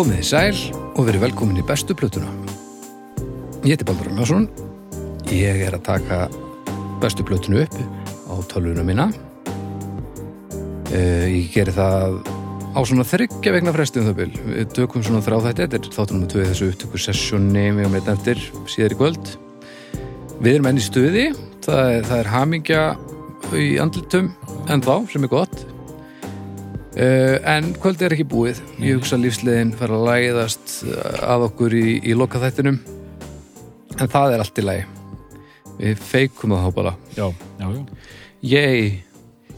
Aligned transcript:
Komið 0.00 0.22
í 0.22 0.24
sæl 0.24 0.58
og 0.96 1.02
verið 1.04 1.20
velkomin 1.26 1.58
í 1.60 1.62
bestu 1.68 1.92
plötuna. 1.92 2.30
Ég 3.68 3.74
heiti 3.74 3.84
Baldur 3.84 4.06
Ragnarsson. 4.08 4.46
Ég 5.28 5.58
er 5.60 5.74
að 5.76 5.82
taka 5.84 6.20
bestu 7.02 7.20
plötunu 7.28 7.66
upp 7.66 7.74
á 8.32 8.34
tölvuna 8.48 8.80
mína. 8.80 9.10
Eh, 10.88 11.26
Ég 11.28 11.50
geri 11.52 11.74
það 11.76 12.16
á 12.72 12.80
svona 12.80 13.04
þryggja 13.04 13.52
vegna 13.52 13.74
fresti 13.76 14.00
um 14.00 14.08
það 14.08 14.16
bil. 14.22 14.30
Við 14.46 14.72
tökum 14.78 15.04
svona 15.04 15.20
þrá 15.20 15.36
þetta, 15.50 15.68
er 15.68 15.92
þáttunum 15.92 16.24
með 16.24 16.32
tvö 16.32 16.46
þessu 16.48 16.70
upptöku 16.72 17.02
sessjóni 17.04 17.66
með 17.68 17.90
og 17.90 17.92
með 17.92 18.08
eftir 18.14 18.40
síðar 18.72 18.96
í 18.96 19.00
kvöld. 19.02 19.34
Við 20.40 20.54
erum 20.54 20.70
enn 20.72 20.80
í 20.80 20.86
stuði, 20.86 21.26
það 21.60 21.92
er, 21.98 22.08
það 22.08 22.22
er 22.22 22.32
hamingja 22.38 22.86
í 23.52 23.68
andlitum 23.76 24.32
en 24.64 24.80
þá, 24.80 24.94
sem 25.12 25.28
er 25.28 25.34
gott. 25.36 25.66
Uh, 26.90 27.36
en 27.46 27.70
kvöldi 27.78 28.06
er 28.06 28.14
ekki 28.16 28.26
búið. 28.26 28.62
Ég 28.82 28.98
hugsa 28.98 29.16
að 29.16 29.28
lífsliðin 29.28 29.74
fara 29.78 29.98
að 29.98 30.08
læðast 30.08 30.80
að 31.22 31.46
okkur 31.50 31.76
í, 31.78 31.84
í 32.02 32.16
lokaþættinum. 32.18 32.80
En 34.00 34.10
það 34.10 34.34
er 34.34 34.42
allt 34.44 34.58
í 34.58 34.64
lagi. 34.66 34.86
Við 35.80 36.02
feikum 36.02 36.56
það 36.56 36.66
þá 36.66 36.74
bara. 36.80 36.94
Já, 37.16 37.26
já, 37.60 37.68
já. 37.70 38.10
yey, 38.42 38.90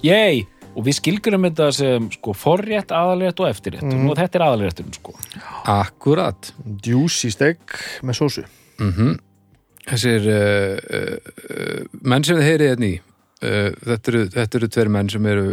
Yey! 0.02 0.47
Og 0.72 0.86
við 0.86 0.97
skilgurum 0.97 1.44
þetta 1.44 1.66
sem 1.77 2.06
sko 2.14 2.33
forrétt, 2.34 2.94
aðalrétt 2.97 3.41
og 3.42 3.50
eftirrétt. 3.50 3.84
Mhm. 3.84 4.06
og 4.08 4.17
þetta 4.17 4.39
er 4.39 4.44
aðalrétturinn 4.46 4.94
sko. 4.96 5.12
akkurat. 5.69 6.52
Juicy 6.84 7.30
steak 7.30 7.77
með 8.02 8.19
sósu. 8.22 8.48
Mm 8.80 9.20
þessir 9.89 10.27
uh, 10.30 10.77
uh, 10.78 11.17
uh, 11.50 11.80
menn 12.06 12.22
sem 12.22 12.39
þið 12.39 12.46
heyrið 12.46 12.70
hérna 12.72 12.86
í 12.86 12.92
uh, 12.98 13.11
þetta, 13.43 14.12
eru, 14.12 14.23
þetta 14.37 14.59
eru 14.61 14.69
tveir 14.73 14.91
menn 14.95 15.09
sem 15.12 15.27
eru 15.27 15.47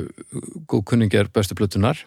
góð 0.69 0.83
kunningjar 0.91 1.29
bestu 1.33 1.55
plötunar 1.57 1.97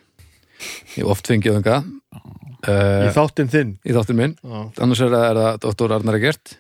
ég 0.95 1.01
hef 1.03 1.11
oft 1.11 1.27
fengið 1.27 1.57
þanga 1.59 1.79
í 1.83 2.69
uh, 2.71 3.09
þáttinn 3.17 3.51
þinn 3.51 3.73
í 3.83 3.95
þáttur 3.97 4.19
minn 4.19 4.37
Já. 4.39 4.61
annars 4.85 5.01
er 5.03 5.11
það, 5.11 5.25
er 5.33 5.41
það 5.43 5.59
Dr. 5.67 5.97
Arnar 5.99 6.19
Egert 6.21 6.57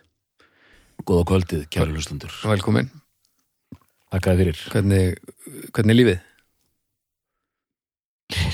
Góða 1.02 1.24
kvöldið, 1.32 1.62
kæru 1.74 1.94
hlustundur. 1.96 2.34
velkomin, 2.46 2.90
Þakkaði 4.12 4.38
fyrir. 4.42 4.58
hvernig, 4.70 5.16
hvernig 5.74 5.94
er 5.94 5.98
lífið? 5.98 6.20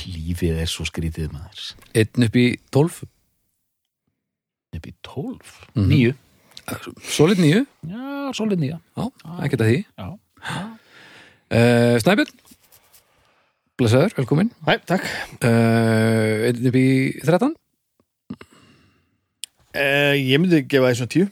Lífið 0.08 0.60
er 0.62 0.70
svo 0.70 0.86
skrítið 0.88 1.28
maður. 1.34 1.66
einn 1.94 2.24
upp 2.28 2.38
í 2.40 2.46
tólf 2.74 3.02
Upp 4.76 4.84
í 4.86 4.92
tólf. 5.04 5.52
Mhm. 5.74 5.86
Níu. 5.88 6.14
Solid 7.08 7.38
nýju, 7.40 7.62
Já, 7.88 8.32
svolítið 8.36 8.58
nýja. 8.60 8.80
já, 8.96 9.04
ekkert 9.44 9.62
að 9.64 9.70
því 9.70 9.78
Já. 9.96 10.08
Uh, 10.42 11.94
Snæbjörn? 12.02 12.34
Blesaður, 13.78 14.14
velkomin. 14.18 14.50
Hæ, 14.66 14.74
takk. 14.90 15.04
Uh, 15.38 16.48
Einn 16.48 16.66
upp 16.66 16.78
í 16.78 16.86
13 17.22 17.52
uh, 19.78 20.14
Ég 20.18 20.40
myndi 20.42 20.64
gefa 20.66 20.90
því 20.90 20.98
svona 20.98 21.12
tíu. 21.14 21.28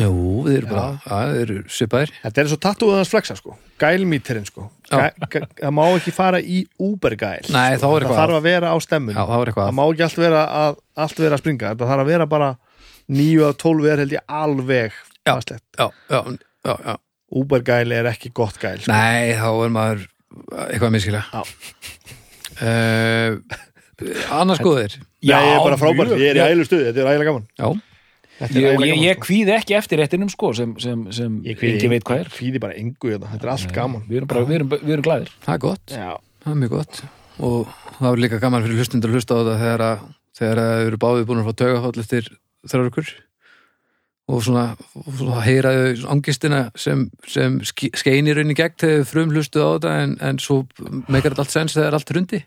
Jú, 0.00 0.12
við 0.46 0.54
erum 0.62 0.70
Já. 0.70 0.72
bara, 0.72 0.86
að, 1.12 1.32
þið 1.34 1.42
eru 1.44 1.56
svipaðir. 1.76 2.12
Þetta 2.22 2.40
er 2.40 2.48
svo 2.48 2.58
tattúðans 2.64 3.10
flexa 3.12 3.36
sko. 3.36 3.56
Gælmíterinn 3.82 4.46
sko. 4.48 4.70
Já. 4.88 5.10
Gæ, 5.28 5.44
Það 5.60 5.74
má 5.76 5.82
ekki 5.90 6.12
fara 6.16 6.40
í 6.40 6.62
úbergæl 6.80 7.44
Nei, 7.52 7.76
þá 7.76 7.84
er 7.84 7.84
Það 7.84 7.96
eitthvað 7.98 8.18
þarf 8.20 8.38
að 8.38 8.46
vera 8.48 8.72
á 8.72 8.76
stemmun 8.82 9.14
Já, 9.14 9.20
það 9.20 9.36
var 9.42 9.50
eitthvað 9.52 9.68
Það 9.68 9.76
má 9.76 9.84
ekki 9.84 10.04
allt 10.06 10.18
vera 10.20 10.40
að, 10.62 10.80
allt 11.04 11.20
vera 11.22 11.36
að 11.36 11.42
springa. 11.44 11.70
Þetta 11.74 11.90
þarf 11.92 12.02
að 12.04 12.10
vera 12.14 12.26
bara 12.32 12.48
Níu 13.10 13.44
af 13.46 13.54
tólf 13.60 13.86
er 13.90 14.02
held 14.04 14.16
ég 14.16 14.24
alveg 14.40 14.96
Já. 14.96 15.34
fastslegt. 15.34 15.64
Já, 15.76 15.86
já, 16.10 16.20
já, 16.64 16.74
já 16.88 16.94
Úbergæl 17.30 17.92
er 17.94 18.08
ekki 18.10 18.32
gott 18.34 18.56
gæl 18.58 18.80
sko. 18.82 18.90
Nei, 18.90 19.34
þá 19.38 19.48
er 19.66 19.74
maður 19.74 20.06
eitthvað 20.70 20.88
að 20.88 20.94
miskila 20.96 21.20
Já. 21.30 21.42
uh, 22.64 23.38
Annars 24.40 24.60
góðir 24.64 24.96
Nei, 24.96 25.28
ég 25.28 25.52
er 25.52 25.62
bara 25.62 25.76
frábær, 25.80 26.10
ég 26.16 26.30
er 26.32 26.38
í 26.38 26.40
Já. 26.40 26.48
ægileg 26.50 26.68
stuði 26.68 26.86
Þetta 26.88 27.02
er 27.04 27.10
ægilega 27.12 27.30
gaman 27.30 27.46
Já, 27.60 27.68
er 27.68 27.76
Ég, 28.40 28.50
ægilega 28.50 28.70
ég, 28.70 28.78
gaman, 28.80 29.04
ég 29.04 29.18
sko. 29.18 29.24
kvíði 29.26 29.54
ekki 29.58 29.76
eftir 29.76 30.00
réttinum 30.00 30.30
sko 30.32 30.52
sem, 30.56 30.72
sem, 30.80 31.02
sem 31.12 31.34
Ég 31.44 31.58
kvíði 31.60 31.74
engin 31.76 31.92
veit 31.94 32.06
hvað 32.08 32.22
er. 32.24 32.30
Kvíði 32.32 32.62
bara 32.64 32.76
engu 32.80 33.12
þetta, 33.12 33.32
þetta 33.34 33.46
er 33.48 33.52
allt 33.54 33.74
gaman 33.76 34.06
Við 34.08 34.20
erum 34.22 34.30
bara, 34.32 34.44
við 34.48 34.58
erum, 34.60 34.70
við 34.78 34.94
erum 34.96 35.06
glæðir. 35.08 35.34
það 35.44 35.56
er 35.58 35.62
gott 35.66 35.96
Já, 35.96 36.10
Það 36.40 36.54
er 36.54 36.60
mjög 36.64 36.76
gott 36.78 37.02
og 37.40 37.68
það 37.96 38.10
er 38.10 38.20
líka 38.20 38.38
gaman 38.42 38.64
fyrir 38.66 38.80
hlustundur 38.80 39.10
að 39.12 39.14
hlusta 39.16 39.36
á 39.36 39.40
þetta 39.40 39.52
þegar 39.60 39.82
að 39.86 40.00
þegar 40.40 40.58
að 40.60 40.70
þau 40.70 40.86
eru 40.90 40.98
báðið 41.04 41.22
búin 41.30 41.38
að 41.40 41.46
fá 41.46 41.54
taugafall 41.60 42.00
eftir 42.02 42.26
þrjár 42.68 42.88
ykkur 42.90 43.12
og 44.30 44.44
svona, 44.46 44.64
og 45.00 45.10
svona 45.18 45.42
heyraðu 45.44 46.06
angistina 46.14 46.62
sem, 46.78 47.06
sem 47.28 47.58
ske- 47.66 47.92
skein 47.98 48.30
í 48.30 48.34
gegn 48.54 48.78
þegar 48.80 49.04
frum 49.10 49.34
hlustuð 49.34 49.66
á 49.66 49.70
þetta 49.74 49.96
en, 50.04 50.16
en 50.30 50.40
svo 50.42 50.62
meikar 51.10 51.34
þetta 51.34 51.44
allt 51.46 51.56
sens 51.58 51.76
þegar 51.78 51.98
allt 51.98 52.14
er 52.14 52.20
hundi 52.22 52.42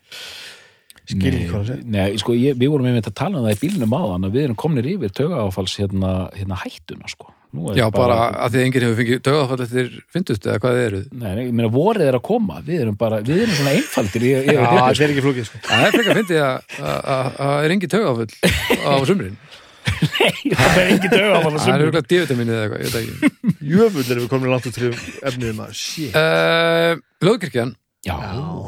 skil 1.04 1.28
ekki 1.28 1.48
hvað 1.50 1.58
það 1.60 1.66
segir. 1.68 1.88
Nei, 1.92 2.16
sko, 2.16 2.32
ég, 2.40 2.54
við 2.56 2.70
vorum 2.72 2.86
einmitt 2.88 3.08
að 3.10 3.16
tala 3.20 3.36
um 3.36 3.44
það 3.44 3.56
í 3.58 3.62
bílnum 3.66 3.92
áðan 3.98 4.24
að 4.24 4.36
við 4.38 4.46
erum 4.46 4.56
komnir 4.62 4.86
yfir 4.94 5.12
taugaáfalls 5.18 5.74
hérna, 5.82 6.12
hérna 6.32 6.56
hættuna 6.62 7.10
sko. 7.12 7.28
Nú 7.54 7.68
er 7.70 7.76
Já, 7.78 7.84
bara 7.94 8.14
að 8.46 8.54
því 8.54 8.58
að 8.58 8.64
enginn 8.66 8.84
hefur 8.86 8.96
fengið 8.98 9.18
taugafall 9.28 9.60
eftir 9.62 9.90
fyndust 10.10 10.46
eða 10.48 10.62
hvað 10.64 10.72
þið 10.78 10.86
eruð 10.88 11.04
Nei, 11.20 11.28
nei, 11.36 11.42
ég 11.44 11.52
meina 11.54 11.68
vorið 11.70 12.08
er 12.08 12.16
að 12.18 12.24
koma, 12.26 12.56
við 12.66 12.80
erum 12.86 12.96
bara, 12.98 13.20
við 13.22 13.44
erum 13.44 13.54
svona 13.60 13.74
einfaldir 13.76 14.24
í, 14.26 14.32
Já, 14.48 14.56
þetta 14.64 15.04
er 15.04 15.12
ekki 15.14 15.24
flókið 15.28 15.46
sko. 15.50 15.60
Það 15.68 15.84
er 15.86 15.94
frekar 15.94 16.18
fyndið 16.18 16.40
að 16.40 16.80
að- 16.80 17.04
að 17.14 17.28
það 17.36 17.68
er 17.68 17.74
engin 17.76 17.92
taugafall 17.94 18.32
á 18.74 18.92
sumrin 19.12 19.36
það 19.84 20.78
er 20.80 20.90
engin 20.94 21.12
taugaáfall 21.14 21.58
Það 21.60 21.72
er 21.74 21.84
auðvitað 21.84 22.08
D-vitaminið 22.12 22.54
eða 22.54 22.64
eitthvað, 22.64 22.80
ég 22.80 22.84
veit 22.84 22.94
það 22.94 23.04
ekki. 23.04 23.54
Jöfull 23.74 24.04
erum 24.10 24.24
við 24.24 24.30
komin 24.34 24.52
langt 24.54 24.68
út 24.70 24.76
til 24.78 24.90
efnið 25.30 25.54
maður. 25.58 25.78
Shit. 25.80 26.18
Uh, 26.18 27.02
Lóðkirkjan, 27.24 27.74
Já, 28.04 28.14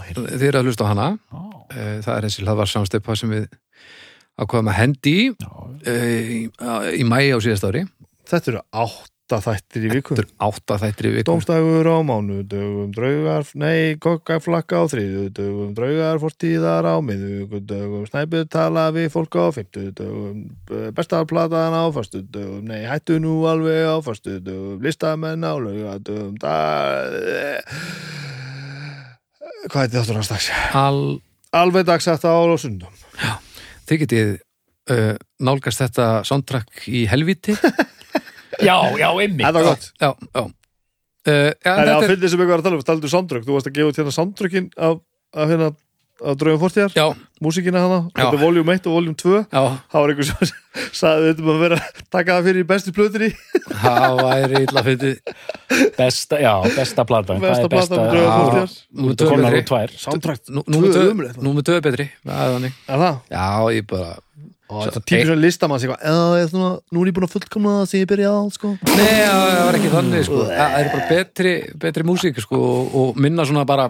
heyrðu. 0.06 0.26
þið 0.32 0.46
eru 0.50 0.60
að 0.62 0.70
hlusta 0.70 0.86
á 0.86 0.90
hana. 0.92 1.08
Já, 1.32 1.42
Eh, 1.66 1.96
það 1.98 2.12
er 2.14 2.24
þessi 2.28 2.42
hlaðvarsamstepa 2.44 3.14
sem 3.18 3.32
við 3.34 3.46
ákvaðum 4.38 4.68
að 4.70 4.76
hendi 4.78 5.14
í, 5.18 5.24
eh, 5.90 6.28
í, 6.30 6.38
í 7.00 7.06
mæi 7.10 7.32
á 7.34 7.42
síðast 7.42 7.66
ári. 7.66 7.80
Þetta 8.30 8.52
eru 8.52 8.60
átta 9.26 9.40
þættir 9.42 9.86
í 9.88 9.90
viku 9.90 10.14
þetta 10.14 10.22
er 10.22 10.46
átta 10.46 10.76
þættir 10.78 11.06
í 11.08 11.10
viku 11.16 11.26
Dómstægur 11.26 11.88
á 11.90 11.98
mánudögum, 12.06 12.92
draugar, 12.94 13.48
nei, 13.58 13.96
kokkaflakka 13.98 14.78
á 14.78 14.84
þriðjudögum, 14.92 15.72
draugar 15.74 16.20
fórstíðar 16.22 16.86
á 16.86 16.94
miðugudögum, 17.02 18.04
snæpið 18.06 18.44
tala 18.54 18.84
við 18.94 19.08
fólk 19.10 19.34
á 19.34 19.50
fimmtudögum, 19.56 20.44
bestarplatan 20.94 21.74
á 21.74 21.84
fastudögum, 21.90 22.62
nei, 22.70 22.86
hættu 22.86 23.18
nú 23.18 23.40
alveg 23.50 23.82
á 23.90 23.98
fastudögum, 24.06 24.78
listamenn 24.86 25.42
á 25.42 25.58
laugadögum, 25.58 26.38
það... 26.38 27.18
Hvað 29.66 29.82
heitir 29.82 29.98
þáttur 29.98 30.20
hans 30.20 30.30
dags? 30.30 30.50
Al, 30.78 31.00
Alveg 31.56 31.88
dagsætt 31.88 32.22
á 32.22 32.34
sundum. 32.62 32.94
þið 33.90 34.02
getið 34.04 34.32
uh, 34.94 35.12
nálgast 35.42 35.82
þetta 35.82 36.08
soundtrack 36.28 36.86
í 36.86 37.08
helviti 37.10 37.58
já, 38.62 38.76
já, 39.00 39.08
einmitt. 39.20 39.46
Þetta 39.46 39.56
var 39.58 39.66
gott. 39.70 39.88
já, 40.00 40.10
já 40.36 40.42
uh, 40.42 40.52
ja, 41.26 41.56
Það 41.64 41.72
er 41.72 41.90
þetta 41.90 41.96
að 41.96 42.06
er, 42.06 42.14
fyndið 42.14 42.30
sem 42.32 42.40
eitthvað 42.44 42.54
var 42.54 42.62
að 42.62 42.68
tala 42.68 42.78
um, 42.80 42.86
taldu 42.92 43.12
soundtrack, 43.12 43.46
þú 43.48 43.56
varst 43.58 43.70
að 43.70 43.76
gefa 43.80 43.92
út 43.92 44.00
hérna 44.02 44.14
soundtrackin 44.16 44.70
af, 44.76 45.00
af 45.36 45.50
hérna, 45.52 45.70
af 46.26 46.38
draugum 46.40 46.62
fórstíðar, 46.62 46.94
já, 46.96 47.06
músíkina 47.44 47.82
hana, 47.82 47.98
Já. 48.08 48.22
þetta 48.22 48.38
er 48.38 48.40
voljum 48.40 48.70
1 48.72 48.86
og 48.88 48.94
voljum 48.96 49.16
2 49.20 49.34
já, 49.42 49.62
það 49.92 49.98
var 50.00 50.12
einhver 50.14 50.28
sem 50.30 50.54
sagði 51.00 51.30
þetta 51.32 51.44
maður 51.46 51.62
vera 51.66 51.78
að 51.82 52.00
taka 52.16 52.36
það 52.36 52.46
fyrir 52.48 52.62
í 52.62 52.68
bestu 52.70 52.92
plötunni. 52.96 53.28
Það 53.86 54.20
væri 54.22 54.60
illa 54.64 54.82
fyndið. 54.86 55.32
Besta, 55.96 56.38
já, 56.40 56.52
besta 56.76 57.04
platan. 57.08 57.40
Besta 57.42 57.64
Það 57.64 57.66
er 57.66 57.72
platan 57.74 57.96
með 57.96 58.06
Já. 58.06 58.12
drauga 58.12 58.36
fórstjar 58.36 58.74
Nú 58.96 59.08
er 59.10 59.18
betri 59.20 59.60
úr 59.60 59.66
tvær. 59.70 59.94
Nú- 60.56 60.64
er 61.76 61.84
betri. 61.84 62.06
Það 62.24 62.54
þannig. 62.56 62.78
Er 62.86 63.02
það? 63.04 63.18
já, 63.36 63.46
ég 63.76 63.88
bara 63.92 64.10
þetta 64.66 64.98
er 64.98 65.04
típur 65.06 65.28
sem 65.30 65.40
listamann 65.40 65.80
sem 65.80 65.90
eitthvað, 65.90 66.02
"Já, 66.02 66.16
ég 66.36 66.42
er 66.42 66.48
svona, 66.50 66.70
nú 66.92 66.98
er 67.02 67.06
ég 67.06 67.14
búin 67.14 67.26
að 67.26 67.34
fullkomna 67.34 67.72
það 67.76 67.86
sem 67.88 68.00
ég 68.00 68.08
byrja 68.10 68.30
á, 68.34 68.40
sko. 68.50 68.68
Nei, 68.82 69.20
það 69.26 69.46
það 69.46 69.64
var 69.66 69.74
ekki 69.78 69.92
þannig 69.94 70.24
sko. 70.26 70.38
Það 70.46 70.56
það 70.56 70.78
er 70.80 70.88
bara 70.94 71.08
betri, 71.08 71.54
betri 71.78 72.02
músík 72.02 72.36
sko, 72.42 72.58
og, 72.92 73.16
minna 73.16 73.42
svona 73.46 73.64
bara 73.66 73.88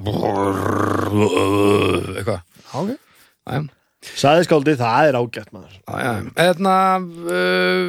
eitthvað. 2.16 2.40
Ok. 2.74 2.90
Æ, 3.48 3.68
Sæðiskáldið, 4.14 4.76
það 4.78 5.08
er 5.08 5.18
ágætt 5.18 5.50
maður. 5.54 5.74
Eðna, 6.36 6.74
uh, 7.00 7.88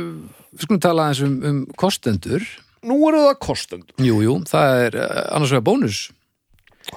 við 0.55 0.63
skulum 0.65 0.81
tala 0.81 1.07
aðeins 1.07 1.21
um, 1.27 1.35
um 1.45 1.59
kostendur. 1.77 2.45
Nú 2.87 2.97
eru 3.09 3.19
það 3.25 3.39
kostund 3.43 3.91
Jú, 3.99 4.21
jú, 4.23 4.37
það 4.47 4.81
er 4.85 4.97
uh, 5.01 5.35
annars 5.35 5.51
vegar 5.51 5.65
bónus. 5.67 6.01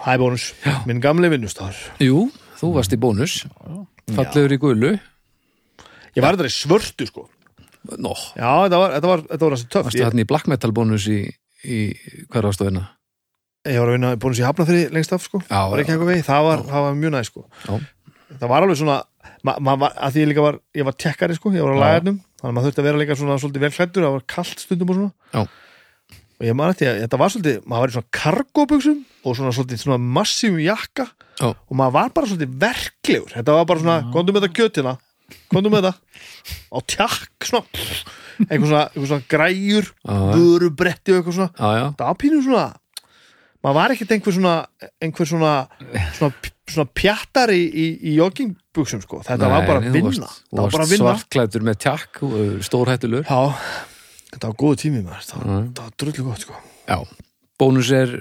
Hæ 0.04 0.16
bónus, 0.22 0.52
minn 0.86 1.00
gamli 1.02 1.26
vinnustar 1.32 1.74
Jú, 1.98 2.28
þú 2.60 2.74
varst 2.76 2.94
í 2.94 2.98
bónus. 3.00 3.40
Fallegur 4.14 4.54
í 4.54 4.60
gulu 4.60 4.92
Ég 6.16 6.24
var 6.24 6.38
í 6.46 6.52
svörtu, 6.54 7.06
sko. 7.08 7.28
Nó, 7.96 8.12
Já, 8.36 8.66
þetta 8.66 8.78
var, 8.80 8.94
þetta 8.96 9.08
var, 9.10 9.22
þetta 9.30 9.46
var 9.46 9.54
þessi 9.56 9.68
töff. 9.72 9.86
Varstu 9.88 10.00
ég, 10.00 10.08
hann 10.10 10.20
í 10.20 10.26
black 10.28 10.50
metal 10.50 10.72
bónus 10.76 11.06
í, 11.08 11.20
í 11.64 11.78
að 12.28 12.66
vinna? 12.66 12.88
ég 13.68 13.76
var 13.80 13.90
að 13.90 13.96
vinna 13.96 14.10
bónus 14.20 14.40
í 14.40 14.44
hafnafyrir 14.44 14.92
lengst 14.94 15.14
af, 15.16 15.24
sko. 15.24 15.40
Já, 15.46 15.60
Var 15.68 15.82
ekki 15.82 15.94
eitthvað 15.94 16.10
vegi, 16.14 16.26
það 16.26 16.44
var, 16.46 16.62
það 16.68 16.84
var 16.86 16.98
mjög 17.00 17.14
næ, 17.14 17.22
sko. 17.28 17.44
Já. 17.64 17.78
Það 18.40 18.52
var 18.52 18.66
alveg 18.66 18.78
svona 18.80 18.98
ma, 19.44 19.54
ma, 19.60 19.74
var, 19.80 19.96
að 19.96 20.14
því 20.14 20.22
ég 20.22 20.30
líka 20.30 20.44
var, 20.44 20.58
ég 20.76 20.86
var 20.88 20.96
tekkari, 21.04 21.36
sko. 21.36 21.52
Ég 21.56 21.64
var 21.66 21.72
á 21.72 21.76
Já. 21.76 21.82
lagarnum, 21.84 22.20
þannig 22.40 22.50
að 22.50 22.56
maður 22.56 22.68
þurfti 22.70 22.82
að 22.82 22.88
vera 22.88 23.00
líka 23.02 23.18
svona 23.20 23.38
svolítið 23.42 23.64
vel 23.66 23.72
klæddur, 23.76 24.06
það 24.06 24.16
var 24.16 24.26
kalt 24.36 24.64
stundum 24.64 24.92
og 24.92 25.00
svona. 25.00 25.12
Já. 25.34 25.42
og 26.40 26.46
ég 26.48 26.56
man 26.56 26.70
eftir 26.72 26.88
að 26.88 27.02
þetta 27.02 27.18
var 27.20 27.32
svolítið 27.34 27.56
maður 27.68 27.82
var 27.82 27.90
í 27.90 27.94
svona 27.96 28.12
kargóbuxum 28.16 29.00
og 29.28 29.34
svona 29.36 29.50
svolítið 29.52 29.82
svona 29.82 29.98
massífum 30.00 30.62
jakka. 30.64 31.04
Já. 31.40 31.48
og 31.52 31.74
maður 31.76 31.96
var 31.98 32.14
bara 32.16 32.30
svolítið 32.30 32.54
verklegur. 32.64 33.34
Þetta 33.34 33.56
var 33.56 33.66
bara 33.68 33.82
svona, 33.82 33.98
Já. 34.00 34.08
góndum 34.14 34.38
þetta 34.38 34.52
kjötina 34.56 34.94
komdu 35.52 35.72
með 35.72 35.88
það. 35.88 35.98
Á 36.70 36.78
tjakk 36.94 37.48
svona 37.48 37.66
eitthvað 38.40 38.68
svona, 38.70 38.84
eitthvað 38.90 39.08
svona 39.10 39.26
græjur 39.34 39.90
vörubretti 40.34 41.12
og 41.14 41.18
eitthvað 41.20 41.36
svona. 41.40 41.50
Já, 41.58 41.68
já, 41.80 41.86
það 41.98 42.06
var 42.10 42.18
pínu 42.24 42.42
svona 42.46 42.68
maður 43.60 43.76
var 43.76 43.92
ekkert 43.92 44.12
einhver 44.16 44.32
svona 44.32 44.54
einhver 45.04 45.28
svona, 45.28 45.50
svona, 46.16 46.52
svona 46.70 46.88
pjattar 46.96 47.50
í, 47.52 47.60
í, 47.68 47.86
í 48.08 48.14
joggingbuxum 48.16 49.02
sko. 49.04 49.20
Þetta 49.26 49.50
var 49.52 49.66
bara 49.68 49.82
Nei, 49.84 49.90
að 49.90 49.98
vinna. 49.98 50.24
varst- 50.24 50.46
var 50.56 50.70
bara 50.72 50.86
svartklætur 50.88 51.66
með 51.68 51.76
tjakk 51.84 52.22
og 52.24 52.62
stórhættulur 52.64 53.26
þetta 53.28 54.46
var 54.48 54.56
góðu 54.64 54.80
tími 54.86 55.02
maður. 55.04 55.26
Það, 55.28 55.44
það 55.76 55.82
var 55.84 55.92
drullu 56.00 56.24
gott 56.30 56.46
sko. 56.46 56.56
Já, 56.88 56.96
bónus 57.60 57.90
er 57.92 58.16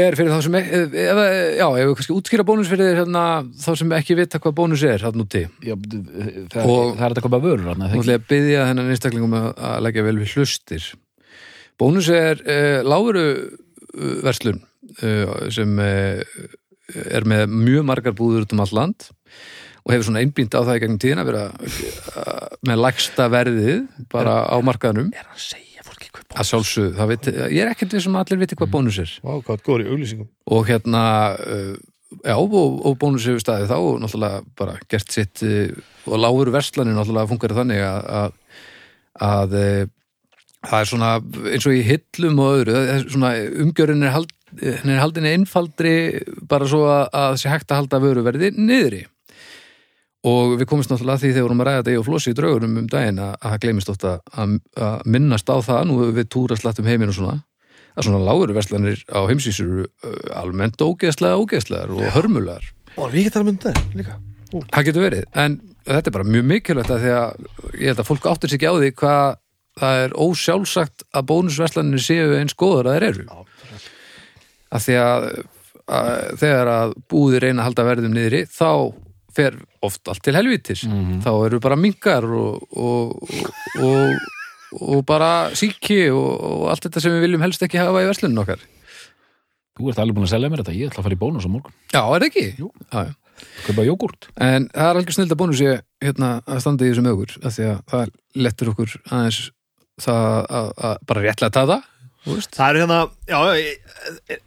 er 0.00 0.16
fyrir 0.18 0.32
þá 0.32 0.40
sem 0.46 0.56
e- 0.58 0.64
eða, 1.04 1.24
já, 1.58 1.64
ef 1.68 1.86
við 1.88 1.94
kannski 2.00 2.14
útskýra 2.16 2.46
bónus 2.48 2.70
fyrir 2.70 2.98
hérna, 2.98 3.24
þá 3.62 3.70
sem 3.80 3.94
ekki 3.98 4.16
vita 4.18 4.40
hvað 4.42 4.56
bónus 4.58 4.82
er 4.88 5.04
hann 5.06 5.22
úti. 5.24 5.44
Já, 5.64 5.74
það, 5.76 6.60
Og- 6.64 6.94
það 6.98 7.04
er 7.04 7.14
þetta 7.14 7.22
að 7.22 7.26
koma 7.28 7.42
vörur 7.44 7.70
hann, 7.70 7.84
Nú 7.92 8.02
ætla 8.02 8.16
ég 8.16 8.22
að 8.22 8.28
byggja 8.32 8.66
þennan 8.70 8.92
einstaklingum 8.94 9.36
að 9.40 9.80
leggja 9.86 10.06
vel 10.08 10.16
við 10.22 10.34
hlustir. 10.34 10.88
Bónus 11.80 12.08
er 12.14 12.42
uh, 12.46 12.80
láguru 12.86 13.26
uh, 13.34 14.16
verslun 14.22 14.60
uh, 15.02 15.50
sem 15.54 15.78
uh, 15.82 16.22
er 17.10 17.26
með 17.26 17.48
mjög 17.50 17.86
margar 17.88 18.14
búður 18.14 18.44
út 18.46 18.54
um 18.54 18.62
allt 18.64 18.76
land 18.76 19.08
og 19.84 19.92
hefur 19.92 20.06
svona 20.08 20.22
einbýnt 20.24 20.54
á 20.56 20.64
það 20.64 20.78
í 20.78 20.82
gegnum 20.84 21.00
tíðina 21.02 21.24
að 21.24 21.30
vera 21.32 21.44
með 22.64 22.82
lægsta 22.86 23.26
verðið 23.32 23.82
bara 24.12 24.38
á 24.48 24.56
markaðnum. 24.64 25.10
er 25.12 25.26
hann 25.28 25.36
hvað 25.36 25.73
að 26.34 26.48
sjálfsög, 26.50 26.92
það 26.98 27.10
veit, 27.12 27.26
ég 27.54 27.58
er 27.62 27.72
ekkert 27.72 27.96
við 27.96 28.04
sem 28.06 28.20
allir 28.20 28.40
viti 28.40 28.58
hvað 28.58 28.72
bónus 28.72 29.00
er. 29.02 29.16
Vá, 29.22 29.34
hvað 29.46 29.64
góður 29.66 29.84
í 29.84 29.90
auglýsingum. 29.92 30.30
Og 30.56 30.68
hérna 30.68 31.02
uh, 31.38 31.74
já, 32.20 32.36
og, 32.36 32.78
og 32.84 32.96
bónus 33.00 33.26
hefur 33.28 33.42
staðið 33.42 33.72
þá 33.72 33.76
og 33.78 34.00
náttúrulega 34.02 34.40
bara 34.58 34.78
gert 34.90 35.14
sitt 35.14 35.44
uh, 35.46 35.74
og 36.08 36.22
lágur 36.22 36.52
verslanir 36.54 36.96
náttúrulega 36.96 37.30
funkar 37.30 37.56
þannig 37.56 37.84
að 37.86 38.08
að, 38.18 38.38
að 39.28 39.56
uh, 39.60 39.92
það 40.64 40.78
er 40.80 40.90
svona 40.90 41.10
eins 41.52 41.68
og 41.68 41.76
í 41.76 41.82
hillum 41.86 42.42
og 42.42 42.60
öðru, 42.60 42.76
það 42.76 43.30
er 43.30 43.94
er, 43.94 44.14
hald, 44.14 44.36
henni 44.60 44.94
er 44.94 45.02
haldinni 45.02 45.34
einfaldri 45.38 45.96
bara 46.50 46.68
svo 46.70 46.86
að, 46.88 47.04
að 47.20 47.40
sé 47.42 47.52
hægt 47.52 47.70
að 47.70 47.82
halda 47.82 48.02
vöruverði 48.04 48.54
niðri 48.56 49.04
og 50.24 50.54
við 50.58 50.68
komumst 50.70 50.92
náttúrulega 50.92 51.18
að 51.18 51.24
því 51.24 51.30
þegar 51.30 51.40
við 51.40 51.46
vorum 51.46 51.62
að 51.62 51.68
ræða 51.68 51.80
þetta 51.80 51.94
í 51.94 51.98
og 52.00 52.06
flossi 52.06 52.32
í 52.32 52.36
draugurum 52.38 52.78
um 52.80 52.86
daginn 52.88 53.20
að 53.20 53.32
að 53.34 53.50
það 53.50 53.58
gleymist 53.64 53.90
ofta 53.92 54.14
að, 54.32 54.54
að 54.86 54.94
minnast 55.16 55.52
á 55.52 55.56
það. 55.66 55.82
Nú 55.90 55.98
við 56.16 56.30
túra 56.32 56.56
slatt 56.58 56.80
um 56.80 56.88
heiminn 56.88 57.12
og 57.12 57.18
svona. 57.18 57.36
Að 57.94 58.08
svona 58.08 58.22
lágur 58.24 58.54
verslanir 58.56 59.04
á 59.12 59.20
heimsvísur 59.28 59.68
eru 59.68 59.84
uh, 59.86 60.16
almennt 60.40 60.80
ógeðslega 60.82 61.38
ógeðslegar 61.38 61.92
og 61.94 62.08
hörmulegar. 62.16 62.72
og 62.96 63.12
við 63.12 63.28
getum 63.28 63.52
um 63.52 63.60
það 63.60 63.78
líka. 63.94 64.18
Það 64.54 64.88
getur 64.88 65.04
verið, 65.04 65.24
en 65.34 65.56
þetta 65.84 66.10
er 66.10 66.14
bara 66.14 66.30
mjög 66.30 66.44
mikilvægt 66.50 66.92
að 66.94 67.04
því 67.04 67.14
að 67.18 67.46
ég 67.80 67.88
held 67.90 68.02
að 68.02 68.08
fólk 68.08 68.28
áttir 68.30 68.50
sig 68.50 68.60
ekki 68.60 68.70
á 68.70 68.74
því 68.78 68.90
hvað 69.00 69.24
það 69.80 70.02
er 70.04 70.14
ósjálfsagt 70.24 71.06
að 71.10 71.26
bónusverslanir 71.30 72.02
séu 72.02 72.36
eins 72.38 72.54
góður 72.58 72.90
að 72.90 72.96
þeir 72.96 73.06
eru. 73.08 73.24
Að 74.74 74.84
því 74.86 74.98
að, 75.02 75.26
að 75.98 76.12
þegar 76.42 76.70
að 76.74 76.94
búðir 77.10 77.46
reyna 77.46 77.62
að 77.62 77.68
halda 77.68 77.88
verðum 77.90 78.14
niðri 78.14 78.44
þá 78.50 78.70
fer 79.36 79.56
oft 79.84 80.08
allt 80.10 80.22
til 80.24 80.36
helvítis. 80.38 80.84
Þá 81.24 81.30
eru 81.48 81.60
bara 81.64 81.78
minkar 81.80 82.24
og, 82.26 82.62
og, 82.76 83.34
og, 83.80 84.30
og 84.80 85.02
bara 85.08 85.32
síki 85.56 86.06
og, 86.12 86.30
og 86.50 86.64
allt 86.72 86.86
þetta 86.88 87.02
sem 87.04 87.16
við 87.16 87.26
viljum 87.28 87.44
helst 87.46 87.62
ekki 87.66 87.82
hafa 87.82 88.04
í 88.04 88.08
verslunum 88.10 88.42
okkar. 88.44 88.62
Þú 89.74 89.90
ert 89.90 89.98
alveg 89.98 90.14
búin 90.14 90.28
að 90.28 90.34
selja 90.36 90.50
mér 90.52 90.60
þetta, 90.62 90.74
ég 90.78 90.90
ætla 90.90 91.02
að 91.02 91.06
fara 91.08 91.16
í 91.16 91.18
bónus 91.18 91.46
á 91.46 91.50
morgun 91.50 91.72
Já, 91.90 91.98
er 92.04 92.22
það 92.22 92.26
ekki? 92.28 92.44
Jú. 92.60 92.68
Já, 92.92 93.08
já. 93.08 93.14
Kaupa 93.64 93.84
jógurt 93.88 94.28
En 94.38 94.68
það 94.70 94.90
er 94.92 94.98
algjör 95.00 95.16
snild 95.16 95.32
að 95.34 95.40
bónus 95.40 95.62
ég 95.64 95.80
hérna, 96.04 96.28
að 96.46 96.60
standa 96.62 96.86
í 96.86 96.92
þessum 96.92 97.08
augur 97.10 97.32
af 97.40 97.56
því 97.56 97.64
að 97.72 97.80
það 97.90 98.12
lettur 98.44 98.70
okkur 98.70 98.94
aðeins 99.08 99.40
það 100.04 100.28
að, 100.60 100.70
að 100.86 100.94
bara 101.10 101.24
réttlega 101.26 101.56
taða 101.58 101.80
þú 102.22 102.36
veist. 102.38 102.54
það 102.54 102.70
er 102.70 102.78
hérna 102.84 103.00
já, 103.26 104.38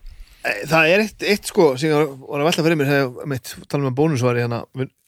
það 0.70 0.92
er 0.92 1.04
eitt, 1.04 1.26
eitt 1.26 1.50
sko 1.50 1.72
sem 1.80 1.92
ég 1.92 2.14
var 2.24 2.42
að 2.42 2.50
velta 2.50 2.66
fyrir 2.66 2.80
mér 2.80 2.92
þegar 2.92 3.32
mitt 3.34 3.54
tala 3.68 3.84
um 3.84 3.90
að 3.92 3.98
bónusvari 4.00 4.44
hérna, 4.44 4.62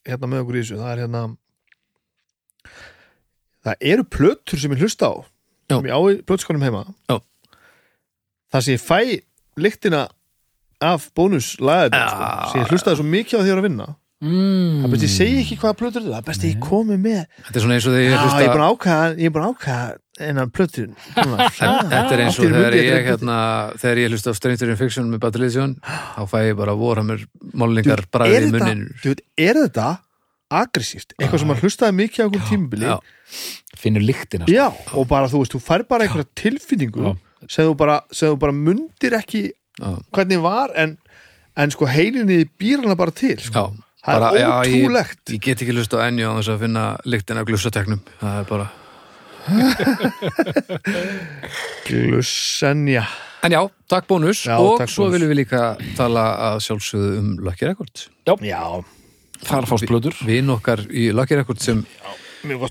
hérna 0.07 0.29
með 0.31 0.43
okkur 0.43 0.57
í 0.57 0.63
þessu 0.63 0.79
það 0.79 0.91
er 0.91 1.01
hérna 1.03 1.23
það 3.65 3.89
eru 3.93 4.05
plötur 4.17 4.61
sem 4.61 4.75
ég 4.75 4.83
hlusta 4.85 5.11
á 5.11 5.13
Já. 5.69 5.75
sem 5.77 5.89
ég 5.89 5.95
á 5.95 6.01
í 6.09 6.19
plötuskonum 6.25 6.65
heima 6.65 6.85
Já. 7.09 7.19
það 8.53 8.65
sem 8.65 8.77
ég 8.77 8.85
fæ 8.85 8.99
lyktina 9.59 10.05
af 10.79 11.09
bónus 11.17 11.55
lagaðið 11.59 12.05
sko, 12.13 12.29
sem 12.51 12.63
ég 12.63 12.73
hlustaði 12.73 13.01
svo 13.01 13.07
mikið 13.07 13.35
á 13.35 13.39
því 13.39 13.43
að 13.43 13.49
ég 13.49 13.55
er 13.55 13.61
að 13.61 13.67
vinna 13.67 13.87
mm. 14.23 14.77
það 14.83 14.93
best 14.93 15.07
ég 15.07 15.13
segi 15.15 15.41
ekki 15.43 15.59
hvaða 15.61 15.79
plötur 15.81 16.05
þetta 16.05 16.15
það 16.17 16.29
best 16.31 16.45
ég 16.47 16.61
komi 16.63 16.99
með 16.99 17.21
Þetta 17.47 17.55
er 17.55 17.65
svona 17.65 17.79
eins 17.79 17.89
og 17.89 17.97
þegar 17.97 18.07
ég 18.07 18.23
hlusta 18.23 18.43
ég 18.43 18.47
er 18.49 19.35
búin 19.35 19.45
að 19.45 19.53
ákvæða 19.55 19.83
enn 20.19 20.41
plötur 20.55 20.89
Þetta 21.15 22.01
er 22.15 22.23
eins 22.25 22.37
og 22.39 22.49
þegar 22.51 22.75
ég 22.77 23.07
hérna, 23.07 23.37
þegar 23.79 24.01
ég 24.03 24.13
hlusta 24.13 24.33
á 24.33 24.37
Stranger 24.37 24.73
in 24.73 24.79
Fiction 24.79 25.09
með 25.11 25.23
Battlefield 25.25 25.79
þá 25.85 26.21
fæ 26.29 26.37
ég 26.49 26.59
bara 26.59 26.75
Warhammer 26.77 27.23
málningar 27.53 28.03
bræðið 28.13 28.59
í 28.59 28.61
veit, 29.05 29.23
er 29.39 29.59
þetta 29.65 29.87
aggressíft, 30.49 31.13
eitthvað 31.19 31.43
sem 31.43 31.49
maður 31.51 31.67
hlustaði 31.67 31.95
mikið 31.99 32.23
á 32.23 32.27
okkur 32.29 32.45
tímubili 32.49 32.87
Já, 32.89 32.95
Finnur 33.77 34.01
lyktina 34.01 34.47
sko. 34.47 34.53
Já, 34.55 34.65
og 34.97 35.05
bara 35.11 35.27
þú 35.29 35.43
veist, 35.43 35.53
þú 35.53 35.61
fær 35.61 35.83
bara 35.89 36.07
einhverja 36.07 36.29
tilfinningu 36.41 37.11
sem 37.45 37.67
þú 37.69 37.75
bara, 37.77 37.99
bara 38.41 38.55
mundir 38.55 39.13
ekki 39.19 39.43
já, 39.51 39.91
hvernig 40.15 40.41
var 40.43 40.73
en, 40.75 40.95
en 41.55 41.71
sko 41.75 41.85
heilinni 41.89 42.41
býr 42.59 42.81
hana 42.83 42.97
bara 42.99 43.13
til 43.15 43.37
sko. 43.37 43.53
já. 43.69 43.85
það 44.01 44.19
Bara, 44.25 44.31
er 44.33 44.41
já, 44.41 44.49
ég, 44.73 44.81
ótrúlegt. 44.87 45.21
ég 45.35 45.41
get 45.45 45.61
ekki 45.61 45.75
hlusta 45.77 46.01
á 46.01 46.07
enni 46.09 46.25
á 46.25 46.33
þess 46.39 46.51
að 46.55 46.61
finna 46.65 46.83
lyktina 47.05 47.43
af 47.45 47.49
glussateknum 47.51 48.01
það 48.23 48.41
er 48.41 48.49
bara 48.49 48.67
Glussenja 51.87 53.03
En 53.45 53.53
já, 53.55 53.61
takk 53.87 54.07
bónus 54.09 54.41
Já, 54.43 54.57
og 54.59 54.79
takk 54.81 54.91
svo 54.91 55.05
bónus. 55.07 55.13
viljum 55.15 55.29
við 55.31 55.37
líka 55.45 55.61
tala 55.95 56.23
að 56.49 56.57
sjálfsögðu 56.65 57.11
um 57.21 57.27
Lucky 57.45 57.69
Record. 57.69 58.01
Já, 58.43 58.63
Þar 59.47 59.67
fást 59.69 59.87
plötur. 59.87 60.17
Vin 60.27 60.51
okkar 60.51 60.81
í 60.91 61.05
Lucky 61.15 61.37
Record 61.39 61.61
sem, 61.63 61.85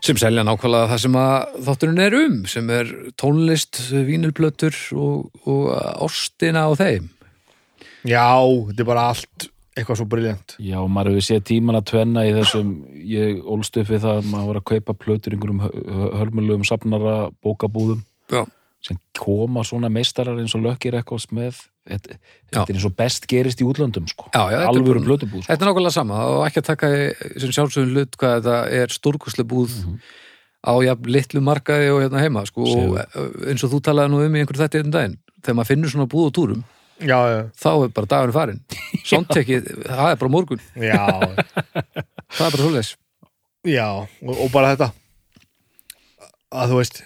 sem 0.04 0.18
selja 0.20 0.44
nákvæmlega 0.44 0.90
það 0.90 1.00
sem 1.06 1.16
að 1.16 1.54
þátturinn 1.70 2.02
er 2.04 2.16
um 2.18 2.36
sem 2.52 2.68
er 2.76 2.90
tónlist, 3.16 3.80
vínilplötur 4.04 4.76
og, 4.92 5.30
og 5.48 5.70
ástina 6.04 6.66
á 6.68 6.70
þeim. 6.76 7.08
Já, 8.04 8.28
þetta 8.68 8.84
er 8.84 8.90
bara 8.92 9.06
allt 9.14 9.48
eitthvað 9.78 10.00
svo 10.02 10.06
briljant 10.10 10.54
Já, 10.62 10.78
maður 10.84 11.14
hefur 11.16 11.26
séð 11.28 11.42
tíman 11.52 11.78
að 11.80 11.86
tvenna 11.92 12.26
í 12.28 12.34
þessum 12.36 12.74
ég 13.08 13.40
ólst 13.46 13.78
upp 13.80 13.90
við 13.94 14.04
það 14.04 14.20
að 14.20 14.30
maður 14.34 14.50
var 14.52 14.60
að 14.60 14.68
kaupa 14.74 14.96
plötur 15.06 15.34
í 15.34 15.38
einhverjum 15.38 15.64
hö- 15.64 16.12
hörmulegum 16.20 16.66
safnara 16.68 17.16
bókabúðum 17.44 18.04
Já, 18.32 18.42
sem 18.84 18.98
koma 19.18 19.64
svona 19.66 19.88
meistarar 19.90 20.38
eins 20.38 20.54
og 20.54 20.62
lökkir 20.62 20.94
eitthvað 20.94 21.24
með. 21.34 21.56
Þetta, 21.88 22.18
er 22.60 22.76
eins 22.76 22.84
og 22.86 22.92
best 22.98 23.24
gerist 23.26 23.58
í 23.58 23.66
útlöndum 23.66 24.04
sko. 24.06 24.28
Já, 24.34 24.60
alvöru 24.68 25.00
plötubúð 25.02 25.40
sko. 25.42 25.48
Þetta 25.48 25.64
er 25.64 25.70
nákvæmlega 25.70 25.94
sama. 25.96 26.18
Og 26.36 26.44
ekki 26.46 26.60
að 26.60 26.66
taka 26.68 26.90
sem 27.40 27.54
sjálfsögum 27.56 27.94
hlut 27.96 28.18
hvað 28.20 28.36
þetta 28.36 28.58
er 28.78 28.92
stórkoslega 28.94 29.48
búð 29.50 29.72
á 30.62 30.72
jafn 30.84 31.10
litlu 31.10 31.40
markaði 31.42 31.88
og 31.94 32.02
hérna 32.04 32.22
heima 32.22 32.44
sko, 32.46 32.66
og 32.68 32.98
eins 33.48 33.64
og 33.64 33.72
þú 33.72 33.80
talaði 33.88 34.12
nú 34.12 34.20
um 34.26 34.36
í 34.36 34.42
einhverju 34.44 34.62
þetta 34.66 34.82
einn 34.82 34.94
daginn 34.94 35.16
þegar 35.40 35.56
maður 35.58 35.70
finnur 35.72 35.92
svona 35.94 36.08
búð 36.12 36.28
á 36.28 36.36
túrum 36.38 36.62
Já, 36.98 37.18
já, 37.30 37.40
þá 37.54 37.68
er 37.72 37.92
bara 37.94 38.10
dagurinn 38.10 38.34
farin 38.34 38.62
Sondtekið, 39.08 39.68
það 39.86 40.08
er 40.10 40.16
bara 40.22 40.32
morgun. 40.34 40.62
Já, 40.74 41.04
það 42.34 42.46
er 42.46 42.54
bara 42.54 42.62
svoleiðis. 42.62 42.94
Já 43.68 43.86
og, 43.92 44.32
og 44.34 44.50
bara 44.54 44.72
þetta. 44.74 44.88
Að 46.58 46.72
þú 46.72 46.80
veist 46.80 47.02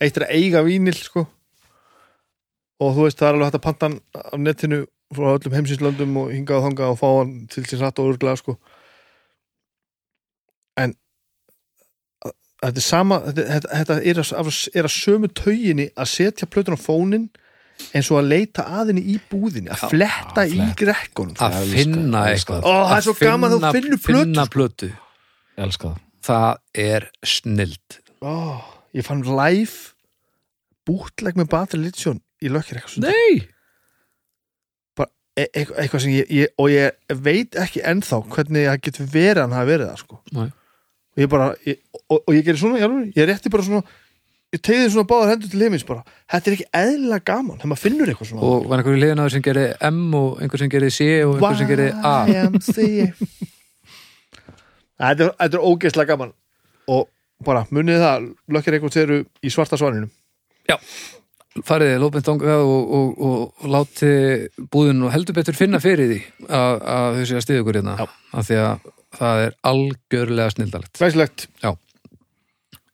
eitt 0.00 0.16
er 0.16 0.26
að 0.26 0.34
eiga 0.38 0.64
vínil 0.66 0.96
sko. 0.96 1.26
Og 2.80 2.94
þú 2.96 3.06
veist, 3.06 3.20
það 3.20 3.28
er 3.28 3.36
alveg 3.36 3.50
hægt 3.50 3.58
að 3.58 3.66
panta 3.66 3.88
hann 3.88 3.98
af 4.20 4.40
netinu 4.40 4.80
frá 5.14 5.32
öllum 5.34 5.56
heimsinslöndum 5.58 6.18
og 6.22 6.30
hingað 6.32 6.60
og 6.60 6.66
þangað 6.68 6.92
og 6.94 7.00
fá 7.00 7.08
hann 7.10 7.34
til 7.52 7.64
síns 7.66 7.82
rætt 7.84 8.00
og 8.00 8.12
örglega 8.14 8.40
sko. 8.40 8.56
En 10.80 10.94
þetta 12.60 12.80
er 12.80 12.86
sama 12.86 13.20
þetta, 13.26 13.46
þetta, 13.50 13.72
þetta 13.80 13.98
er, 14.00 14.22
að, 14.22 14.52
er 14.74 14.88
að 14.88 14.96
sömu 14.96 15.30
tauginni 15.42 15.88
að 15.96 16.12
setja 16.14 16.48
plötun 16.48 16.78
á 16.78 16.80
fónin 16.80 17.28
eins 17.94 18.10
og 18.10 18.18
að 18.20 18.28
leita 18.32 18.64
aðinni 18.80 19.02
í 19.14 19.16
búðinni 19.30 19.70
að 19.74 19.84
fletta 19.92 20.44
að 20.44 20.54
í 20.54 20.58
sko. 21.40 21.46
að 21.46 21.72
finna 21.74 22.24
eitthvað. 22.30 22.60
Ó, 22.64 22.72
það 22.72 22.90
er 22.90 22.96
Að 22.96 23.06
svo 23.08 23.14
gaman 23.20 23.50
að 23.50 23.54
þú 23.54 23.60
finna- 23.60 23.72
finnur 23.76 24.02
plötu, 24.56 24.90
það. 26.26 26.58
Er 26.74 27.10
snild. 27.24 27.98
Ó, 28.22 28.34
ég 28.94 29.04
fann 29.06 29.22
live 29.22 29.92
bútleg 30.88 31.36
með 31.36 31.48
Battle 31.52 31.86
Edition 31.86 32.20
í 32.42 32.48
lökkir 32.48 32.80
eitthvað 32.80 33.02
e 35.38 35.46
eitthvað, 35.54 36.00
sem 36.02 36.10
ég, 36.12 36.30
ég 36.34 36.48
og 36.60 36.68
ég 36.72 37.20
veit 37.22 37.56
ekki 37.60 37.80
ennþá 37.86 38.18
hvernig 38.34 38.66
það 38.66 38.80
getur 38.86 39.06
verið 39.12 39.38
að 39.38 39.44
hann 39.46 39.56
hafi 39.56 39.70
verið 39.70 39.90
það 39.90 40.00
sko. 40.02 40.18
Nei. 40.36 40.48
og 41.10 41.22
ég 41.22 41.28
bara 41.32 41.46
ég, 41.66 41.78
og, 42.10 42.18
og 42.26 42.34
ég 42.34 42.44
gerir 42.46 42.60
svona, 42.60 42.80
ég, 42.82 42.96
ég 43.16 43.28
rétti 43.30 43.52
bara 43.52 43.66
svona 43.66 43.82
ég 44.54 44.62
tegði 44.66 44.88
svona 44.94 45.08
báðar 45.10 45.32
hendur 45.34 45.52
til 45.52 45.62
heimins 45.62 45.86
bara. 45.86 46.02
Þetta 46.30 46.50
er 46.50 46.56
ekki 46.56 46.68
eðlilega 46.80 47.26
gaman, 47.30 47.60
þegar 47.60 47.72
maður 47.72 47.84
finnur 47.84 48.12
eitthvað 48.12 48.30
svona. 48.32 48.48
Og 48.48 48.66
var 48.70 48.82
einhverju 48.82 49.02
liðin 49.04 49.22
á 49.22 49.26
sem 49.34 49.44
gerir 49.46 49.76
M 49.90 50.02
og 50.18 50.42
einhver 50.42 50.62
sem 50.62 50.72
gerir 50.72 50.94
C 50.94 51.08
og 51.26 51.36
einhver 51.36 51.60
sem 51.60 51.70
gerir 51.70 51.90
A? 52.02 52.16
Þetta 55.00 55.24
er, 55.24 55.30
þetta 55.32 55.56
er 55.56 55.62
ógeðslega 55.64 56.12
gaman. 56.12 56.34
Og 56.90 57.06
bara 57.46 57.64
munið 57.72 58.02
það 58.02 58.26
lökkir 58.52 58.76
eitthvað 58.76 58.96
þeir 58.98 59.06
eru 59.06 59.22
í 59.40 59.52
svarta 59.52 59.78
svaninu 59.80 60.10
farið 61.66 61.96
lópin 61.98 62.24
þangað 62.24 62.62
og, 62.62 62.92
og, 62.94 63.22
og, 63.26 63.38
og 63.58 63.74
láti 63.74 64.10
búðin 64.70 65.02
og 65.06 65.14
heldur 65.14 65.36
betur 65.36 65.58
finna 65.58 65.80
fyrir 65.82 66.12
því 66.12 66.20
að, 66.46 66.74
að 66.94 67.18
þau 67.18 67.24
séu 67.26 67.38
að 67.40 67.44
stiða 67.46 67.62
ykkur 67.64 67.78
hérna. 67.80 67.94
Já. 67.98 68.06
af 68.38 68.48
því 68.48 68.58
að 68.62 68.88
það 69.18 69.44
er 69.44 69.56
algjörlega 69.72 70.54
snildalegt 70.54 71.00
Glæsilegt, 71.00 71.46
uh, 71.66 71.74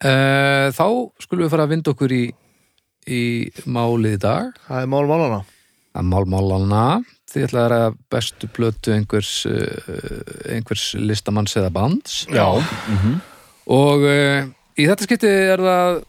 þá 0.01 0.87
skulum 1.25 1.47
við 1.47 1.53
fara 1.55 1.65
að 1.67 1.73
vinda 1.73 1.93
okkur 1.95 2.13
í, 2.13 2.25
í 3.09 3.21
málið 3.65 4.19
í 4.19 4.23
dag. 4.27 4.51
Það 4.67 4.83
er 4.83 4.91
mál 4.93 5.07
málana 5.09 5.45
að 5.97 6.09
málmálana 6.13 6.81
þið 7.33 7.47
ætlaði 7.47 7.65
að 7.65 7.71
ræða 7.73 7.87
bestu 8.13 8.49
blötu 8.53 8.93
einhvers, 8.93 9.31
uh, 9.49 10.51
einhvers 10.53 10.83
listamanns 11.01 11.57
eða 11.57 11.71
bands. 11.73 12.19
Já, 12.29 12.45
og 13.73 14.05
uh, 14.05 14.45
í 14.77 14.85
þetta 14.91 15.09
skipti 15.09 15.31
er 15.55 15.63
það 15.65 16.03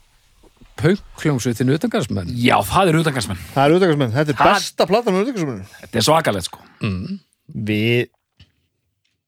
pönkljómsveitin 0.77 1.71
utangarsmenn 1.73 2.27
Já, 2.37 2.59
það 2.67 2.91
er 2.91 2.99
utangarsmenn. 2.99 3.39
það 3.55 3.63
er 3.63 3.73
auðvitaðsmenn, 3.73 4.11
þetta 4.13 4.33
er 4.33 4.37
Það- 4.37 4.51
besta 4.53 4.85
platan 4.91 5.15
á 5.15 5.19
auðvitaðsmenn 5.23 5.63
Þetta 5.79 5.97
er 5.97 6.05
svakalegt, 6.05 6.49
sko. 6.51 6.59
mm. 6.85 7.15
Við 7.47 8.03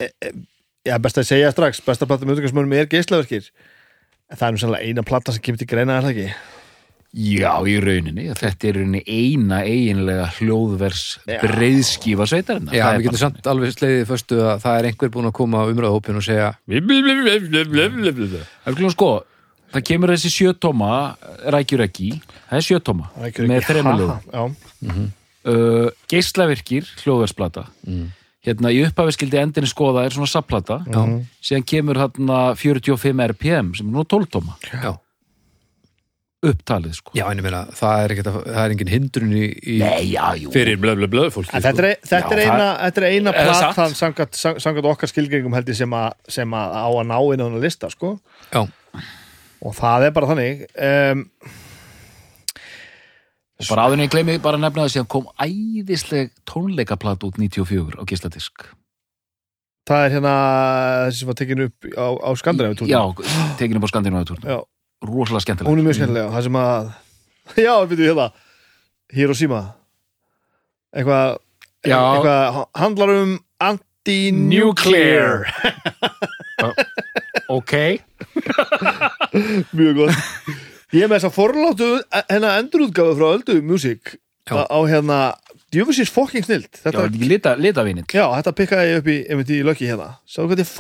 e, 0.04 0.06
e, 0.06 0.32
Já, 0.86 0.96
best 1.02 1.18
að 1.18 1.26
segja 1.32 1.50
strax 1.56 1.82
besta 1.88 2.06
platan 2.06 2.30
á 2.30 2.32
auðvitaðsmennum 2.36 2.76
er 2.78 2.92
geislaverkir 2.92 3.50
En 3.50 3.56
það 4.36 4.48
er 4.48 4.56
nú 4.56 4.62
sannlega 4.62 4.86
eina 4.90 5.04
platan 5.08 5.34
sem 5.36 5.44
kemur 5.46 5.62
til 5.64 5.68
greina 5.72 5.98
er 6.00 6.08
það 6.08 6.16
ekki 6.16 6.32
Já, 7.10 7.56
í 7.66 7.80
rauninni. 7.82 8.28
Þetta 8.38 8.68
er 8.70 8.76
í 8.78 8.82
rauninni 8.84 9.00
eina 9.10 9.64
eiginlega 9.66 10.28
hljóðvers 10.36 11.00
Já. 11.26 11.40
breiðskífa 11.42 12.28
sveitarinnar. 12.30 12.76
Já, 12.78 12.84
Það 12.86 13.00
við 13.00 13.08
getum 13.08 13.22
samt 13.24 13.48
alveg 13.50 13.72
sleiðið 13.74 14.04
föstu 14.12 14.38
að 14.46 14.60
það 14.62 14.78
er 14.78 14.88
einhver 14.92 15.10
búin 15.16 15.30
að 15.32 15.34
koma 15.40 15.64
á 15.66 15.70
umræðahópin 15.72 16.20
og 16.22 16.26
segja 16.28 16.52
klúan 18.78 18.94
sko, 18.94 19.10
það 19.74 19.86
kemur 19.90 20.14
þessi 20.14 20.32
sjötóma 20.36 20.92
rækjur 21.58 21.84
ekki, 21.88 22.12
það 22.52 22.62
er 22.62 22.68
er 23.82 23.90
með 23.90 23.90
Ha, 23.90 23.98
lögum. 23.98 24.30
Já, 24.30 25.10
Uh, 25.50 25.88
geislavirkir, 26.12 26.84
hljóðversplata 27.00 27.64
Mm. 27.88 28.10
Hérna 28.48 28.72
í 28.72 28.80
upphafi 28.88 29.12
skildi 29.18 29.40
endinni 29.42 29.68
skoða 29.70 30.06
er 30.08 30.16
svona 30.16 30.30
sapplata, 30.32 30.80
Já. 30.88 31.02
síðan 31.44 31.66
kemur 31.68 32.00
hérna 32.00 32.40
45 32.56 33.24
RPM 33.34 33.74
sem 33.76 33.88
er 33.90 33.94
nú 33.98 34.06
12 34.08 34.30
tóma 34.32 34.56
Já, 34.72 34.94
upptalið 36.50 36.94
sko. 36.96 37.12
Já 37.20 37.26
en 37.28 37.42
ég 37.42 37.44
meina, 37.44 37.66
það 37.76 38.02
er, 38.06 38.14
ekkert, 38.16 38.30
að- 38.32 38.46
það 38.48 38.62
er 38.64 38.74
engin 38.76 38.92
hindrun 38.94 39.34
í, 39.36 39.46
í 39.60 39.78
Nei, 39.82 40.06
já, 40.14 40.24
fyrir 40.54 40.78
blöð, 40.80 41.02
blöð, 41.02 41.12
blöð 41.18 41.32
fólki 41.36 41.52
En 41.58 41.66
þetta 41.66 41.84
er, 41.84 41.98
þetta 42.08 42.32
er 42.38 42.42
eina, 42.46 42.68
þetta 42.86 43.02
er 43.04 43.08
eina 43.10 43.34
platan 43.36 43.96
samkvæmt, 44.00 44.40
sam- 44.40 44.60
samkvæmt 44.64 44.88
okkar 44.94 45.12
skilgengum 45.12 45.58
held 45.58 45.68
ég 45.68 45.76
sem, 45.82 45.94
a, 46.00 46.06
sem 46.32 46.56
að 46.56 46.78
á 46.80 46.88
að 46.88 47.08
ná 47.12 47.18
inn 47.20 47.44
á 47.44 47.46
þennan 47.50 47.66
lista 47.66 47.90
sko. 47.92 48.14
Já, 48.54 48.64
og 49.68 49.76
það 49.76 50.06
er 50.08 50.16
bara 50.16 50.30
þannig 50.32 50.64
um, 50.80 51.26
Og 53.60 53.68
bara 53.68 53.86
áður 53.88 53.98
en 53.98 54.04
ég 54.06 54.12
gleymi 54.14 54.38
bara 54.40 54.56
að 54.56 54.64
nefna 54.64 54.86
það 54.86 54.92
síðan 54.94 55.10
kom 55.12 55.26
æðisleg 55.44 56.30
tónleikaplat 56.48 57.26
út 57.28 57.40
94 57.42 58.00
á 58.00 58.04
geisladisk. 58.08 58.70
Það 59.90 60.04
er 60.06 60.14
hérna 60.16 60.34
þessi 61.10 61.20
sem 61.20 61.30
var 61.32 61.38
tekin 61.40 61.64
upp 61.66 61.88
á, 61.98 62.08
á 62.24 62.30
Skandinavíu 62.40 62.88
Já, 62.88 63.02
tekinu 63.58 63.82
bara 63.82 63.90
skandinavítur 63.90 64.38
Já, 64.46 64.60
Rosalega 65.02 65.42
skemmtilega 65.42 65.72
hún 65.72 65.82
er 65.82 65.88
mjög 65.88 65.98
skemmtilega 65.98 66.34
það 66.36 66.46
sem 66.46 66.58
að, 66.62 66.92
já, 67.66 67.74
við 67.74 67.90
veitum 67.90 68.06
hérna. 68.06 68.28
Hiroshima. 69.18 69.62
Eitthvað 70.94 71.28
Já. 71.90 72.00
eitthvað 72.00 72.60
handlar 72.84 73.16
um 73.18 73.38
anti-nuclear. 73.70 75.36
Ok. 77.50 77.74
Mjög 79.74 79.96
gott 79.98 80.14
ég 80.96 81.06
er 81.06 81.12
með 81.12 81.20
þess 81.20 81.30
að 81.30 81.38
forláttu 81.38 81.92
hérna 82.32 82.56
endurútgáfu 82.62 83.18
frá 83.20 83.28
Öldu 83.36 83.60
Music. 83.66 84.16
Já. 84.50 84.56
á, 84.58 84.62
á 84.66 84.80
hérna 84.90 85.18
djöfusins 85.70 86.10
fokking 86.10 86.46
snilt 86.46 86.80
Já, 86.80 86.88
þetta, 86.88 87.04
ekki 87.06 87.28
lita, 87.30 87.52
litavínill 87.60 88.08
já, 88.10 88.24
þetta 88.40 88.54
pikkaði 88.58 88.88
ég 88.90 89.04
upp 89.04 89.10
í, 89.14 89.18
í 89.60 89.66
löki 89.68 89.90
hérna. 89.90 90.08
Sá 90.26 90.42
hvað 90.42 90.56
þetta 90.56 90.66
er 90.66 90.72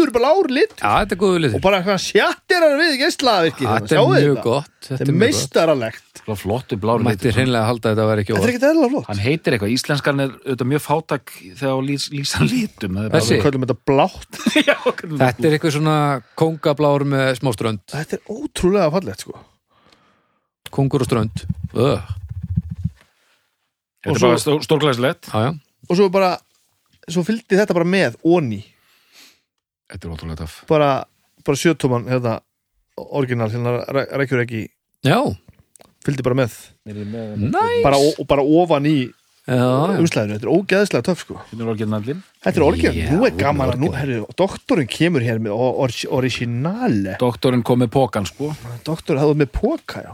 flottur 0.00 0.12
blár 0.16 0.48
lit 0.50 0.72
já 0.80 0.90
þetta 1.04 1.14
er 1.14 1.18
góðu 1.20 1.34
og 1.36 1.42
litur 1.44 1.62
bara 1.64 1.80
hvað 1.84 1.98
sjattir 2.02 2.64
hann 2.64 2.78
við 2.80 2.94
geislavirki 3.02 3.66
Þetta 3.68 3.96
er 4.00 4.08
mjög 4.10 4.38
gott 4.44 4.70
þetta 4.80 4.96
Þetta 5.00 5.12
er 5.12 5.18
meistaralegt. 5.20 6.20
Flottu 6.40 6.76
blár 6.80 7.02
Mætti 7.04 7.26
litur 7.28 7.36
hreinlega 7.36 7.66
halda 7.68 7.90
að 7.90 7.92
þetta 7.94 8.06
var 8.08 8.20
ekki 8.22 8.34
þetta 8.38 8.66
er 8.68 8.70
eðla 8.74 8.88
flott. 8.92 9.06
Hann 9.10 9.20
heitir 9.24 9.54
eitthvað, 9.56 9.72
íslenskan 9.74 10.22
er 10.24 10.30
auðvitað 10.36 10.68
mjög 10.70 10.82
fátak 10.84 11.32
þegar 11.58 11.82
lýs, 11.86 12.06
lýsa 12.14 12.40
litum 12.46 12.98
Þessi? 13.12 13.38
þetta 13.44 13.76
blátt. 13.90 14.40
Já, 14.68 14.76
hvernig- 14.86 15.20
Þetta 15.20 15.46
er 15.50 15.56
eitthvað 15.56 15.74
svona 15.76 15.96
kongablár 16.40 17.04
með 17.12 17.32
smá 17.40 17.50
strönd. 17.56 17.82
Þetta 17.92 18.18
er 18.18 18.34
ótrúlega 18.36 18.90
fallegt 18.96 19.24
sko. 19.26 19.36
Kongur 20.70 21.04
og 21.04 21.10
strönd. 21.10 21.44
Öh, 21.74 22.00
Þetta 24.00 24.10
og 24.10 24.16
er 24.16 24.26
bara 24.30 24.40
stó- 24.40 24.60
stórglæslegt 24.64 25.28
Já, 25.28 25.40
já, 25.44 25.50
og 25.90 25.96
svo 25.98 26.08
bara 26.12 26.30
svo 27.10 27.24
fylgdi 27.26 27.58
þetta 27.58 27.74
bara 27.76 27.84
með 27.88 28.16
onni 28.24 28.62
Þetta 29.90 30.06
er 30.06 30.14
ótrúlega 30.14 30.40
töff. 30.44 30.58
Bara, 30.70 30.90
bara 31.46 31.58
sjötumann 31.58 32.08
hérna, 32.10 32.36
orginal 32.96 33.50
hérna 33.52 33.78
rækjur 33.90 34.44
ekki. 34.44 34.66
Já. 35.06 35.18
Fylgdi 36.04 36.24
bara 36.24 36.38
með. 36.44 36.58
Næs 36.86 37.80
bara, 37.84 37.98
og 37.98 38.28
bara 38.30 38.44
ofan 38.44 38.86
í 38.88 38.98
umslæðinu, 39.50 40.36
þetta 40.36 40.46
er 40.46 40.52
ógeðslega 40.52 41.06
töff 41.08 41.24
sko. 41.24 41.38
Þetta 41.50 41.64
er 41.64 41.70
orginallin 41.72 42.18
þetta 42.44 42.60
er 42.60 42.64
orginal, 42.64 42.96
Já, 43.00 43.06
nú 43.10 43.26
er 43.26 43.36
gaman 43.40 43.72
að 43.72 43.80
nú, 43.82 43.90
herri, 43.96 44.18
doktorinn 44.38 44.90
kemur 44.90 45.24
hér 45.24 45.40
með 45.42 45.56
or, 45.56 45.72
or, 45.86 45.94
originale. 46.20 47.16
Doktorinn 47.20 47.64
kom 47.66 47.82
með 47.82 47.90
pókan 47.96 48.28
sko. 48.28 48.52
Doktorinn 48.86 49.22
hafði 49.24 49.40
með 49.42 49.50
póka, 49.56 50.04
já. 50.06 50.12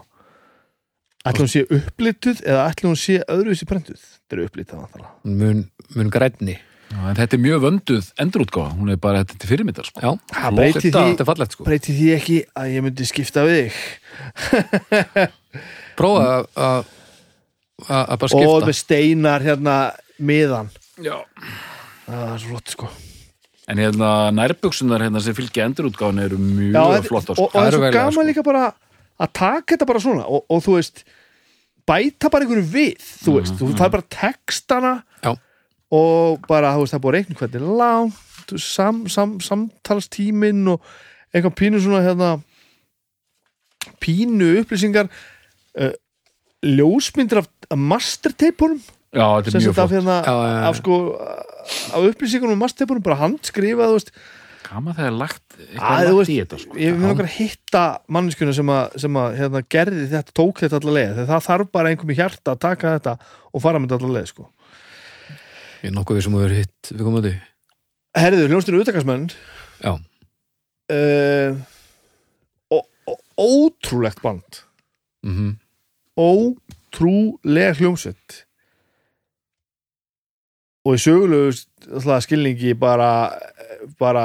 Ætla 1.27 1.43
hún 1.43 1.51
sé 1.51 1.65
upplituð 1.75 2.41
eða 2.47 2.69
ætla 2.71 2.89
hún 2.93 3.01
sé 3.03 3.19
öðruvísi 3.27 3.67
prentuð? 3.67 3.99
Þetta 3.99 4.37
er 4.37 4.43
upplitað 4.47 4.99
mun, 5.27 5.65
mun 5.99 6.13
grænni 6.15 6.55
en 6.95 7.15
Þetta 7.19 7.35
er 7.37 7.43
mjög 7.43 7.61
vönduð 7.65 8.11
endurútgáfa. 8.23 8.75
Hún 8.79 8.91
er 8.93 8.97
bara 9.03 9.25
þetta 9.25 9.39
til 9.43 9.49
fyrirmyndar 9.51 9.87
sko. 9.89 10.01
Já, 10.01 10.11
Ha, 10.33 10.51
flott. 10.51 10.55
breyti 10.57 10.91
þetta, 10.91 11.03
því- 11.03 11.17
sko. 11.57 11.65
breyti 11.67 11.93
því 11.97 12.09
ekki 12.17 12.37
að 12.57 12.67
ég 12.77 12.83
myndi 12.87 13.07
skipta 13.09 13.43
við 13.47 13.57
þig. 13.67 13.73
Prófa 15.99 16.27
að- 16.27 16.47
að 16.57 16.85
að 17.87 18.05
að 18.07 18.19
bara 18.21 18.29
og 18.29 18.31
skipta 18.33 18.69
með 18.71 18.79
steinar 18.79 19.41
hérna 19.45 19.77
miðan. 20.21 20.71
Já. 21.03 21.17
Það 22.07 22.33
er 22.33 22.39
svo 22.41 22.49
flott 22.55 22.73
sko. 22.73 22.89
En 23.69 23.79
hérna 23.83 24.11
nærbuksunar 24.31 25.03
hérna 25.03 25.21
sem 25.21 25.35
fylgja 25.35 25.67
endurútgáfan 25.67 26.23
eru 26.23 26.39
mjög 26.39 26.73
Já, 26.73 26.83
þetta- 26.87 27.09
flottar 27.11 27.31
og, 27.31 27.37
sko. 27.37 27.45
og 27.45 27.53
það 27.53 27.61
Það 27.61 27.67
er 27.67 27.73
svo 27.77 27.91
gaman 27.99 28.13
sko. 28.13 28.23
líka 28.31 28.43
bara 28.47 28.65
að 29.21 29.33
taka 29.33 29.75
þetta 29.77 29.87
bara 29.87 29.99
svona 30.01 30.25
og, 30.29 30.45
og 30.49 30.63
þú 30.63 30.77
veist 30.79 31.05
bæta 31.87 32.31
bara 32.31 32.45
einhverju 32.45 32.67
við 32.71 32.97
þú 33.25 33.35
veist, 33.41 33.55
þú 33.59 33.75
fær 33.77 33.91
bara 33.91 34.03
textana 34.11 35.03
Já. 35.23 35.35
Og 35.95 36.47
bara, 36.49 36.73
þú 36.75 36.83
veist, 36.85 36.95
það 36.95 36.99
er 36.99 37.05
búið 37.05 37.13
að 37.13 37.19
reikna 37.21 37.39
hvernig 37.41 37.61
er 37.61 37.77
langt 37.83 38.55
sam, 38.63 39.03
sam, 39.13 39.37
samtalstímin 39.43 40.65
og 40.73 40.83
eitthvað 41.35 41.57
pínu 41.61 41.83
svona 41.83 42.03
hérna 42.05 42.31
pínu 44.03 44.53
upplýsingar 44.63 45.11
uh, 45.11 45.93
ljósmyndir 46.67 47.43
af, 47.43 47.51
af 47.71 47.79
masterteipunum 47.79 48.81
Já, 49.17 49.27
þetta 49.39 49.53
sem 49.53 49.61
er 49.61 49.65
mjög 49.65 49.77
þetta 49.77 49.85
af, 49.85 49.93
flott 49.93 49.97
hérna, 49.97 50.17
Já, 50.27 50.35
já, 50.35 50.57
já. 50.57 50.65
af 50.71 50.81
sko 50.81 50.97
af 51.97 52.09
upplýsingunum 52.11 52.57
af 52.59 52.63
masterteipunum 52.67 53.07
bara 53.07 53.21
handskrifað, 53.23 53.93
þú 53.95 54.01
veist 54.01 54.13
Gaman 54.67 54.97
þegar 54.99 55.15
lagt 55.15 55.45
eitthvað 55.63 56.09
lagt 56.11 56.31
í 56.33 56.37
þetta 56.41 56.59
sko. 56.59 56.77
ég 56.83 56.97
vil 56.99 57.11
okkar 57.13 57.29
hitta 57.31 57.83
manneskjuna 58.11 58.55
sem 58.57 58.73
að, 58.75 58.97
sem 59.05 59.19
að 59.23 59.37
hérna, 59.39 59.63
gerði 59.77 60.09
þetta, 60.11 60.35
tók 60.35 60.63
þetta 60.65 60.81
allar 60.81 60.97
leið 60.99 61.13
þegar 61.21 61.29
það 61.31 61.45
þarf 61.47 61.71
bara 61.79 61.93
einhver 61.93 62.11
með 62.11 62.19
hjarta 62.21 62.55
að 62.57 62.63
taka 62.67 62.95
þetta 62.97 63.15
og 63.53 63.63
fara 63.63 63.79
með 63.79 63.93
þetta 63.93 64.01
allar 64.01 64.17
leið 64.19 64.31
sko. 64.33 64.49
Ég 65.87 65.93
er 65.93 65.95
nokkuð 65.95 66.17
við 66.19 66.25
sem 66.27 66.35
hefur 66.35 66.53
hitt 66.57 66.89
við 66.91 67.03
komum 67.07 67.21
að 67.21 67.27
því 67.29 67.35
Herðu, 68.17 68.47
hljónstinu 68.51 68.79
utakastmenn 68.83 69.27
Já, 69.85 69.93
uh, 70.91 71.59
og, 72.75 72.83
og 73.07 73.21
ótrúlegt 73.39 74.23
band. 74.25 74.63
Mhm. 75.23 75.53
Ótrúleg 76.17 77.79
hljómsveit. 77.79 78.41
Og 80.87 80.97
í 80.97 81.03
sögulegu 81.03 81.53
skilningi 82.25 82.73
bara 82.79 83.11
bara 84.01 84.25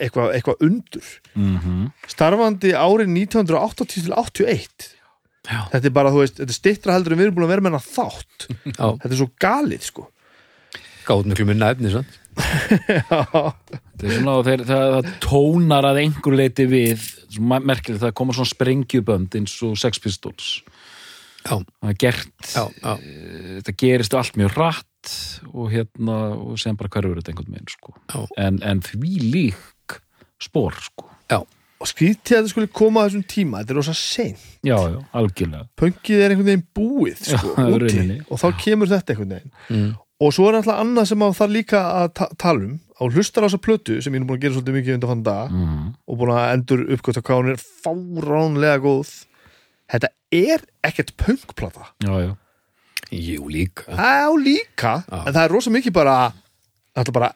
eitthvað 0.00 0.34
eitthva 0.36 0.58
undur. 0.60 1.06
Mm 1.38 1.92
starfandi 2.08 2.74
árið 2.76 3.08
1980 3.14 3.86
til 3.94 4.12
81 4.12 4.90
Já. 5.44 5.60
þetta 5.72 5.86
er 5.86 5.92
bara, 5.92 6.10
þú 6.10 6.20
veist, 6.24 6.36
þetta 6.40 6.52
er 6.52 6.56
stittra 6.56 6.92
heldur 6.92 7.12
en 7.12 7.18
við 7.18 7.26
erum 7.28 7.34
búin 7.38 7.46
að 7.46 7.54
vera 7.54 7.64
með 7.64 7.72
hana 7.72 7.84
þátt. 7.84 8.46
Já, 8.64 8.86
þetta 9.00 9.12
er 9.12 9.20
svo 9.22 9.30
galið, 9.40 9.82
sko 9.88 10.10
gátt 11.08 11.30
miklu 11.30 11.48
minna 11.48 11.72
efni? 11.74 11.92
Það 13.94 14.08
er 14.08 14.16
svona 14.16 14.32
þegar 14.42 14.62
það, 14.66 14.92
það 14.94 15.10
tónar 15.22 15.86
að 15.86 16.00
einhver 16.02 16.34
leiti 16.34 16.64
við 16.66 17.04
merkilegt 17.38 18.02
það 18.02 18.14
koma 18.18 18.34
svona 18.34 18.50
sprengjubönd 18.50 19.36
eins 19.38 19.54
og 19.62 19.76
Sex 19.78 20.02
Pistols. 20.02 20.48
Já, 21.44 21.60
það 21.60 21.90
er 21.92 21.98
gert 22.00 22.48
já, 22.50 22.64
já, 22.80 22.92
þetta 23.60 23.74
gerist 23.84 24.16
allt 24.18 24.38
mjög 24.40 24.54
rætt 24.58 25.14
og 25.52 25.68
hérna 25.70 26.18
og 26.34 26.58
sem 26.60 26.76
bara 26.80 26.90
hverfur 26.90 27.20
þetta 27.20 27.34
einhvern 27.34 27.54
veginn 27.54 27.74
sko. 27.74 27.94
En, 28.40 28.58
en 28.64 28.80
því 28.82 29.12
lík 29.22 29.98
spór 30.42 30.74
sko. 30.88 31.10
Já, 31.30 31.42
og 31.44 31.90
skrítið 31.90 32.38
að 32.38 32.40
þetta 32.40 32.52
skulle 32.54 32.72
koma 32.80 33.04
á 33.04 33.06
þessum 33.06 33.26
tíma 33.28 33.60
þetta 33.60 33.74
er 33.74 33.78
rosa 33.80 33.96
sein, 33.98 34.38
já, 34.64 34.74
já, 34.74 34.98
algjörlega. 35.20 35.68
Pönkið 35.80 36.24
er 36.24 36.34
einhvern 36.34 36.50
veginn 36.50 36.66
búið 36.80 37.26
sko, 37.28 37.54
úti, 37.76 38.18
og 38.24 38.40
þá 38.40 38.48
kemur 38.64 38.90
þetta 38.90 39.14
einhvern 39.14 39.36
veginn. 39.36 39.54
Mm. 39.68 39.92
Og 40.22 40.34
svo 40.34 40.48
er 40.48 40.60
alltaf 40.60 40.80
annað 40.80 41.08
sem 41.10 41.24
að 41.26 41.36
það 41.40 41.54
líka 41.56 41.82
að 42.02 42.08
ta 42.20 42.28
tala 42.38 42.68
um 42.68 42.74
á 42.94 43.02
hlustar 43.10 43.42
á 43.42 43.46
þessa 43.48 43.62
plötu 43.64 43.98
sem 44.02 44.14
ég 44.14 44.22
er 44.22 44.26
búin 44.28 44.38
að 44.38 44.44
gera 44.44 44.54
svolítið 44.56 44.76
mikið 44.78 44.96
undan 44.98 45.10
fann 45.10 45.24
dag 45.26 45.54
mm. 45.54 45.86
og 46.06 46.18
búin 46.20 46.34
að 46.34 46.50
endur 46.54 46.84
uppgöta 46.94 47.22
hvað 47.26 47.40
hún 47.40 47.52
er 47.54 47.64
fáránlega 47.84 48.82
góð 48.84 49.12
þetta 49.90 50.10
er 50.34 50.66
ekkert 50.86 51.14
pönkplata 51.20 51.88
já, 52.06 52.12
já, 52.22 52.32
jú 53.10 53.48
líka 53.50 53.88
á 53.98 54.30
líka, 54.38 55.00
Já. 55.02 55.18
en 55.24 55.32
það 55.34 55.42
er 55.44 55.54
rosa 55.56 55.72
mikið 55.74 55.96
bara 55.96 56.18
þetta 56.94 57.10
er 57.10 57.18
bara 57.18 57.32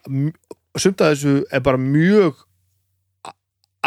sumt 0.79 1.03
að 1.03 1.17
þessu 1.17 1.35
er 1.51 1.65
bara 1.67 1.83
mjög 1.83 2.45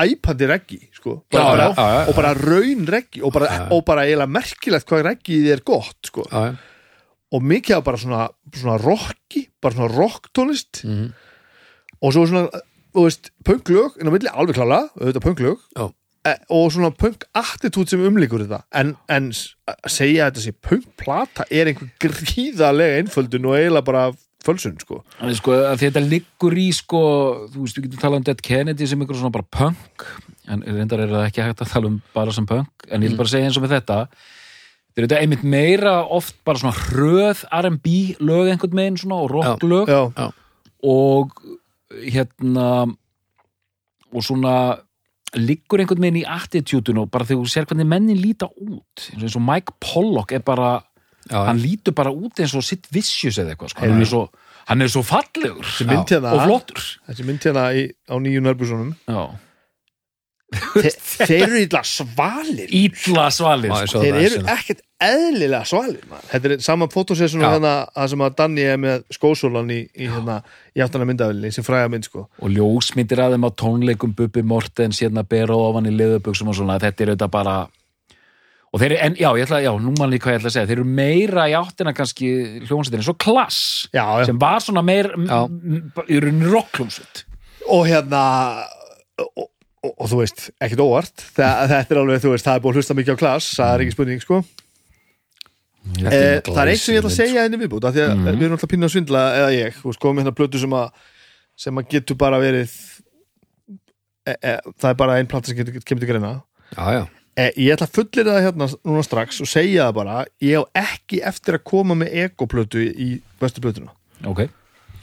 æpandi 0.02 0.48
reggi 0.48 0.80
sko. 0.96 1.22
bara, 1.32 1.42
Já, 1.42 1.50
bara, 1.50 1.64
já, 1.64 1.74
já, 1.76 1.96
já. 1.96 2.10
og 2.10 2.16
bara 2.16 2.34
raun 2.38 2.86
reggi 2.88 3.24
og 3.24 3.34
bara, 3.34 3.48
Já. 3.48 3.64
og 3.72 3.86
bara 3.86 4.06
eiginlega 4.08 4.36
merkilegt 4.40 4.88
hvað 4.88 5.04
reggið 5.10 5.50
er 5.56 5.64
gott 5.68 6.12
sko. 6.12 6.28
Og 7.32 7.44
mikið 7.48 7.78
af 7.78 7.84
bara 7.88 7.98
svona, 8.02 8.26
svona 8.54 8.78
rocki, 8.82 9.46
bara 9.64 9.76
svona 9.78 9.94
rocktónlist 9.96 10.84
Mhm. 10.84 11.14
og 12.02 12.14
svo 12.14 12.26
svona, 12.28 12.50
þú 12.96 13.04
veist, 13.06 13.30
punklög 13.46 14.00
inn 14.02 14.10
á 14.10 14.12
milli, 14.12 14.28
alveg 14.34 14.56
klála, 14.58 14.90
auðvitað 15.00 15.24
punklög 15.28 15.58
Já. 15.78 15.86
e, 16.26 16.34
og 16.50 16.72
svona 16.74 16.90
punk-attitút 16.92 17.88
sem 17.90 18.02
umlíkur 18.04 18.44
þetta, 18.44 18.64
en, 18.74 18.96
en 19.08 19.32
segja 19.88 20.28
þetta 20.32 20.42
sé 20.44 20.52
punkplata 20.62 21.46
er 21.50 21.68
einhver 21.72 21.90
gríðalega 22.02 23.00
einföldun 23.04 23.46
og 23.48 23.56
eiginlega 23.56 23.86
bara 23.86 24.12
fölsun, 24.44 24.76
sko 24.82 25.04
En 25.22 25.34
sko, 25.38 25.52
að 25.54 25.78
þetta 25.86 26.02
liggur 26.04 26.58
í 26.58 26.68
sko, 26.74 27.48
þú 27.54 27.62
veist, 27.64 27.78
við 27.78 27.86
getum 27.88 28.02
talað 28.02 28.18
um 28.18 28.24
Dead 28.24 28.42
Kennedy 28.42 28.88
sem 28.90 29.00
ykkur 29.06 29.16
svona 29.22 29.32
bara 29.32 29.48
punk 29.54 30.06
en 30.50 30.64
reyndar 30.66 31.00
er 31.06 31.08
það 31.14 31.28
ekki 31.30 31.46
hægt 31.46 31.62
að 31.62 31.72
tala 31.78 31.88
um 31.88 32.02
bara 32.14 32.32
sem 32.34 32.46
punk 32.50 32.68
en 32.90 33.02
ég 33.06 33.10
vil 33.14 33.18
bara 33.22 33.30
segja 33.30 33.46
eins 33.48 33.58
og 33.58 33.64
með 33.64 33.78
þetta 33.80 34.08
þetta 34.92 35.02
er 35.02 35.08
þetta 35.08 35.20
einmitt 35.24 35.44
meira 35.44 35.96
oft 36.12 36.36
bara 36.46 36.60
svona 36.62 36.76
hröð 36.76 37.46
R&B 37.62 37.88
lög 38.20 38.52
einhvern 38.52 38.76
meginn 38.76 38.98
svona 39.00 39.22
og 39.24 39.32
rock 39.32 39.64
lög. 39.64 39.88
Já, 39.92 40.32
og 40.84 41.32
hérna 42.04 42.70
og 44.12 44.24
svona 44.26 44.56
liggur 45.38 45.80
einhvern 45.80 46.04
veginn 46.04 46.22
í 46.22 46.28
attitútun 46.28 47.00
og 47.06 47.12
bara 47.12 47.24
þegar 47.28 47.46
þú 47.46 47.52
sér 47.54 47.68
hvernig 47.70 47.88
mennin 47.88 48.20
líta 48.20 48.50
út 48.52 49.06
eins 49.16 49.36
og 49.40 49.44
Mike 49.48 49.78
Pollock 49.80 50.34
er 50.36 50.44
bara 50.44 50.82
Já, 51.30 51.46
hann 51.48 51.62
lítur 51.62 51.94
bara 51.96 52.12
út 52.12 52.40
eins 52.42 52.56
og 52.58 52.66
sitt 52.66 52.90
vicious 52.92 53.38
eða 53.40 53.54
eitthvað 53.54 53.72
sko. 53.72 53.86
hann, 53.86 54.02
er 54.02 54.10
svo, 54.10 54.24
hann 54.68 54.82
er 54.82 54.90
svo 54.90 55.04
fallegur. 55.06 55.68
Hérna 55.78 56.34
og 56.34 56.42
flottur. 56.48 56.82
þessi 57.08 57.26
mynd 57.28 57.46
hérna 57.46 57.68
á 57.72 58.16
nýju 58.18 58.42
nærbúsunum 58.42 58.96
Já. 59.06 59.22
Þe, 60.72 60.92
þeir 61.28 61.44
eru 61.48 61.60
illa 61.66 61.82
svalir 61.88 62.72
ítla 62.82 63.26
svalir 63.34 63.74
sko. 63.84 64.02
þeir 64.04 64.16
það 64.16 64.28
eru 64.28 64.40
ekkert 64.54 64.84
eðlilega 65.02 65.68
svalir 65.68 66.06
man. 66.10 66.24
þetta 66.30 66.50
er 66.50 66.64
saman 66.64 66.92
fotosessinu 66.94 67.44
Já. 67.44 67.50
hérna 67.56 67.74
það 67.90 68.10
sem 68.14 68.24
að 68.26 68.38
Danni 68.40 68.66
er 68.70 68.80
með 68.82 69.04
skósólan 69.18 69.74
í, 69.74 69.82
í, 69.98 70.08
hérna, 70.12 70.40
í 70.78 70.84
áttana 70.86 71.08
myndavelni, 71.10 71.52
sem 71.54 71.66
fræga 71.66 71.92
mynd 71.92 72.08
sko 72.08 72.26
og 72.28 72.56
ljósmyndir 72.56 73.24
að 73.24 73.36
þeim 73.36 73.48
á 73.48 73.52
tónleikum 73.64 74.16
Bubbi 74.18 74.46
Mortens, 74.48 75.02
hérna 75.04 75.26
bera 75.28 75.58
ofan 75.58 75.90
í 75.90 75.94
leðubuxum 75.96 76.52
og 76.54 76.60
svona, 76.62 76.80
þetta 76.82 77.06
er 77.06 77.14
auðvitað 77.14 77.34
bara 77.36 77.56
og 78.72 78.80
þeir 78.80 78.94
eru, 78.94 79.00
en 79.04 79.18
já, 79.20 79.30
ég 79.36 79.48
ætla, 79.48 79.62
já, 79.66 79.72
nú 79.84 79.94
mann 79.98 80.14
líka 80.14 80.30
hvað 80.30 80.38
ég 80.38 80.42
ætla 80.42 80.52
að 80.52 80.56
segja, 80.56 80.70
þeir 80.70 80.80
eru 80.80 80.92
meira 81.02 81.48
í 81.52 81.56
áttina 81.58 81.96
kannski 81.96 82.30
hljómsveitin 82.70 83.10
og 83.12 83.20
klass 83.20 83.64
já, 83.92 84.06
já. 84.22 84.28
sem 84.30 84.40
var 84.40 84.64
svona 84.64 84.84
meir 84.86 85.12
í 85.12 86.22
rauninni 86.22 86.52
rockljómsveit 86.52 87.26
og 87.72 87.84
hérna 87.90 88.22
og, 89.20 89.50
og, 89.84 89.94
og 89.98 90.10
þú 90.12 90.20
veist, 90.22 90.50
ekkert 90.62 90.84
óvart. 90.84 91.24
Það, 91.36 91.62
þetta 91.72 91.96
er 91.96 92.00
alveg, 92.02 92.22
þú 92.24 92.34
veist, 92.36 92.46
það 92.48 92.58
er 92.60 92.64
búið 92.66 92.72
að 92.76 92.82
hlusta 92.82 92.98
mikið 93.00 93.16
á 93.18 93.22
klass 93.22 93.48
það 93.58 93.74
er 93.76 93.84
ekki 93.86 93.96
spurning, 93.96 94.22
sko. 94.24 94.42
E, 95.98 96.42
það 96.46 96.60
er 96.62 96.70
eitt 96.76 96.82
sem 96.84 96.94
ég 96.94 97.02
ætla 97.02 97.10
að 97.10 97.16
segja 97.18 97.44
henni 97.48 97.58
viðbútt, 97.58 97.88
af 97.90 97.96
því 97.96 98.04
að 98.06 98.20
við 98.28 98.44
erum 98.46 98.54
alltaf 98.58 98.70
pínu 98.70 98.86
að 98.86 98.92
svindla 98.94 99.22
eða 99.40 99.48
ég, 99.56 99.80
þú 99.82 99.88
veist, 99.90 100.02
komum 100.04 100.22
hérna 100.22 100.34
plötu 100.38 100.60
sem 100.62 100.76
að 100.78 100.92
sem 101.62 101.82
að 101.82 101.88
getur 101.96 102.18
bara 102.22 102.38
verið 102.42 102.76
e, 104.30 104.36
e, 104.36 104.54
það 104.78 104.88
er 104.92 105.00
bara 105.02 105.16
einn 105.18 105.30
plata 105.32 105.50
sem 105.50 105.58
getur, 105.58 105.82
kemur 105.82 106.04
til 106.06 106.10
greina. 106.12 106.32
Já, 106.76 106.86
já, 106.96 107.02
e, 107.34 107.48
ég 107.66 107.74
ætla 107.74 107.88
að 107.90 107.96
fullir 107.98 108.30
það 108.30 108.40
hérna 108.46 108.68
núna 108.78 109.04
strax 109.08 109.42
og 109.42 109.50
segja 109.50 109.88
það 109.90 109.98
bara, 109.98 110.20
ég 110.46 110.62
á 110.62 110.64
ekki 110.86 111.24
eftir 111.32 111.58
að 111.58 111.66
koma 111.74 111.98
með 111.98 112.14
ekoplötu 112.28 112.86
í 112.86 113.10
bestu 113.42 113.64
plötuna. 113.66 113.90
Ok, 114.30 114.46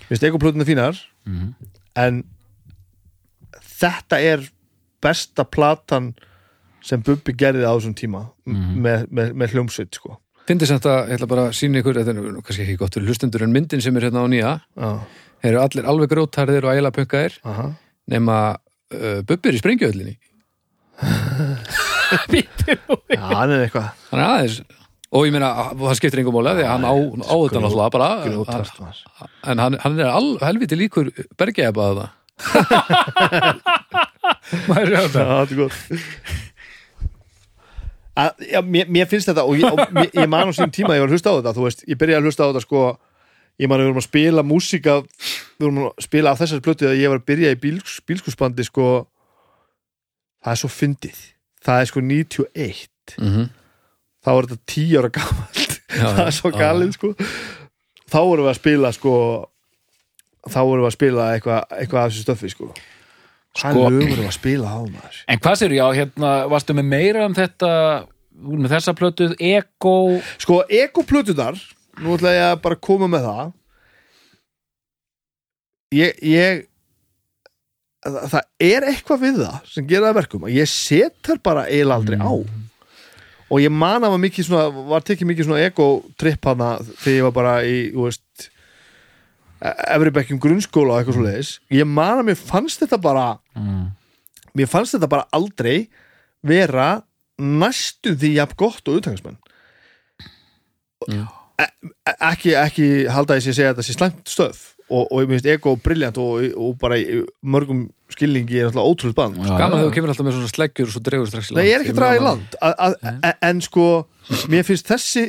finnst 0.06 0.28
ekoplötuna 0.30 0.66
fínar 0.68 1.02
Mhm. 1.26 1.50
en 1.98 2.22
þetta 3.80 4.22
er 4.22 4.46
besta 5.02 5.44
platan 5.44 6.12
sem 6.84 7.02
Bubbi 7.04 7.32
gerði 7.34 7.64
á 7.66 7.72
þessum 7.76 7.94
tíma 7.98 8.24
Mhm. 8.48 8.78
með, 8.84 9.06
með, 9.12 9.32
með 9.34 9.52
hljómsveit 9.54 9.94
sko. 9.98 10.16
Fyndist 10.48 10.72
þetta, 10.72 10.92
ég 11.10 11.18
ætla 11.18 11.26
bara 11.28 11.42
að 11.50 11.56
sína 11.58 11.82
ykkur 11.82 11.98
þetta 12.00 12.12
er 12.14 12.20
nú 12.32 12.40
kannski 12.40 12.62
ekki 12.64 12.78
gott 12.80 12.94
fyrir 12.96 13.10
hlustendur 13.10 13.42
en 13.44 13.52
myndin 13.52 13.82
sem 13.84 13.96
er 14.00 14.06
hérna 14.08 14.22
á 14.24 14.26
nýja 14.32 14.52
Já, 14.78 14.90
þeir 15.42 15.50
eru 15.52 15.60
allir 15.60 15.84
alveg 15.92 16.08
grótarðir 16.14 16.64
og 16.64 16.72
ægilega 16.72 16.96
punkaðir 16.96 17.34
aha. 17.44 17.66
nema 18.08 18.38
uh, 18.56 19.20
Bubbi 19.28 19.50
er 19.50 19.58
í 19.58 19.60
sprengjöðlinni 19.60 20.16
Já, 23.08 23.20
hann 23.36 23.52
er 23.52 23.66
eitthvað. 23.66 23.90
Hann 24.10 24.20
er 24.22 24.26
aðeins 24.26 24.56
og 25.08 25.24
ég 25.24 25.32
meina, 25.32 25.48
það 25.72 25.94
skiptir 25.96 26.20
engum 26.20 26.34
móla 26.36 26.52
því 26.56 26.64
að 26.66 26.72
hann 26.74 26.84
á, 26.84 26.92
á 26.92 27.34
þetta 27.40 27.60
náttúrulega 27.64 27.92
bara 27.94 28.08
en 29.52 29.62
hann, 29.62 29.76
hann 29.80 30.00
er 30.00 30.10
al, 30.12 30.26
helviti 30.44 30.76
líkur 30.76 31.08
bergið 31.40 31.68
að 31.70 31.78
það 31.80 32.00
maður 34.68 34.86
er 34.86 34.92
Já, 34.92 35.02
þetta 35.08 35.42
er 35.42 35.56
gott. 35.58 35.80
Að, 38.18 38.30
já, 38.50 38.60
mér, 38.66 38.88
mér 38.90 39.06
finnst 39.10 39.28
þetta 39.30 39.44
og 39.46 39.54
ég, 39.60 39.68
og 39.70 39.92
mér, 39.94 40.08
ég 40.10 40.30
man 40.30 40.50
á 40.50 40.52
sín 40.56 40.72
tíma 40.74 40.90
að 40.90 40.98
ég 40.98 41.04
var 41.04 41.10
að 41.10 41.14
hlusta 41.14 41.30
á 41.30 41.38
þetta 41.38 41.54
þú 41.54 41.66
veist, 41.68 41.84
ég 41.86 41.98
byrjaði 42.00 42.18
að 42.18 42.26
hlusta 42.26 42.42
á 42.42 42.48
þetta 42.48 42.64
sko 42.64 42.80
ég 43.58 43.70
man 43.70 43.78
að 43.78 43.82
við 43.82 43.88
vorum 43.88 44.00
að 44.00 44.08
spila 44.08 44.42
músíka 44.46 44.94
við 45.02 45.64
vorum 45.66 45.84
að 45.84 46.02
spila 46.02 46.32
á 46.34 46.38
þessari 46.40 46.64
plötu 46.66 46.88
að 46.88 46.98
ég 46.98 47.12
var 47.12 47.20
að 47.20 47.28
byrja 47.30 47.52
í 47.54 47.60
bíls, 47.62 47.94
bílskursbandi 48.10 48.66
sko 48.66 48.88
það 50.42 50.52
er 50.52 50.60
svo 50.62 50.70
fyndið. 50.72 51.20
Það 51.68 51.82
er 51.82 51.90
sko 51.90 52.00
91 52.00 53.14
mm 53.18 53.30
-hmm. 53.34 53.46
þá 54.24 54.30
er 54.32 54.48
þetta 54.48 54.60
10 54.74 54.98
ára 54.98 55.10
gamalt. 55.18 55.70
Já, 55.88 56.06
það 56.16 56.26
er 56.26 56.36
svo 56.40 56.50
já. 56.50 56.58
galið 56.58 56.92
sko. 56.98 57.14
Þá 58.08 58.20
vorum 58.24 58.44
við 58.46 58.50
að 58.50 58.60
spila 58.60 58.92
sko 58.92 59.14
þá 60.52 60.60
vorum 60.64 60.84
við 60.84 60.90
að 60.90 60.96
spila 60.98 61.26
eitthvað 61.34 61.78
eitthva 61.78 62.04
af 62.04 62.12
þessu 62.12 62.26
stöffi 62.26 62.52
sko. 62.52 62.68
Hvað 63.58 63.72
Sko- 63.74 63.88
lög 63.88 64.04
vorum 64.04 64.22
við 64.22 64.28
að 64.28 64.36
spila 64.38 64.68
á 64.74 64.78
maður? 64.84 65.18
En 65.28 65.42
hvað 65.42 65.58
sér, 65.62 65.74
já, 65.78 65.86
hérna, 65.98 66.32
varstu 66.52 66.76
með 66.78 66.88
meira 66.92 67.24
um 67.26 67.34
þetta, 67.34 67.72
með 68.38 68.70
þessa 68.76 68.94
plötuð, 68.98 69.34
ego, 69.40 69.96
Sko, 70.38 70.62
ekoplötunar 70.68 71.58
Nú 71.98 72.14
ætla 72.14 72.30
ég 72.34 72.44
að 72.52 72.60
bara 72.62 72.78
koma 72.78 73.08
með 73.10 73.24
það. 73.26 73.48
Ég, 75.96 76.18
ég 76.28 76.60
það, 78.04 78.42
er 78.62 78.86
eitthvað 78.90 79.22
við 79.24 79.40
það 79.40 79.70
sem 79.72 79.88
gera 79.88 80.04
það 80.06 80.12
að 80.12 80.18
verkum 80.20 80.46
að 80.46 80.56
ég 80.58 80.70
set 80.70 81.16
þær 81.26 81.40
bara 81.48 81.64
eiginlega 81.66 81.98
aldrei 81.98 82.18
á. 82.20 82.32
Og 83.48 83.62
ég 83.64 83.72
man 83.72 84.04
að 84.04 84.12
var 84.12 84.20
mikið 84.20 84.46
svona 84.50 84.84
var 84.92 85.06
tekið 85.08 85.30
mikið 85.30 85.48
svona 85.48 85.62
ego-tripp 85.64 86.50
hana 86.50 86.70
þegar 87.00 87.16
ég 87.16 87.26
var 87.26 87.36
bara 87.38 87.54
í, 87.64 87.76
þú 87.94 88.04
veist 88.04 88.22
efri 89.60 90.12
bekkjum 90.14 90.40
grunnskóla 90.42 90.94
og 90.94 91.00
eitthvað 91.00 91.18
svo 91.18 91.26
leiðis 91.26 91.52
ég 91.74 91.88
man 91.88 92.20
að 92.20 92.30
mér 92.30 92.38
fannst 92.38 92.84
þetta 92.84 93.00
bara 93.02 93.26
mm. 93.58 93.84
mér 94.58 94.70
fannst 94.70 94.94
þetta 94.94 95.10
bara 95.10 95.26
aldrei 95.34 95.88
vera 96.46 96.90
næstum 97.38 98.16
því 98.18 98.32
jafn 98.36 98.58
gott 98.58 98.88
og 98.90 98.98
utangangsmenn. 98.98 99.38
Mm. 101.08 101.26
e 101.58 101.66
e- 102.10 102.16
ekki, 102.30 102.54
ekki 102.58 102.88
halda 103.10 103.38
þess 103.38 103.52
að 103.52 103.58
segja 103.58 103.70
að 103.70 103.78
þetta 103.78 103.86
sé 103.86 103.96
slæmt 103.96 104.30
stöð 104.30 104.58
og, 104.88 105.04
og 105.04 105.22
ég 105.22 105.30
minnst 105.30 105.48
ego 105.48 105.74
briljant 105.82 106.18
og, 106.22 106.42
og 106.56 106.76
bara 106.80 106.98
mörgum 107.42 107.86
skilningi 108.12 108.58
er 108.58 108.68
náttúrulega 108.68 108.90
ótrúð 108.90 109.16
band 109.16 109.38
gaman 109.44 109.78
að 109.78 109.86
þú 109.86 109.94
kemur 109.96 110.12
alltaf 110.12 110.26
með 110.26 110.38
svona 110.38 110.52
sleggjur 110.52 110.88
og 110.88 110.94
svo 110.94 111.02
dregur 111.04 111.30
strax 111.30 111.50
í 111.50 111.56
Nei, 111.56 111.60
land 111.60 111.68
ég 111.68 111.76
er 111.76 111.84
ekki 111.84 111.94
að 111.94 112.00
draga 112.00 112.18
í 112.18 112.24
land. 112.24 112.58
A, 112.60 112.70
a, 112.72 113.12
a, 113.12 113.32
en 113.50 113.62
sko, 113.64 113.88
mér 114.50 114.66
finnst 114.66 114.88
þessi 114.90 115.24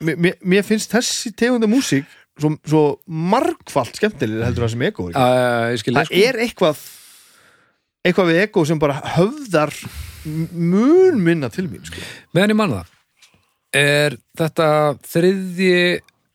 mér, 0.00 0.20
mér- 0.26 0.38
mér 0.54 0.66
finnst 0.66 0.94
þessi 0.94 1.34
tegunda 1.36 1.68
músík 1.70 2.08
svo, 2.40 2.52
svo 2.66 2.82
margfalt 3.06 3.96
skemmtilegir 3.98 4.44
heldur 4.46 4.66
það 4.66 4.74
sem 4.74 4.84
ego 4.90 5.08
er 5.10 5.16
Uh, 5.16 5.70
ég 5.74 5.82
skil 5.82 5.96
það 5.96 6.12
er 6.22 6.40
eitthvað 6.46 6.82
eitthvað 8.06 8.30
við 8.32 8.42
ego 8.44 8.64
sem 8.68 8.82
bara 8.82 9.00
höfðar 9.16 9.72
mun 10.26 11.22
minna 11.22 11.50
til 11.54 11.66
mín 11.70 11.84
sko. 11.86 12.02
meðan 12.34 12.54
ég 12.54 12.58
manna 12.58 12.82
það 12.82 12.92
er 13.76 14.18
þetta 14.38 14.68
þriðji 15.06 15.78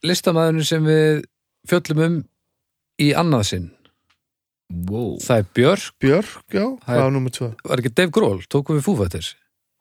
listamæðurinn 0.08 0.68
sem 0.68 0.86
við 0.86 1.22
fjöllum 1.70 2.02
um 2.06 2.18
í 3.02 3.12
annað 3.18 3.46
sinn? 3.52 3.70
Wow. 4.72 5.18
það 5.20 5.42
er 5.42 5.48
Björk, 5.58 5.96
Björk, 6.00 6.44
já, 6.54 6.66
Það 6.86 7.02
er- 7.02 7.12
nummer 7.12 7.34
tvö. 7.36 7.50
Var 7.68 7.82
ekki 7.82 7.92
Dave 7.92 8.12
Grohl? 8.16 8.44
Tókum 8.48 8.78
við 8.78 8.86
fúfættis 8.86 9.34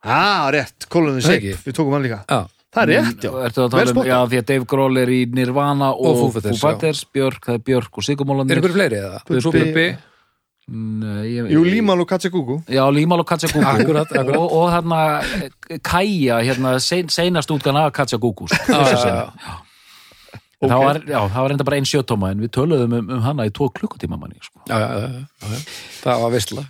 ah, 0.03 0.49
rétt, 0.51 0.87
Colin 0.91 1.19
Það 1.21 1.27
Shape, 1.29 1.53
við 1.63 1.77
tókum 1.77 1.93
hann 1.95 2.03
líka. 2.03 2.23
Já, 2.27 2.41
það 2.71 2.83
er 2.83 2.91
rétt, 2.91 3.25
já, 3.25 3.31
Ertu 3.47 3.65
að 3.65 3.73
tala 3.73 3.95
um, 3.95 4.05
já, 4.07 4.17
því 4.31 4.39
að 4.41 4.45
Dave 4.53 4.69
Grohl 4.73 5.01
er 5.01 5.11
í 5.11 5.19
Nirvana 5.39 5.91
og, 5.95 6.05
Og 6.11 6.21
Foo 6.21 6.31
Fighters, 6.37 6.61
Foo 6.61 6.69
Fighters, 6.69 7.03
Björk, 7.11 7.43
það 7.49 7.59
er 7.59 7.65
Björk 7.71 7.91
og 7.91 8.03
er 8.03 8.09
Sigurmólandir 8.09 8.61
ykkur 8.61 8.77
fleiri 8.77 9.01
eða? 9.01 9.21
Bubbi- 9.27 9.91
Jú, 10.71 11.63
Líman 11.65 11.99
og 11.99 12.07
Katsegúku 12.07 12.61
Já, 12.69 12.85
Límal 12.93 13.19
og 13.19 13.27
Katsagugu 13.27 13.65
Akkurat, 13.65 14.07
akkurat. 14.07 14.37
og, 14.37 14.53
og 14.55 14.69
þarna 14.71 14.99
eh, 15.41 15.79
Kaja, 15.83 16.37
hérna, 16.45 16.77
sein, 16.79 17.09
seinast 17.11 17.51
útgan 17.51 17.75
af 17.75 17.91
Katsagugu 17.91 18.47
sko. 18.47 18.71
Já, 18.71 18.79
já, 18.87 19.07
já. 19.09 19.57
okay. 20.61 20.69
það, 20.69 20.85
var, 20.85 20.99
já, 21.09 21.19
það 21.33 21.41
var 21.41 21.55
enda 21.55 21.65
bara 21.67 21.79
ein 21.81 21.89
sjötóma 21.89 22.31
en 22.31 22.43
við 22.45 22.53
töluðum 22.55 22.93
um, 22.99 23.09
um 23.17 23.23
hana 23.25 23.47
í 23.49 23.51
tvo 23.51 23.67
klukkutíma 23.73 24.19
manni 24.21 24.37
sko. 24.39 24.61
Já, 24.69 24.77
já, 24.77 24.89
já, 25.01 25.09
já, 25.09 25.49
já. 25.49 25.59
Það 26.05 26.23
var 26.23 26.33
vissla 26.37 26.65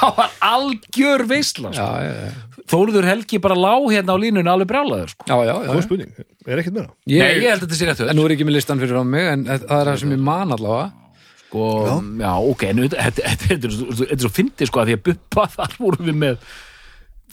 það 0.00 0.12
var 0.20 0.34
algjör 0.50 1.24
veistla 1.30 1.72
sko. 1.72 1.80
Já, 1.80 2.04
já, 2.04 2.12
já, 2.26 2.42
Þóruður 2.66 3.06
Helgi 3.06 3.38
bara 3.38 3.54
lá 3.54 3.74
hérna 3.92 4.14
á 4.14 4.18
línunni 4.18 4.50
alveg 4.50 4.66
brjálaður 4.72 5.12
sko. 5.14 5.26
já, 5.30 5.36
já, 5.46 5.54
já. 5.54 5.70
Góð 5.72 5.82
spurning, 5.86 6.12
er 6.46 6.62
ekkert 6.62 6.74
meira 6.78 6.90
Nei, 7.06 7.32
ég 7.40 7.48
held 7.50 7.60
að 7.62 7.66
þetta 7.66 7.78
sé 7.80 7.88
réttu 7.90 8.08
En 8.10 8.16
nú 8.18 8.24
er 8.26 8.34
ekki 8.36 8.46
með 8.48 8.56
listan 8.58 8.80
fyrir 8.82 8.98
á 8.98 9.04
mig 9.06 9.26
En 9.32 9.44
það 9.46 9.76
er 9.80 9.90
það 9.92 10.00
sem 10.02 10.14
ég 10.16 10.22
man 10.30 10.54
allavega 10.56 10.86
sko, 11.46 11.66
já. 12.20 12.32
ok, 12.50 12.62
en 12.72 12.80
þetta, 12.90 13.28
er 13.54 13.70
svo- 13.70 13.92
þetta 14.00 14.16
er 14.16 14.24
svo 14.26 14.32
fyndið 14.34 14.66
sko 14.72 14.80
að 14.82 14.88
því 14.90 14.96
að 14.98 15.04
buppa 15.06 15.44
þar 15.56 15.76
vorum 15.78 16.08
við 16.10 16.16
með 16.24 16.40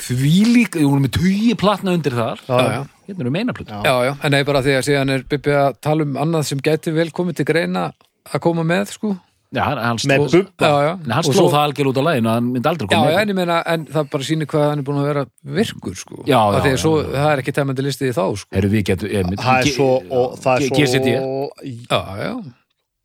því 0.04 0.36
líka, 0.54 0.80
við 0.82 0.88
vorum 0.90 1.04
með 1.08 1.14
tugi 1.18 1.56
platna 1.60 1.94
undir 1.98 2.16
þar 2.18 2.40
Já, 2.46 2.58
já. 2.78 2.80
hérna 3.10 3.26
erum 3.26 3.36
við 3.36 3.42
eina 3.44 3.56
plötu 3.58 3.82
Já, 3.90 3.94
já, 4.08 4.14
en 4.26 4.34
nei 4.38 4.44
bara 4.48 4.62
því 4.66 4.76
að 4.78 4.86
síðan 4.88 5.14
er 5.18 5.26
Bibbi 5.34 5.54
að 5.58 5.76
tala 5.86 6.06
um 6.08 6.16
annað 6.24 6.46
sem 6.50 6.62
gæti 6.66 6.94
vel 6.96 7.10
komið 7.14 7.42
til 7.42 7.46
greina 7.50 7.84
að 8.30 8.42
koma 8.46 8.64
með, 8.66 8.94
sko 8.96 9.12
já, 9.54 9.64
hann 9.70 10.00
Með 10.10 10.24
sló, 10.26 10.30
Bubba? 10.34 10.68
Já, 10.68 10.88
já. 10.88 10.94
En 11.04 11.12
hann 11.14 11.28
sló 11.28 11.34
svo- 11.38 11.52
það 11.54 11.66
algjör 11.68 11.90
út 11.92 12.00
á 12.02 12.04
læginu 12.08 12.30
hann 12.34 12.48
myndi 12.54 12.70
aldrei 12.72 12.88
koma 12.90 13.12
já, 13.12 13.20
en 13.22 13.30
ég 13.34 13.38
meina, 13.38 13.60
en 13.74 13.86
það 13.86 14.10
bara 14.16 14.28
sýnir 14.30 14.50
hvað 14.50 14.66
hann 14.70 14.82
er 14.82 14.88
búin 14.88 15.00
að 15.02 15.08
vera 15.12 15.26
virkur, 15.60 15.96
sko. 16.00 16.24
Já, 16.26 16.40
Af 16.42 16.54
já, 16.54 16.60
því 16.64 16.72
að 16.72 16.76
já, 16.78 16.82
svo, 16.84 16.94
já. 17.04 17.12
það 17.14 17.30
er 17.34 17.44
ekki 17.44 17.56
tæmandi 17.60 17.86
listið 17.88 18.10
í 18.10 18.16
þá, 18.18 18.26
sko. 18.42 18.64
Við 18.74 18.84
getum 18.90 19.14
ég, 19.14 19.34
Það 19.44 19.60
er 19.62 19.72
svo, 19.78 19.90
og 20.10 20.38
það 20.44 20.56
er 20.56 20.62
svo 20.68 21.50
Já, 21.64 22.02
já, 22.24 22.34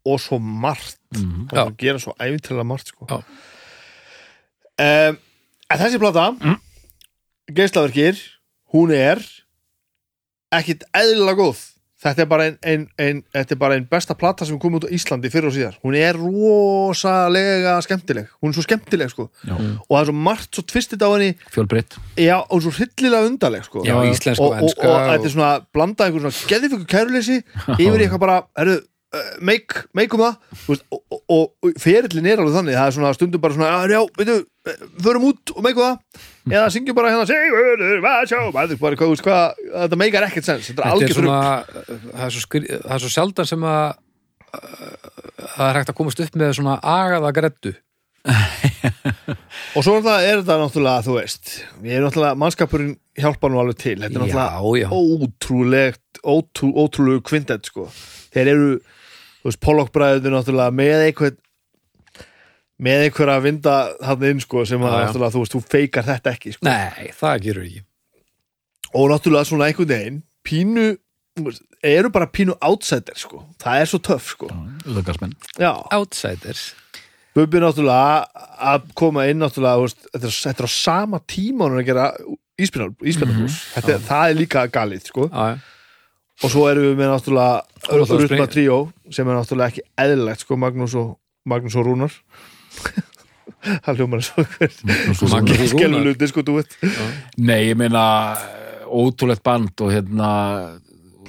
og 0.08 0.20
svo 0.20 0.38
margt. 0.40 0.98
Mhm. 1.14 1.48
það 1.50 1.58
er 1.58 1.66
að 1.66 1.76
gera 1.76 1.98
svo 1.98 2.14
æfintilega 2.18 2.66
margt 2.66 2.92
sko. 2.92 3.06
Um, 4.78 5.18
en 5.68 5.80
þessi 5.80 5.98
plata 5.98 6.30
mm. 6.32 6.58
geislaverkir 7.52 8.20
hún 8.72 8.92
er 8.94 9.18
ekkit 10.54 10.84
eðlilega 10.96 11.40
góð 11.40 11.64
þetta 12.02 12.22
er 12.22 12.28
bara 12.30 12.44
ein, 12.48 12.56
ein, 12.62 12.84
ein, 13.02 13.22
þetta 13.34 13.54
er 13.54 13.61
bara 13.61 13.78
ein 13.78 13.87
besta 13.90 14.14
plata 14.18 14.46
sem 14.46 14.58
kom 14.62 14.76
út 14.78 14.87
á 14.87 14.90
Íslandi 14.94 15.30
fyrir 15.32 15.50
og 15.50 15.54
síðar. 15.56 15.78
Hún 15.82 15.96
er 15.98 16.18
rosalega 16.18 17.76
skemmtileg. 17.84 18.28
Hún 18.42 18.52
er 18.52 18.58
svo 18.58 18.64
skemmtileg 18.66 19.11
sko. 19.12 19.28
Já. 19.42 19.54
og 19.56 19.88
það 19.90 20.00
er 20.02 20.11
svo 20.11 20.16
margt 20.28 20.58
svo 20.58 20.66
tvistið 20.72 21.02
á 21.06 21.08
henni. 21.14 21.30
Fjölbreytt. 21.54 21.98
Já, 22.20 22.37
og 22.38 22.62
svo 22.64 22.74
hryllilega 22.76 23.30
undarleg 23.30 23.66
sko. 23.66 23.82
Já, 23.88 23.96
íslensk 24.12 24.42
og, 24.44 24.52
og 24.52 24.54
og, 24.54 24.68
enska 24.68 24.92
og, 24.92 25.00
þetta 25.12 25.30
er 25.30 25.34
svona 25.34 25.50
blandað 25.74 26.06
einhver 26.12 26.28
svona 26.28 26.52
geðiföku 26.52 26.88
kæruleysi 26.94 27.40
yfir 27.78 28.04
eitthvað 28.06 28.22
bara, 28.24 28.38
herru, 28.58 28.78
uh, 29.18 29.30
make, 29.50 29.84
make 29.98 30.14
um 30.14 30.24
það. 30.26 30.38
Veist, 30.68 30.87
og, 30.94 31.02
og, 31.11 31.22
og, 31.26 31.44
og 31.66 31.82
ferillin 31.82 32.30
er 32.30 32.42
alveg 32.42 32.58
þannig, 32.61 32.78
það 32.78 32.92
er 32.92 32.98
svona 32.98 33.14
stundum 33.16 33.42
bara 33.42 33.58
svona, 33.58 33.74
"Ah, 33.74 33.87
já, 33.90 34.00
veitu, 34.18 34.38
eh, 34.68 34.82
förum 35.02 35.30
út 35.32 35.54
og 35.56 35.62
make 35.66 35.80
um 35.80 35.87
það 35.88 36.26
eða 36.52 36.68
syngjum 36.74 36.96
bara 36.98 37.12
hérna 37.14 37.28
Sigurður, 37.28 37.96
hvað 38.02 38.20
sjá, 38.30 38.38
maður, 38.54 38.80
bara, 38.82 38.98
hvað, 39.00 39.24
hvað, 39.26 39.64
þetta 39.74 39.98
meikar 40.00 40.28
ekkert 40.28 40.48
sens, 40.48 40.70
þetta 40.70 40.82
er 40.82 40.84
Þetta 40.84 40.94
algjör 40.96 41.18
svona, 41.18 41.40
svona... 41.64 41.98
það 42.12 42.24
er 42.26 42.37
svo, 42.37 42.44
skri, 42.44 42.62
það 42.74 42.94
er 42.96 43.04
svo 43.04 43.12
sjaldan 43.14 43.50
sem 43.52 43.66
að 43.68 43.84
það 44.48 45.66
er 45.68 45.78
hægt 45.78 45.92
að 45.92 45.98
komast 45.98 46.24
upp 46.24 46.40
með 46.40 46.56
svona 46.58 46.78
agaða 46.96 47.34
greddu. 47.37 47.74
Og 49.76 49.84
svo 49.84 49.98
er 50.00 50.40
þetta 50.40 50.58
náttúrulega, 50.61 51.04
þú 51.06 51.16
veist 51.16 51.52
ég 51.87 51.98
er 51.98 52.04
náttúrulega, 52.04 52.38
mannskapurinn 52.40 52.94
hjálpar 53.18 53.52
nú 53.52 53.61
alveg 53.62 53.80
til. 53.80 53.96
Þetta 54.02 54.18
er 54.18 54.24
náttúrulega 54.24 54.90
ótrúlegt 54.92 56.22
ótrú, 56.24 56.70
ótrúlegu 56.74 57.24
kvintett 57.28 57.68
sko. 57.70 57.87
Þeir 58.34 58.52
eru, 58.54 58.70
þú 59.42 59.50
veist, 59.50 59.62
Pollock-bræður 59.64 60.34
náttúrulega 60.34 60.74
með 60.80 61.04
einhvern 61.08 61.38
með 62.82 63.04
einhver 63.08 63.32
að 63.34 63.44
vinda 63.48 63.74
þarna 63.98 64.30
inn 64.32 64.40
sko 64.44 64.64
sem 64.68 64.82
að 64.86 64.94
já. 64.94 64.98
náttúrulega, 65.02 65.34
þú 65.34 65.42
veist, 65.42 65.54
þú 65.56 65.62
feikar 65.74 66.06
þetta 66.06 66.32
ekki 66.36 66.52
sko. 66.54 66.66
Nei, 66.68 67.10
það 67.18 67.40
gerur 67.46 67.66
ekki. 67.68 67.84
Og 68.94 69.08
náttúrulega 69.12 69.48
svona 69.50 69.68
einhvern 69.68 69.90
veginn 69.92 70.20
pínu, 70.48 70.84
eru 71.84 72.10
bara 72.14 72.26
pínu 72.30 72.54
outsider 72.64 73.18
sko, 73.18 73.42
það 73.62 73.82
er 73.82 73.90
svo 73.90 74.00
töff 74.08 74.30
sko. 74.34 74.50
Uðagarsmenn 74.88 75.34
já, 75.60 75.72
Outsiders. 75.94 76.68
Bubbi 77.36 77.60
náttúrulega 77.62 78.46
að 78.72 78.86
koma 78.98 79.26
inn 79.30 79.38
náttúrulega, 79.42 79.82
veist, 79.84 80.06
þetta 80.14 80.30
er, 80.30 80.62
er 80.64 80.66
á 80.66 80.70
sama 80.72 81.20
tíma 81.30 81.68
hún 81.68 81.76
er 81.76 81.82
að 81.84 81.90
gera 81.90 82.06
íspennarbrús 82.58 83.58
þetta 83.76 83.92
er, 83.94 84.00
það 84.08 84.30
er 84.32 84.38
líka 84.40 84.64
galið 84.74 85.04
sko. 85.12 85.28
Já. 85.30 85.58
og 86.42 86.50
svo 86.54 86.64
erum 86.70 86.88
við 86.88 86.96
með 86.98 87.12
náttúrulega 87.12 88.26
spring- 88.26 88.50
Tríó 88.54 88.78
sem 89.14 89.28
er 89.28 89.38
náttúrulega 89.38 89.72
ekki 89.74 89.84
eðlilegt 89.98 90.42
sko 90.46 90.56
Magnús 90.58 90.94
og, 90.98 91.16
Magnús 91.46 91.76
og 91.78 91.86
Rúnar 91.86 92.14
það 93.85 93.98
hljómar 94.02 94.22
sko, 94.26 94.44
þú 96.46 96.59
veit 96.59 96.76
Nei, 97.38 97.61
ég 97.70 97.78
meina 97.81 98.02
ótrúlegt 98.88 99.42
band 99.44 99.83
og 99.85 99.90
hérna 99.92 100.28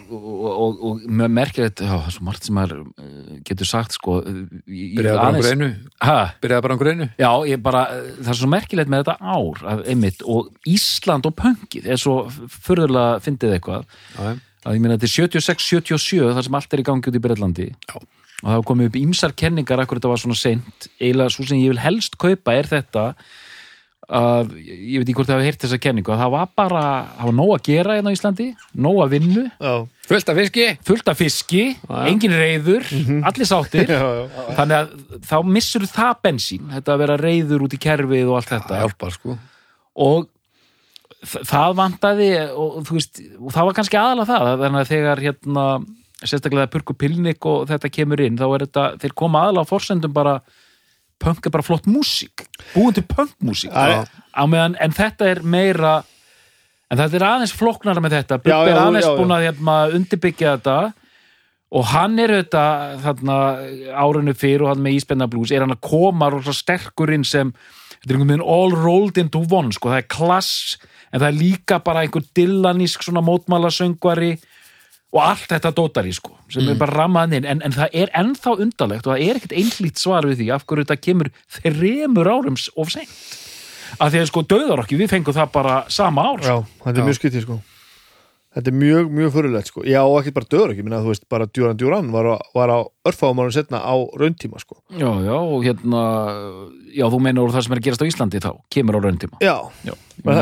og, 0.09 0.45
og, 0.49 0.77
og 0.89 1.01
merkilegt 1.29 1.81
já, 1.83 1.89
það 1.91 2.05
er 2.09 2.13
svo 2.15 2.23
margt 2.25 2.47
sem 2.47 2.55
maður 2.57 2.79
eh, 2.97 3.33
getur 3.45 3.67
sagt 3.69 3.93
sko. 3.93 4.15
Í- 4.25 4.87
í- 4.87 4.95
Byrjaði 4.97 5.19
bara 5.19 5.29
á 5.29 5.43
greinu? 5.45 5.67
Ha? 6.07 6.15
Byrjaði 6.41 6.65
bara 6.65 6.77
á 6.77 6.81
greinu? 6.81 7.07
Já, 7.21 7.29
ég 7.51 7.61
bara, 7.67 7.83
það 8.17 8.31
er 8.33 8.39
svo 8.39 8.49
merkilegt 8.49 8.89
með 8.89 9.03
þetta 9.03 9.35
ár 9.35 9.61
að, 9.73 9.83
einmitt, 9.93 10.23
og 10.25 10.49
Ísland 10.71 11.29
og 11.29 11.35
pönkið 11.37 11.91
er 11.93 12.01
svo 12.01 12.15
furðurlega 12.55 13.19
fyndið 13.27 13.53
eitthvað. 13.59 13.85
Að 14.65 14.79
ég 14.79 14.81
meina 14.83 14.97
þetta 14.97 15.09
er 15.11 15.13
76-77 15.43 16.33
þar 16.39 16.47
sem 16.49 16.57
allt 16.57 16.73
er 16.75 16.81
í 16.81 16.87
gangi 16.89 17.11
út 17.13 17.15
í 17.19 17.23
Breitlandi 17.23 17.69
Já. 17.69 17.99
Og 18.43 18.49
það 18.53 18.65
komið 18.71 18.89
upp 18.89 18.97
ímsar 19.01 19.35
kenningar 19.35 19.83
akkur 19.83 19.99
þetta 19.99 20.13
var 20.13 20.23
svona 20.23 20.39
seint. 20.39 20.89
Eiginlega 20.99 21.35
svo 21.35 21.45
sem 21.47 21.61
ég 21.61 21.73
vil 21.73 21.83
helst 21.83 22.17
kaupa 22.21 22.55
er 22.55 22.69
þetta 22.69 23.05
að 24.09 24.55
ég 24.65 24.97
veit 24.97 25.05
ekki 25.05 25.15
hvort 25.19 25.29
það 25.29 25.35
hafa 25.37 25.45
heyrt 25.45 25.63
þessa 25.63 25.77
kenningu 25.83 26.13
að 26.13 26.21
það 26.23 26.31
var 26.33 26.47
bara, 26.57 26.83
það 27.19 27.27
var 27.27 27.35
nóg 27.37 27.51
að 27.53 27.67
gera 27.67 27.97
hérna 27.97 28.09
á 28.09 28.15
Íslandi 28.15 28.47
nóg 28.81 29.01
að 29.03 29.11
vinnu, 29.13 29.43
já, 29.53 29.73
Fullt 30.09 30.31
af 30.31 30.39
fiski. 30.39 30.65
Fullt 30.87 31.11
af 31.11 31.19
fiski 31.19 31.61
engin 32.09 32.33
reyður, 32.33 32.87
allir 33.29 33.45
sáttir. 33.45 33.85
Já, 33.93 33.99
já. 34.01 34.45
þannig 34.57 34.75
að 34.79 35.19
þá 35.29 35.35
missur 35.45 35.85
það 35.85 36.15
bensín, 36.25 36.63
þetta 36.73 36.95
að 36.95 37.03
vera 37.03 37.17
reyður 37.21 37.67
út 37.67 37.75
í 37.77 37.81
kerfið 37.83 38.31
og 38.31 38.39
allt 38.39 38.49
þetta. 38.55 38.79
Hjálpar 38.81 39.13
sko. 39.13 39.35
Og 40.01 40.25
það 41.21 41.77
vantaði 41.77 42.31
og, 42.49 42.79
þú 42.87 42.97
veist, 42.97 43.21
og 43.37 43.53
það 43.53 43.69
var 43.69 43.77
kannski 43.77 43.99
aðalega 44.01 44.29
það 44.31 44.63
þannig 44.63 44.81
að 44.81 44.91
þegar 44.95 45.23
hérna 45.27 45.67
sérstaklega 46.23 46.69
Purku 46.71 46.95
Pilnik 46.99 47.45
og 47.47 47.67
þetta 47.69 47.91
kemur 47.93 48.21
inn 48.23 48.39
þá 48.39 48.47
er 48.49 48.65
þetta, 48.65 48.85
þeir 49.01 49.15
koma 49.21 49.45
aðalega 49.45 49.67
á 49.67 49.71
forsendum 49.71 50.13
bara 50.15 50.39
punk 51.19 51.45
er 51.45 51.51
bara 51.51 51.65
flott 51.65 51.87
músík 51.87 52.45
búin 52.73 52.95
til 52.95 53.05
punkmúsík 53.07 53.75
en 53.75 54.95
þetta 54.95 55.29
er 55.31 55.43
meira 55.43 55.99
en 56.89 56.97
þetta 56.97 57.19
er 57.19 57.25
aðeins 57.27 57.53
flóknara 57.55 58.03
með 58.03 58.17
þetta. 58.17 58.39
Bubbi 58.41 58.73
er 58.73 58.81
aðeins 58.81 59.07
já, 59.07 59.13
búin 59.17 59.35
að 59.35 59.45
hérna, 59.47 59.77
undirbyggja 59.97 60.55
þetta. 60.57 60.77
Og 61.69 61.85
hann 61.91 62.15
er 62.17 62.33
þetta 62.39 62.63
þarna 63.03 63.35
árunni 63.93 64.33
fyrir 64.33 64.65
og 64.65 64.71
hann 64.71 64.81
með 64.81 64.95
Íspenna 64.97 65.27
Blues 65.29 65.51
er 65.53 65.61
hann 65.61 65.75
að 65.75 65.83
koma 65.85 66.31
rosa 66.33 66.55
sterkur 66.57 67.13
inn 67.13 67.25
sem 67.27 67.51
þetta 67.99 68.07
er 68.09 68.15
einhvern 68.15 68.31
veginn 68.31 68.47
all 68.55 68.73
rolled 68.73 69.19
into 69.21 69.43
one 69.51 69.69
sko, 69.75 69.91
það 69.91 70.01
er 70.01 70.07
klass 70.09 70.79
en 71.11 71.19
það 71.19 71.27
er 71.27 71.37
líka 71.37 71.77
bara 71.85 72.01
einhver 72.05 72.25
dillanísk 72.37 73.05
svona 73.05 73.21
mótmálasöngvari 73.27 74.31
og 75.11 75.21
allt 75.25 75.47
þetta 75.49 75.71
dótari 75.73 76.11
sko 76.13 76.35
sem 76.53 76.67
er 76.69 76.75
bara 76.77 76.93
rammaðan 77.03 77.39
inn, 77.39 77.45
en, 77.49 77.61
en 77.65 77.73
það 77.73 77.95
er 78.03 78.11
ennþá 78.13 78.51
undarlegt 78.61 79.07
og 79.07 79.15
það 79.15 79.23
er 79.29 79.39
ekkert 79.39 79.55
einlít 79.57 79.97
svar 80.01 80.27
við 80.29 80.37
því 80.43 80.51
af 80.53 80.65
hverju 80.69 80.85
þetta 80.85 80.99
kemur 81.01 81.31
þremur 81.57 82.29
árum 82.29 82.57
s- 82.59 82.69
of 82.77 82.91
seint. 82.93 83.09
Að 83.99 84.13
því 84.13 84.19
að 84.21 84.27
sko 84.29 84.43
döðarokki, 84.45 84.97
við 85.01 85.09
fengum 85.09 85.33
það 85.33 85.51
bara 85.51 85.79
sama 85.89 86.21
ár. 86.29 86.43
Já, 86.45 86.55
þetta 86.85 87.01
er 87.01 87.07
mjög 87.09 87.17
skytið 87.17 87.41
sko. 87.47 87.57
Þetta 88.49 88.69
er 88.71 88.75
mjög, 88.81 89.09
mjög 89.13 89.31
fyrirlegt 89.33 89.67
sko. 89.69 89.81
Já, 89.85 89.99
og 90.05 90.15
ekki 90.21 90.31
bara 90.33 90.47
döður 90.49 90.71
ekki, 90.73 90.83
minna, 90.85 90.99
þú 91.05 91.11
veist, 91.11 91.25
bara 91.29 91.45
Djúran 91.49 91.77
Djúran 91.77 92.07
var 92.13 92.29
var 92.53 92.69
á 92.73 92.79
örfáum 93.09 93.37
árum 93.41 93.53
setna 93.53 93.77
á 93.81 93.93
rauntíma 94.17 94.57
sko. 94.61 94.77
Já, 94.93 95.09
já, 95.25 95.33
og 95.37 95.65
hérna 95.65 96.01
já, 96.93 97.05
þú 97.09 97.19
meinar 97.21 97.45
úr 97.45 97.53
það 97.53 97.65
sem 97.65 97.73
er 97.75 97.81
að 97.81 97.85
gerast 97.89 98.01
á 98.05 98.09
Íslandi 98.09 98.41
þá 98.41 98.51
kemur 98.73 98.97
á 98.97 99.01
rauntíma. 99.05 99.37
Já, 99.41 99.57
Já, 99.85 99.93
Men 100.25 100.41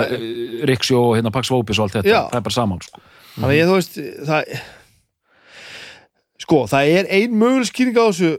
Riksjó 0.67 1.01
og 1.11 1.15
hérna 1.19 1.31
Pax 1.35 1.51
Vopis 1.51 1.79
og 1.79 1.87
allt 1.87 1.97
þetta, 1.99 2.07
Já. 2.15 2.21
það 2.31 2.39
er 2.39 2.45
bara 2.47 2.55
saman 2.59 2.79
sko. 2.83 3.01
Þannig 3.37 3.53
að 3.53 3.57
ég, 3.57 3.69
þú 3.69 3.77
veist, 3.77 3.97
það 4.27 4.41
sko, 6.43 6.59
það 6.71 6.91
er 6.99 7.09
ein 7.17 7.35
möguleg 7.37 7.69
skýring 7.71 7.97
á 7.97 8.05
þessu 8.09 8.31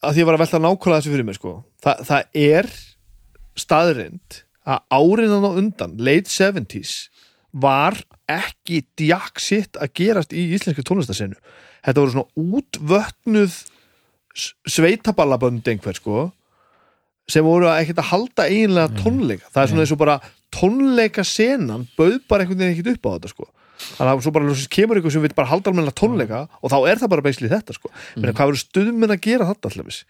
að 0.00 0.14
því 0.16 0.22
ég 0.22 0.28
var 0.28 0.36
að 0.38 0.42
velta 0.44 0.60
nákvæmlega 0.64 1.00
þessu 1.02 1.12
fyrir 1.14 1.26
mig 1.28 1.36
sko. 1.38 1.52
Þa, 1.84 1.92
það 2.08 2.38
er 2.40 2.68
staðrind 3.60 4.38
að 4.70 4.82
árinan 4.96 5.44
á 5.48 5.50
undan 5.60 5.96
late 6.00 6.30
70s 6.32 6.94
var 7.60 7.96
ekki 8.30 8.84
djakk 9.00 9.40
sitt 9.42 9.76
að 9.80 9.92
gerast 9.98 10.32
í 10.36 10.44
íslenski 10.54 10.84
tónlistasenu 10.86 11.34
þetta 11.82 11.98
voru 12.04 12.12
svona 12.14 12.60
útvötnuð 12.60 13.56
s- 14.38 14.52
sveitaballabönd 14.70 15.66
einhver 15.72 15.96
sko 15.98 16.28
sem 17.30 17.44
voru 17.46 17.66
að 17.70 17.80
ekkert 17.82 18.00
að 18.04 18.08
halda 18.12 18.46
eiginlega 18.50 19.00
tónleika. 19.02 19.48
Það 19.54 19.62
er 19.64 19.70
svona 19.72 19.82
eins 19.84 19.92
og 19.94 20.00
bara 20.00 20.16
tónleika 20.54 21.24
senan 21.26 21.84
bauð 21.98 22.20
bara 22.30 22.44
einhvern 22.44 22.62
veginn 22.62 22.76
ekkert 22.78 22.94
upp 22.96 23.06
á 23.06 23.10
þetta 23.18 23.32
sko 23.34 23.50
þannig 23.98 24.12
að 24.12 24.24
svo 24.24 24.32
bara 24.36 24.56
kemur 24.76 25.00
ykkur 25.00 25.14
sem 25.14 25.24
við 25.24 25.36
bara 25.38 25.50
halda 25.50 25.72
almenna 25.72 25.94
tónleika 25.96 26.42
og 26.60 26.72
þá 26.72 26.78
er 26.80 27.00
það 27.02 27.12
bara 27.14 27.26
beisli 27.26 27.52
þetta 27.52 27.76
sko 27.76 27.92
mm. 27.92 28.26
hvað 28.32 28.50
verður 28.50 28.64
stuðminn 28.64 29.14
að 29.14 29.22
gera 29.26 29.48
þetta 29.50 29.70
allaveg 29.70 30.02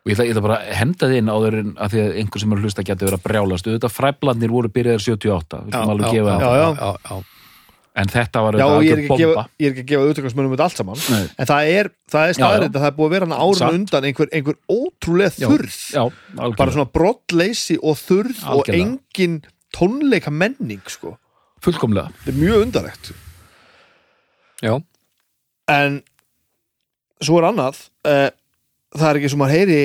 og 0.00 0.08
ég 0.08 0.16
ætla, 0.16 0.24
ég 0.24 0.32
ætla 0.32 0.44
bara 0.46 0.60
að 0.60 0.78
henda 0.78 1.10
þið 1.10 1.18
inn 1.20 1.34
áður 1.34 1.58
en 1.58 1.74
að 1.76 1.92
því 1.92 2.04
að 2.04 2.14
einhver 2.22 2.42
sem 2.42 2.54
er 2.54 2.62
hlusta 2.64 2.86
geti 2.86 3.06
verið 3.06 3.18
að 3.18 3.26
brjálast 3.26 3.68
auðvitað 3.68 3.92
fræblandir 3.96 4.54
voru 4.54 4.72
byrjaðir 4.72 5.04
78 5.04 5.60
við 5.66 5.76
skulum 5.76 5.92
alveg 5.94 6.16
gefa 6.16 6.38
já, 6.40 6.48
já. 6.56 6.68
já, 6.80 6.90
já. 7.10 7.18
en 8.00 8.12
þetta 8.14 8.44
var 8.46 8.58
Já, 8.60 8.64
og 8.70 8.86
ég 8.86 8.94
er 8.94 9.02
ekki 9.02 9.12
að 9.12 9.20
gefa, 9.20 9.34
bomba 9.34 9.44
ég 9.60 9.68
er 9.68 9.74
ekki 9.74 9.84
að 9.84 9.92
gefa 9.92 10.06
auðvitaðsmönnum 10.06 10.54
þetta 10.56 10.68
allt 10.70 10.80
saman 10.80 11.04
Nei. 11.04 11.26
en 11.36 11.50
það 11.52 11.70
er, 11.74 11.92
það 12.14 12.32
er 12.32 12.40
já. 12.40 12.46
að 12.48 12.80
það 12.80 12.88
er 12.88 12.96
búið 12.96 13.10
að 13.10 13.14
vera 13.18 13.40
Satt. 13.60 13.76
undan 13.76 14.08
einhver, 14.08 14.32
einhver 14.32 14.58
ótrúlega 14.72 15.50
já, 15.68 16.04
bara 16.56 16.76
svona 16.78 16.88
brottleysi 16.96 17.76
og 17.84 18.00
þurrð 18.00 18.44
og 18.56 18.72
engin 18.72 19.42
tónleika 19.76 20.32
menning 20.32 20.82
sko. 20.90 21.16
Fullkomlega. 21.64 22.12
Þetta 22.20 22.32
er 22.32 22.40
mjög 22.40 22.64
undarlegt. 22.66 23.12
Já. 24.60 24.74
en 25.70 26.00
svo 27.24 27.38
er 27.40 27.46
annað 27.48 27.78
uh, 28.08 28.28
það 28.96 29.06
er 29.10 29.18
ekki 29.20 29.30
sem 29.32 29.40
maður 29.40 29.56
heyri 29.56 29.78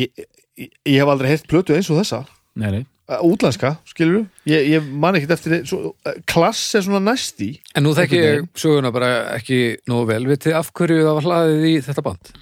ég, 0.00 0.24
ég, 0.58 0.72
ég 0.88 0.96
hef 0.96 1.12
aldrei 1.12 1.30
heyrt 1.30 1.46
plötu 1.50 1.76
eins 1.76 1.90
og 1.92 2.00
þessa. 2.00 2.22
Nei, 2.58 2.68
nei. 2.74 2.82
uh, 3.12 3.20
útlenska, 3.28 3.76
skilur 3.88 4.24
ég, 4.48 4.72
ég 4.72 4.90
man 4.90 5.18
ekkert 5.18 5.36
eftir 5.36 5.66
svo, 5.68 5.92
uh, 5.94 6.18
klass 6.26 6.74
er 6.78 6.86
svona 6.86 7.02
næst 7.12 7.42
í. 7.44 7.52
En 7.76 7.86
nú 7.86 7.94
þekki 7.98 8.22
ég 8.22 8.48
söguna 8.58 8.92
bara 8.94 9.12
ekki 9.36 9.78
nógu 9.90 10.10
vel. 10.10 10.22
Vitið 10.32 10.58
af 10.58 10.72
hverju 10.74 11.04
það 11.04 11.18
var 11.20 11.28
hlaðið 11.28 11.68
í 11.70 11.76
þetta 11.86 12.06
band? 12.08 12.34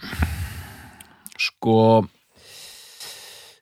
sko 1.41 2.07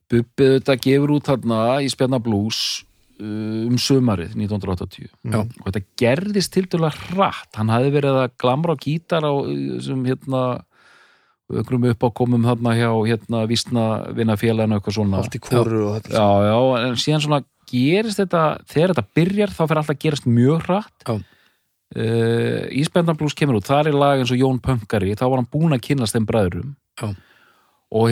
Bubbið 0.08 0.54
þetta 0.56 0.76
gefur 0.80 1.10
út 1.18 1.26
þarna 1.28 1.58
í 1.84 1.88
uh, 1.90 2.87
um 3.18 3.76
sumarið 3.80 4.36
1980 4.38 5.08
Já. 5.26 5.40
og 5.42 5.66
þetta 5.66 5.82
gerðist 5.98 6.52
til 6.54 6.64
dæla 6.70 6.90
hratt. 6.94 7.50
Hann 7.58 7.72
hafði 7.72 7.92
verið 7.96 8.18
að 8.22 8.34
glamra 8.40 8.76
á 8.78 8.82
gítar 8.82 9.26
á 9.26 9.32
uh, 9.34 9.78
sem 9.82 10.04
hérna 10.06 10.42
ökrum 11.48 11.86
upp 11.88 12.04
á 12.04 12.08
komum 12.12 12.44
þarna 12.44 12.74
hjá 12.76 12.90
hérna 13.08 13.44
vísna 13.48 13.84
vinnafélaginu 14.16 14.78
eitthvað 14.78 14.98
svona. 14.98 15.22
Allt 15.22 15.38
í 15.38 15.42
kóru 15.42 15.84
og 15.88 15.96
þetta 15.98 16.14
já, 16.14 16.28
já, 16.50 16.58
en 16.84 17.00
síðan 17.00 17.24
svona 17.24 17.42
gerist 17.68 18.20
þetta, 18.20 18.44
þegar 18.68 18.94
þetta 18.94 19.18
byrjar 19.18 19.54
þá 19.54 19.62
fyrir 19.62 19.82
alltaf 19.82 19.94
að 19.94 20.02
gerast 20.04 20.28
mjög 20.28 20.66
hratt. 20.68 21.08
Uh, 21.08 22.68
Ísbjörnar 22.76 23.16
Blues 23.16 23.36
kemur 23.36 23.58
út, 23.58 23.68
það 23.68 23.88
er 23.88 23.96
lag 23.96 24.20
eins 24.20 24.32
og 24.34 24.40
Jón 24.40 24.60
Pönkari. 24.60 25.14
Þá 25.16 25.24
var 25.24 25.40
hann 25.40 25.48
búinn 25.50 25.76
að 25.76 25.86
kynnast 25.88 26.16
þeim 26.16 26.28
bræðurum 26.28 26.74
Já. 27.00 27.14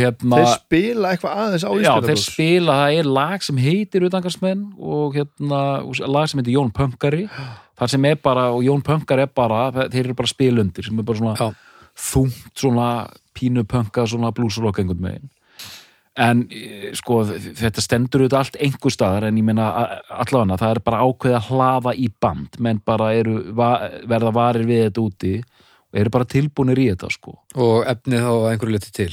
Hérna 0.01 0.41
þeir 0.41 0.53
spila 0.55 1.13
eitthvað 1.13 1.43
aðeins 1.45 1.67
á 1.67 1.71
Já, 1.71 1.77
þeir 1.77 1.85
Ísbjörnabús 1.85 2.27
spila, 2.31 2.79
það 2.81 2.99
er 3.01 3.11
lag 3.19 3.45
sem 3.45 3.61
heitir 3.61 4.09
Utangarsmenn 4.09 4.67
og 4.81 5.19
hérna 5.19 5.63
lag 6.09 6.31
sem 6.31 6.41
heitir 6.41 6.57
Jón 6.57 6.73
Pönkari. 6.73 7.27
Þar 7.77 7.93
sem 7.93 8.09
er 8.09 8.21
bara, 8.25 8.49
og 8.57 8.65
Jón 8.65 8.85
Pönkari 8.87 9.27
er 9.27 9.33
bara 9.37 9.69
þeir 9.77 10.07
eru 10.07 10.17
bara 10.17 10.33
spilundir 10.33 10.89
sem 10.89 10.99
er 10.99 11.09
bara 11.09 11.21
svona 11.21 11.51
þungt 11.97 12.53
svona 12.57 12.91
pínu 13.37 13.67
pönka 13.69 14.07
svona 14.09 14.33
blúsurokk 14.33 14.81
einhvern 14.81 15.03
megin 15.05 15.29
en 16.17 16.47
eh, 16.49 16.91
sko 16.97 17.21
þetta 17.29 17.83
stendur 17.85 18.25
auðvitað 18.25 18.41
allt 18.41 18.59
einhver 18.65 18.95
staðar 18.95 19.29
en 19.29 19.41
ég 19.41 19.45
meina 19.45 19.69
allavega 20.09 20.59
það 20.63 20.73
er 20.73 20.83
bara 20.87 21.03
ákveð 21.05 21.37
að 21.37 21.51
hlaða 21.51 21.95
í 21.97 22.09
band. 22.25 22.59
Menn 22.65 22.81
bara 22.85 23.13
eru, 23.17 23.39
verða 23.53 24.33
varir 24.35 24.69
við 24.69 24.87
þetta 24.87 25.05
úti 25.05 25.35
og 25.41 26.01
eru 26.01 26.15
bara 26.17 26.29
tilbúnir 26.33 26.81
í 26.81 26.91
þetta 26.95 27.13
sko. 27.13 27.37
Og 27.61 27.89
efnið 27.93 28.25
þá 28.25 28.33
einhverju 28.53 28.79
liti 28.79 28.95
til 28.97 29.13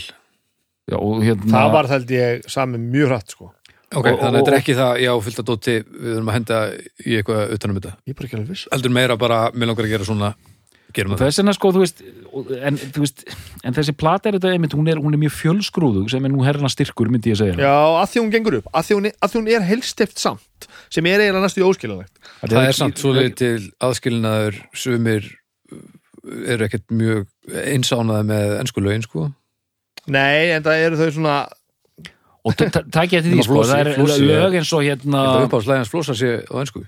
Já, 0.92 0.98
og 1.00 1.22
hérna 1.24 1.52
það 1.54 1.76
var 1.78 1.92
held 1.94 2.10
ég 2.12 2.48
sami 2.52 2.80
mjög 2.82 3.14
hratt 3.14 3.36
sko. 3.36 3.52
Ok, 3.94 4.08
Og- 4.10 4.20
þannig 4.20 4.34
að 4.34 4.40
þetta 4.40 4.52
er 4.52 4.58
ekki 4.60 4.76
það 4.80 5.02
Já, 5.04 5.12
fullt 5.22 5.40
að 5.44 5.50
dóti, 5.52 5.76
við 5.86 6.16
erum 6.18 6.32
að 6.32 6.38
henda 6.40 6.58
í 7.06 7.20
eitthvað 7.20 7.54
utanum 7.56 7.78
þetta. 7.78 7.94
Ég 8.04 8.10
er 8.10 8.18
bara 8.18 8.28
ekki 8.28 8.38
alveg 8.40 8.50
viss. 8.50 8.68
Heldur 8.74 8.92
meira 8.98 9.18
bara, 9.22 9.38
mér 9.54 9.70
langar 9.70 9.86
að 9.86 9.94
gera 9.94 10.08
svona 10.10 10.34
Gerum 10.94 11.14
og 11.16 11.18
það. 11.18 11.26
þess 11.30 11.40
vegna 11.42 11.54
sko, 11.58 11.70
þú 11.74 11.82
veist, 11.82 12.02
en, 12.70 12.78
þú 12.94 13.02
veist 13.02 13.24
en 13.66 13.74
þessi 13.74 13.94
plata 13.98 14.30
er 14.30 14.36
þetta 14.38 14.52
einmitt, 14.54 14.76
hún 14.78 14.90
er, 14.92 15.00
hún 15.02 15.16
er 15.16 15.22
mjög 15.24 15.34
fjölskrúðug 15.40 16.10
sem 16.14 16.26
er 16.28 16.34
nú 16.34 16.44
herrna 16.46 16.70
styrkur, 16.70 17.10
myndi 17.10 17.32
ég 17.34 17.40
segja. 17.40 17.56
Já, 17.58 17.74
að 17.98 18.12
því 18.12 18.22
hún 18.22 18.34
gengur 18.36 18.58
upp, 18.60 18.68
að 18.74 18.86
því 18.90 18.98
hún 19.00 19.08
er, 19.10 19.16
að 19.18 19.32
því 19.34 19.40
hún 19.42 19.50
er 19.56 19.66
helstift 19.72 20.22
samt, 20.22 20.68
sem 20.94 21.10
er 21.10 21.24
eiginlega 21.24 21.46
næstu 21.48 21.66
óskiljanlegt. 21.66 22.14
Það 22.44 22.68
er 22.68 22.78
samt 22.78 23.02
svo 23.02 23.14
til 23.42 23.56
aðskilnaður 23.82 24.60
sumir 24.84 25.32
uh, 25.74 25.82
eru 26.54 26.68
ekkert 26.68 26.86
mjög 26.94 27.26
einsánaði 27.50 28.30
með 28.30 28.54
ennsku 28.62 28.86
lögin 28.86 29.08
sko 29.08 29.32
nei, 30.08 30.52
en 30.56 30.64
það 30.66 30.86
eru 30.88 30.98
þau 31.00 31.12
svona 31.16 31.36
og 32.44 32.56
ta- 32.60 32.68
ta- 32.70 32.84
takk 32.92 33.14
ég 33.14 33.22
eftir 33.22 33.32
því 33.38 33.44
sko, 33.46 33.62
það 33.64 33.80
er 33.80 34.26
lög 34.28 34.58
eins 34.60 34.74
og 34.76 34.84
hérna 34.84 35.22
Það 35.24 35.38
er 35.40 35.48
uppáðslægans 35.48 35.92
flósa 35.94 36.16
sé 36.18 36.32
á 36.44 36.56
ennsku 36.60 36.82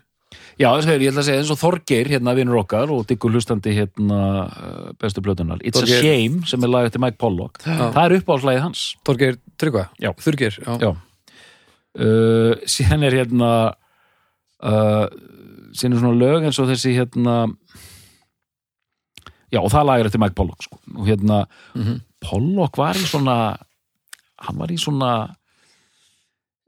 já, 0.60 0.68
þess 0.72 0.88
að 0.88 1.02
ég 1.04 1.12
ætla 1.12 1.22
að 1.24 1.28
segja 1.30 1.40
eins 1.44 1.52
og 1.52 1.60
Þorgeir 1.62 2.10
hérna 2.12 2.34
vinnur 2.36 2.60
okkar 2.60 2.92
og 2.92 3.06
diggur 3.08 3.32
hlustandi 3.32 3.72
hérna 3.76 4.20
uh, 4.48 4.92
bestu 5.00 5.22
blötunar 5.24 5.60
It's 5.64 5.80
Þorgeir- 5.80 6.00
a 6.00 6.02
Shame 6.04 6.46
sem 6.48 6.64
er 6.64 6.72
lag 6.72 6.86
eftir 6.90 7.00
Mike 7.04 7.18
Pollock 7.20 7.60
Já. 7.64 7.92
það 7.96 8.04
er 8.06 8.18
uppáhaldslægið 8.20 8.62
hans 8.66 8.84
Torgeir 9.08 9.38
Tryggva, 9.58 9.88
Já. 10.00 10.12
Þurgeir 10.20 10.60
já. 10.60 10.76
já. 10.84 10.92
Uh, 11.96 12.56
síðan 12.68 13.04
er 13.08 13.16
hérna 13.22 13.52
uh, 14.60 15.08
síðan 15.72 15.96
er 15.96 16.02
svona 16.04 16.20
lög 16.20 16.44
eins 16.50 16.60
og 16.60 16.68
þessi 16.68 16.92
hérna 17.00 17.38
já 19.54 19.62
og 19.62 19.72
það 19.72 19.86
lag 19.88 20.02
er 20.04 20.10
eftir 20.10 20.20
Mike 20.24 20.36
Pollock 20.36 20.64
sko. 20.68 20.80
og 20.98 21.08
hérna 21.08 21.46
Mhm. 21.76 22.02
Pollock 22.26 22.78
var 22.82 22.98
í 23.00 23.06
svona 23.08 23.38
hann 24.46 24.58
var 24.60 24.72
í 24.74 24.78
svona 24.82 25.12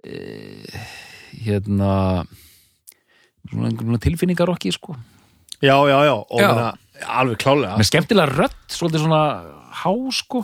uh, 0.07 0.81
hérna 1.43 1.91
svona 3.47 3.69
einhvern 3.71 3.99
tilfinningarokki 4.03 4.71
sko. 4.75 4.95
Já, 5.63 5.73
já, 5.89 5.97
já, 6.05 6.13
og 6.15 6.39
Já. 6.41 6.47
Meina, 6.53 6.71
alveg 7.17 7.37
klálega 7.41 7.77
með 7.79 7.87
skemmtilega 7.89 8.33
rödd, 8.37 8.57
svolítið 8.73 9.03
svona 9.05 9.21
há 9.81 9.91
sko. 10.13 10.43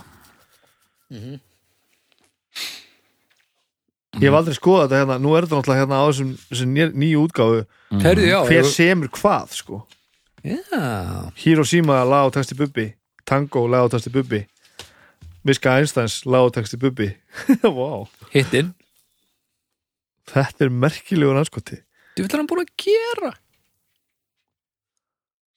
Ég 4.14 4.28
hef 4.30 4.36
aldrei 4.38 4.54
skoðað 4.58 4.84
þetta 4.92 5.00
hérna, 5.02 5.16
nú 5.22 5.32
er 5.34 5.46
þetta 5.48 5.58
náttúrulega 5.60 5.82
hérna 5.84 5.98
á 5.98 6.06
þessum, 6.10 6.32
þessum 6.52 6.74
nýju- 7.02 7.22
útgáfu. 7.26 7.62
Herði, 8.04 8.28
já, 8.30 8.40
hver 8.46 8.68
semur 8.70 9.10
hvað, 9.14 9.56
sko? 9.58 9.80
Já. 10.46 11.32
Hiroshima 11.42 12.02
lag 12.06 12.28
og 12.28 12.34
texti 12.36 12.58
Bubbi 12.60 12.90
Tango 13.26 13.64
lag 13.72 13.86
og 13.88 13.94
texti 13.94 14.12
Bubbi 14.14 14.42
Miska 15.44 15.76
Einsteins 15.76 16.22
texti 16.54 16.78
Bubbi. 16.80 17.10
Wow. 17.64 18.08
Hittin. 18.34 18.74
Þetta 20.30 20.66
er 20.66 20.70
merkilegur 20.72 21.36
anskoti 21.36 21.82
Þú 22.16 22.24
vil 22.24 22.38
hann 22.38 22.48
búin 22.48 22.62
að 22.64 22.70
gera. 22.80 23.32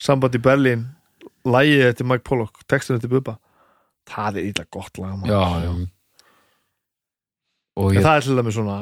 Samband 0.02 0.34
í 0.34 0.40
Berlín 0.42 0.86
Lægið 1.46 1.84
eftir 1.86 2.06
Mike 2.10 2.24
Pollock, 2.26 2.64
textin 2.66 2.96
eftir 2.96 3.12
Bubba. 3.12 3.36
Það 4.10 4.40
er 4.40 4.48
ítla 4.50 4.64
gott 4.74 4.98
lag 4.98 5.14
maður. 5.20 5.30
já, 5.30 5.62
já. 5.62 5.86
Ég, 7.76 8.00
það 8.00 8.14
er 8.16 8.24
til 8.24 8.36
dæmis 8.38 8.56
svona 8.56 8.76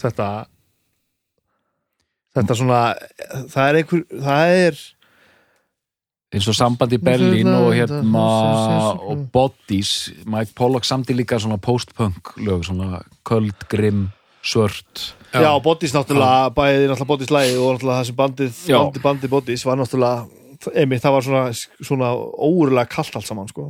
Þetta 0.00 0.28
Þetta 2.34 2.56
svona 2.58 2.78
Það 3.52 3.66
er 3.68 3.78
einhver 3.80 4.04
Það 4.24 4.54
er 4.64 4.78
eins 6.34 6.48
og 6.50 6.56
samband 6.58 6.94
í 6.94 6.98
Berlín 7.02 7.50
og 7.54 7.70
hérna 7.76 8.24
og 8.98 9.26
Bodies. 9.32 10.10
Mike 10.26 10.54
Pollock 10.58 10.86
samti 10.88 11.14
líka 11.14 11.38
svona 11.38 11.60
post-punk 11.62 12.34
lög, 12.42 12.66
svona 12.66 13.02
köld, 13.26 13.68
grimm 13.70 14.08
svört. 14.44 15.14
Já, 15.32 15.50
Bodies 15.62 15.94
náttúrulega 15.94 16.50
Bæði 16.54 16.88
náttúrulega 16.88 17.10
Bodies 17.10 17.30
lægi 17.32 17.56
og 17.58 17.76
náttúrulega 17.76 18.00
það 18.00 18.08
sem 18.10 18.18
bandið 18.18 18.58
bandið, 18.68 19.02
bandið 19.06 19.32
Bodies 19.32 19.64
var 19.66 19.80
náttúrulega 19.80 20.26
einmitt, 20.74 21.02
það 21.02 21.16
var 21.16 21.26
svona, 21.26 21.42
svona 21.80 22.12
óurlega 22.14 22.90
kallt 22.90 23.16
allt 23.16 23.28
saman 23.28 23.50
sko. 23.50 23.68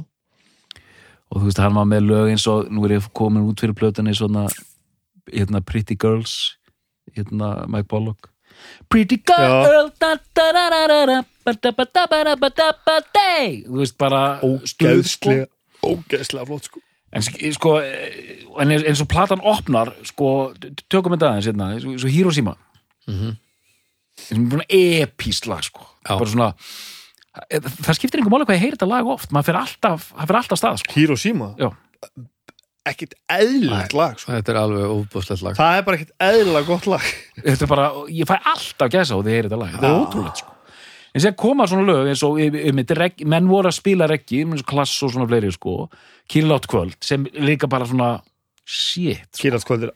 og 1.31 1.41
þú 1.41 1.49
veist, 1.49 1.63
hann 1.63 1.75
var 1.75 1.89
með 1.89 2.07
lög 2.11 2.31
eins 2.35 2.47
og 2.51 2.69
nú 2.71 2.85
er 2.87 2.99
ég 2.99 3.09
komin 3.17 3.47
út 3.49 3.61
fyrir 3.61 3.75
plötunni 3.75 4.15
svona 4.15 4.47
hérna 5.33 5.63
Pretty 5.65 5.97
Girls 5.97 6.57
hérna 7.17 7.67
Mike 7.67 7.89
Pollock 7.89 8.34
Pretty 8.89 9.17
Girl 9.27 9.91
da, 9.99 10.15
da, 10.15 10.15
da, 10.35 10.53
da, 10.53 10.87
da, 10.87 11.07
da, 11.07 11.23
ba, 11.45 11.53
da, 11.61 11.71
ba, 11.73 11.85
da, 11.95 12.07
ba, 12.07 12.23
da, 12.25 12.35
ba, 12.37 12.49
da, 12.51 12.73
ba, 12.87 13.01
day. 13.15 13.65
þú 13.67 13.81
veist, 13.83 13.97
bara 13.99 14.39
sko. 14.41 14.87
ógeðslega 14.87 15.47
ógeðslega 15.85 16.47
flott 16.47 16.65
sko. 16.71 16.81
en 17.15 17.23
sk- 17.23 17.53
sko 17.55 17.77
en 18.61 18.71
eins 18.75 18.83
eins 18.85 19.01
og 19.05 19.09
platan 19.09 19.41
opnar 19.45 19.93
sko, 20.05 20.53
tökum 20.91 21.13
þetta 21.15 21.31
aðeins 21.33 21.47
hérna, 21.51 21.73
eins 21.75 21.85
og- 21.85 21.93
eins 21.95 22.05
og 22.05 22.11
Hiroshima 22.11 22.57
Mhm. 23.07 23.37
svona 24.31 24.65
epískt 24.69 25.47
lag 25.47 25.63
sko 25.63 25.87
bara 26.07 26.27
svona 26.31 26.55
eh, 27.51 27.59
það 27.61 27.95
skiptir 27.99 28.21
einhver 28.21 28.31
máli 28.33 28.47
hvað 28.47 28.57
ég 28.59 28.63
heyri 28.65 28.77
þetta 28.77 28.89
lag 28.89 29.07
oft 29.07 29.31
maður 29.31 29.49
fyrir 29.51 29.61
alltaf, 29.65 30.13
það 30.15 30.27
fyrir 30.29 30.41
alltaf 30.43 30.59
stað 30.61 30.79
sko. 30.83 30.93
Hiroshima 30.95 31.49
Já. 31.59 31.71
Ekkit 32.89 33.15
eðlilegt 33.33 33.95
lag 33.97 34.19
sko. 34.21 34.33
Þetta 34.35 34.53
er 34.53 34.59
alveg 34.61 34.91
óbúðslegt 34.93 35.45
lag. 35.47 35.57
Það 35.59 35.77
er 35.79 35.87
bara 35.87 35.99
ekkit 36.01 36.13
eðlilega 36.27 36.69
gott 36.69 36.89
lag. 36.93 37.07
Þetta 37.47 37.67
er 37.67 37.71
bara, 37.71 37.87
ég 38.13 38.29
fæ 38.29 38.35
alltaf 38.53 38.93
gæsa 38.93 39.17
á 39.17 39.19
því 39.21 39.37
að 39.37 39.47
þetta 39.47 39.61
lag. 39.63 39.73
Þetta 39.77 39.89
er 39.89 39.95
Já. 39.95 40.03
ótrúlegt 40.03 40.43
sko. 40.43 40.51
En 41.15 41.23
sér 41.23 41.35
koma 41.39 41.67
svona 41.71 41.87
lög 41.87 42.09
eins 42.11 42.23
og 42.27 42.41
um, 42.43 42.57
um, 42.59 42.81
reg, 42.99 43.21
menn 43.31 43.47
voru 43.47 43.71
að 43.71 43.77
spila 43.77 44.09
reggi, 44.11 44.41
klass 44.67 44.97
og 45.07 45.13
svona 45.15 45.29
fleiri 45.31 45.53
sko, 45.55 45.75
kýrlátt 46.27 46.67
kvöld 46.67 46.97
sem 47.07 47.23
líka 47.39 47.69
bara 47.71 47.87
svona 47.87 48.09
shit, 48.67 49.29
sko, 49.31 49.45
Kýratskvöld 49.45 49.87
er 49.87 49.93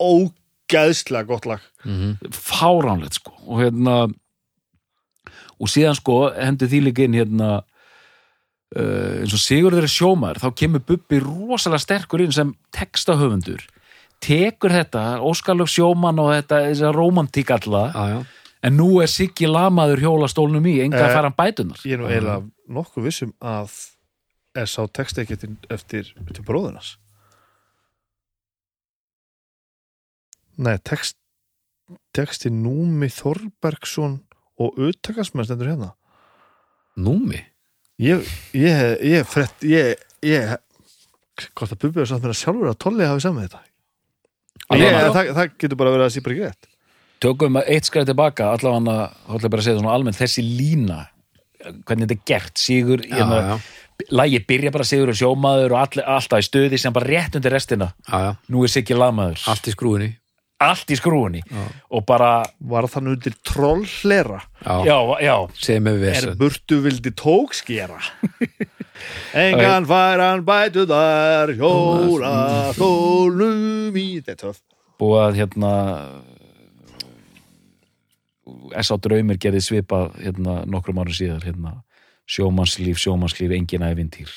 ógeðslega 0.00 1.28
gott 1.28 1.46
lag. 1.50 1.60
Mhm. 1.84 2.32
fáránlegt 2.32 3.20
sko. 3.20 3.34
Og 3.44 3.60
hérna 3.60 3.96
og 5.60 5.70
síðan 5.70 5.98
sko 5.98 6.32
hendur 6.32 6.70
því 6.70 6.80
líka 6.88 7.04
inn 7.04 7.18
hérna 7.20 7.60
eins 8.76 9.34
og 9.36 9.42
Sigurður 9.42 9.86
er 9.86 9.92
sjómaður 9.92 10.42
þá 10.42 10.48
kemur 10.62 10.84
Bubbi 10.88 11.20
rosalega 11.22 11.82
sterkur 11.82 12.24
inn 12.24 12.34
sem 12.34 12.54
textahöfundur. 12.74 13.64
Tekur 14.22 14.72
þetta, 14.72 15.02
Óskarlöf 15.26 15.70
sjóman 15.72 16.20
og 16.22 16.30
þetta, 16.36 16.62
þessa 16.70 16.92
romantík 16.94 17.50
já. 17.50 18.24
en 18.62 18.76
nú 18.78 19.00
er 19.02 19.10
Siggi 19.10 19.48
lamaður 19.50 20.04
hjólastólnum 20.04 20.66
í 20.70 20.80
enga 20.84 21.02
Eh, 21.02 21.14
fara 21.14 21.28
hann 21.28 21.36
bætunar 21.36 21.82
Ég 21.84 21.98
er 21.98 21.98
nú 21.98 22.06
eiginlega 22.06 22.44
nokkuð 22.68 23.08
vissum 23.08 23.32
að 23.42 23.74
er 24.54 24.66
sá 24.70 24.86
texti 24.86 25.24
ekki 25.24 25.34
eftir, 25.34 25.56
eftir, 25.70 26.44
bróðunas 26.46 26.96
Nei, 30.62 30.76
text 30.78 31.18
texti 32.14 32.50
Númi 32.52 33.08
Þorbergsson 33.10 34.20
og 34.60 34.76
auðtakasmenn 34.78 35.48
stendur 35.48 35.72
hérna. 35.72 35.94
Númi 37.00 37.40
Ég, 38.02 38.26
ég, 38.58 39.02
ég, 39.06 39.26
frett, 39.30 39.62
ég, 39.62 40.00
ég 40.26 40.56
hvort 41.54 41.70
að 41.70 41.78
Bubbi 41.84 42.02
er 42.02 42.08
samt 42.10 42.24
með 42.24 42.32
að 42.32 42.40
sjálfur 42.40 42.70
að 42.72 42.78
Tolli 42.82 43.06
hafi 43.06 43.22
saman 43.22 43.46
þetta? 43.46 43.60
Ég, 44.80 44.96
það, 45.14 45.30
það 45.36 45.52
getur 45.62 45.78
bara 45.78 45.92
verið 45.94 46.06
að 46.08 46.14
sé 46.14 46.22
bara 46.24 46.34
ekki 46.34 46.48
rétt. 46.48 46.68
Tökum 47.22 47.58
eitt 47.60 47.86
skræði 47.86 48.10
tilbaka 48.10 48.48
allavega 48.56 49.44
bara 49.46 49.60
að 49.60 49.66
segja 49.68 49.78
svona 49.78 49.94
almennt 49.94 50.18
þessi 50.18 50.42
lína 50.42 51.04
hvernig 51.62 52.08
þetta 52.08 52.16
er 52.16 52.24
gert 52.26 52.58
Sigur, 52.58 53.04
Já, 53.06 53.14
hérna, 53.20 53.38
já, 53.38 54.06
lagi 54.10 54.40
byrja 54.48 54.72
bara 54.74 54.86
Sigur 54.88 55.12
og 55.12 55.20
sjómaður 55.20 55.76
og 55.76 55.82
all, 55.84 56.04
alltaf 56.16 56.42
í 56.42 56.48
stöði 56.48 56.80
sem 56.82 56.96
bara 56.96 57.06
rétt 57.06 57.38
undir 57.38 57.54
restina. 57.54 57.92
Já, 58.08 58.16
já. 58.26 58.32
nú 58.50 58.66
er 58.66 58.74
Siggi 58.74 58.98
lamaður. 58.98 59.46
Allt 59.52 59.70
í 59.70 59.76
skrúinni 59.76 60.10
allt 60.70 60.90
í 60.94 60.98
skrúinni 60.98 61.42
Já. 61.44 61.62
og 61.92 62.04
bara, 62.08 62.30
var 62.72 62.88
þannig 62.90 63.16
undir 63.18 63.36
trollhlera? 63.46 64.40
Já, 64.62 64.76
já, 64.86 64.98
já. 65.26 65.36
Með 65.82 65.94
er 65.98 66.02
vesen. 66.06 66.36
Burtu 66.40 66.80
vildi 66.84 67.12
tókskera? 67.18 67.98
Engan 69.44 69.86
fær 69.88 70.20
hann 70.22 70.44
bætu 70.46 70.84
þar 70.86 71.54
hjóla 71.58 72.34
stólnum 72.76 73.96
í 73.98 74.08
þetta 74.22 74.52
er 74.52 74.60
búið 75.02 75.22
að 75.24 75.38
hérna 75.40 75.72
S.A. 78.82 78.96
Draumir 79.02 79.38
gerði 79.40 79.62
svipað 79.64 80.12
hérna, 80.22 80.60
nokkrum 80.68 81.00
árum 81.02 81.14
síðar 81.14 81.44
hérna, 81.46 81.76
sjómannslíf, 82.30 82.98
sjómannslíf, 83.02 83.52
engin 83.56 83.84
ævintýr 83.86 84.30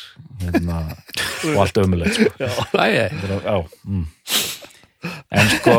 hérna, 0.43 0.81
og 1.53 1.61
allt 1.63 1.79
ömulegt 1.81 2.17
sko. 2.17 2.31
Æ, 2.38 3.09
Þetta 3.13 3.38
er- 3.38 3.45
já, 3.45 3.57
mm. 3.85 4.05
En 5.31 5.51
sko 5.57 5.75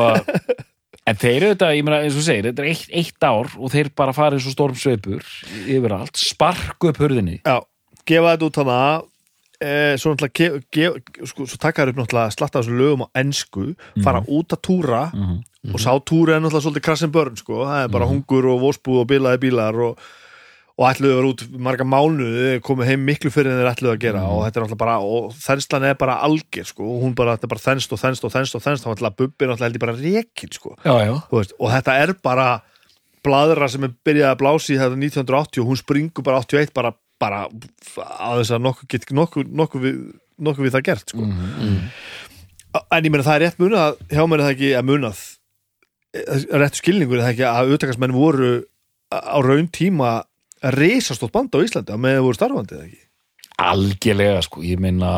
en 1.06 1.18
þeir 1.20 1.36
eru 1.36 1.50
þetta, 1.54 1.68
ég 1.76 1.84
meina 1.86 2.00
eins 2.02 2.16
og 2.18 2.24
segir 2.26 2.48
þetta 2.48 2.64
er 2.64 2.70
eitt, 2.72 2.86
eitt 3.02 3.26
ár 3.28 3.50
og 3.58 3.70
þeir 3.74 3.90
bara 3.96 4.14
farið 4.16 4.42
svo 4.46 4.54
storm 4.56 4.78
sveipur 4.78 5.22
yfir 5.66 5.94
allt, 5.96 6.16
sparku 6.18 6.90
upp 6.90 6.98
hurðinni 7.02 7.40
já, 7.46 7.60
gefa 8.06 8.32
þetta 8.34 8.48
út 8.50 8.60
hana 8.62 8.78
eh, 9.60 9.94
svo 10.00 10.12
náttúrulega 10.14 10.62
gef, 10.74 10.98
sko, 11.30 11.46
svo 11.46 11.60
taka 11.62 11.84
þær 11.86 11.92
upp 11.94 12.00
náttúrulega 12.02 12.34
slatta 12.34 12.60
þessu 12.62 12.74
lögum 12.80 13.06
á 13.06 13.08
ensku 13.22 13.68
fara 14.04 14.24
út 14.26 14.56
að 14.56 14.64
túra 14.66 15.04
Mhm. 15.66 15.74
og 15.74 15.80
sá 15.82 15.90
túra 16.06 16.36
er 16.36 16.40
náttúrulega 16.44 16.62
svolítið 16.66 16.84
krassin 16.86 17.10
börn 17.14 17.36
sko. 17.38 17.64
það 17.66 17.84
er 17.84 17.88
bara 17.90 18.06
hungur 18.06 18.46
og 18.52 18.60
vósbúð 18.62 19.00
og 19.02 19.08
bilaði 19.10 19.40
bílar 19.46 19.74
og, 19.82 19.98
og 20.76 20.84
ætluðu 20.90 21.12
að 21.14 21.18
vera 21.20 21.28
út 21.32 21.42
marga 21.66 21.84
mánuði, 21.88 22.48
komið 22.60 22.88
heim 22.90 23.04
miklu 23.08 23.30
fyrir 23.32 23.48
en 23.54 23.60
þeir 23.62 23.70
ætluðu 23.72 23.92
að 23.94 24.00
gera 24.02 24.24
og 24.28 24.42
þetta 24.44 24.58
er 24.60 24.64
náttúrulega 24.66 24.80
bara 24.82 24.96
og 25.00 25.30
þenslan 25.40 25.86
er 25.88 25.94
bara 25.96 26.16
alger 26.26 26.66
sko. 26.68 26.84
og 26.84 27.02
hún 27.06 27.14
bara, 27.16 27.36
þetta 27.38 27.48
er 27.48 27.52
bara 27.54 27.64
þenst 27.64 27.94
og 27.96 28.02
þenst 28.02 28.26
og 28.28 28.32
þenst 28.34 28.58
og 28.58 28.64
þenst 28.66 28.84
þá 28.84 28.88
náttúrulega 28.92 29.16
bubbi 29.22 29.48
náttúrulega 29.48 29.68
held 29.70 29.78
ég 29.78 29.84
bara 29.86 29.96
rekin 30.02 30.52
sko. 30.52 30.74
já, 30.84 30.94
já, 31.08 31.14
veist, 31.32 31.54
og 31.58 31.72
þetta 31.72 31.94
er 32.02 32.12
bara 32.22 32.48
bladra 33.24 33.68
sem 33.72 33.84
er 33.88 33.94
byrjað 34.04 34.34
að 34.34 34.38
blási 34.44 34.76
í 34.76 34.78
þetta 34.78 35.00
1980 35.00 35.62
og 35.64 35.70
hún 35.72 35.80
springur 35.80 36.22
bara 36.28 36.42
81 36.44 36.74
bara, 36.76 36.92
bara 37.18 37.40
að 37.48 38.42
þess 38.42 38.52
að 38.58 38.62
nokkuð 38.68 38.88
get 38.92 39.08
nokkuð, 39.16 39.48
nokkuð, 39.62 39.82
við, 39.88 39.96
nokkuð 40.38 40.68
við 40.68 40.76
það 40.76 40.86
gert 40.90 41.10
sko. 41.16 41.24
en 42.92 43.04
ég 43.06 43.10
meina 43.10 43.24
það 43.24 43.34
er 43.40 43.44
rétt 43.46 43.58
munað 43.64 43.82
að- 43.88 43.98
hjá 44.12 44.22
mér 44.28 44.38
er 44.40 44.44
það 44.46 44.54
ekki 44.54 44.70
að 44.76 44.86
munað 44.92 45.24
rétt 46.60 46.78
skilningur 46.80 47.18
er 47.18 47.24
það 47.24 47.32
ekki 47.34 47.46
að 47.48 47.60
auðvitaðsmenn 47.64 48.14
voru 48.16 48.50
á 49.12 49.38
raun 49.40 49.68
tíma 49.72 50.12
reisastótt 50.74 51.34
band 51.34 51.54
á 51.54 51.58
Íslandi 51.62 51.94
að 51.94 52.02
með 52.02 52.20
voru 52.24 52.38
starfandi 52.38 52.76
eða 52.76 52.86
ekki? 52.88 53.02
Algjörlega 53.66 54.42
sko, 54.44 54.62
ég 54.66 54.80
meina 54.82 55.10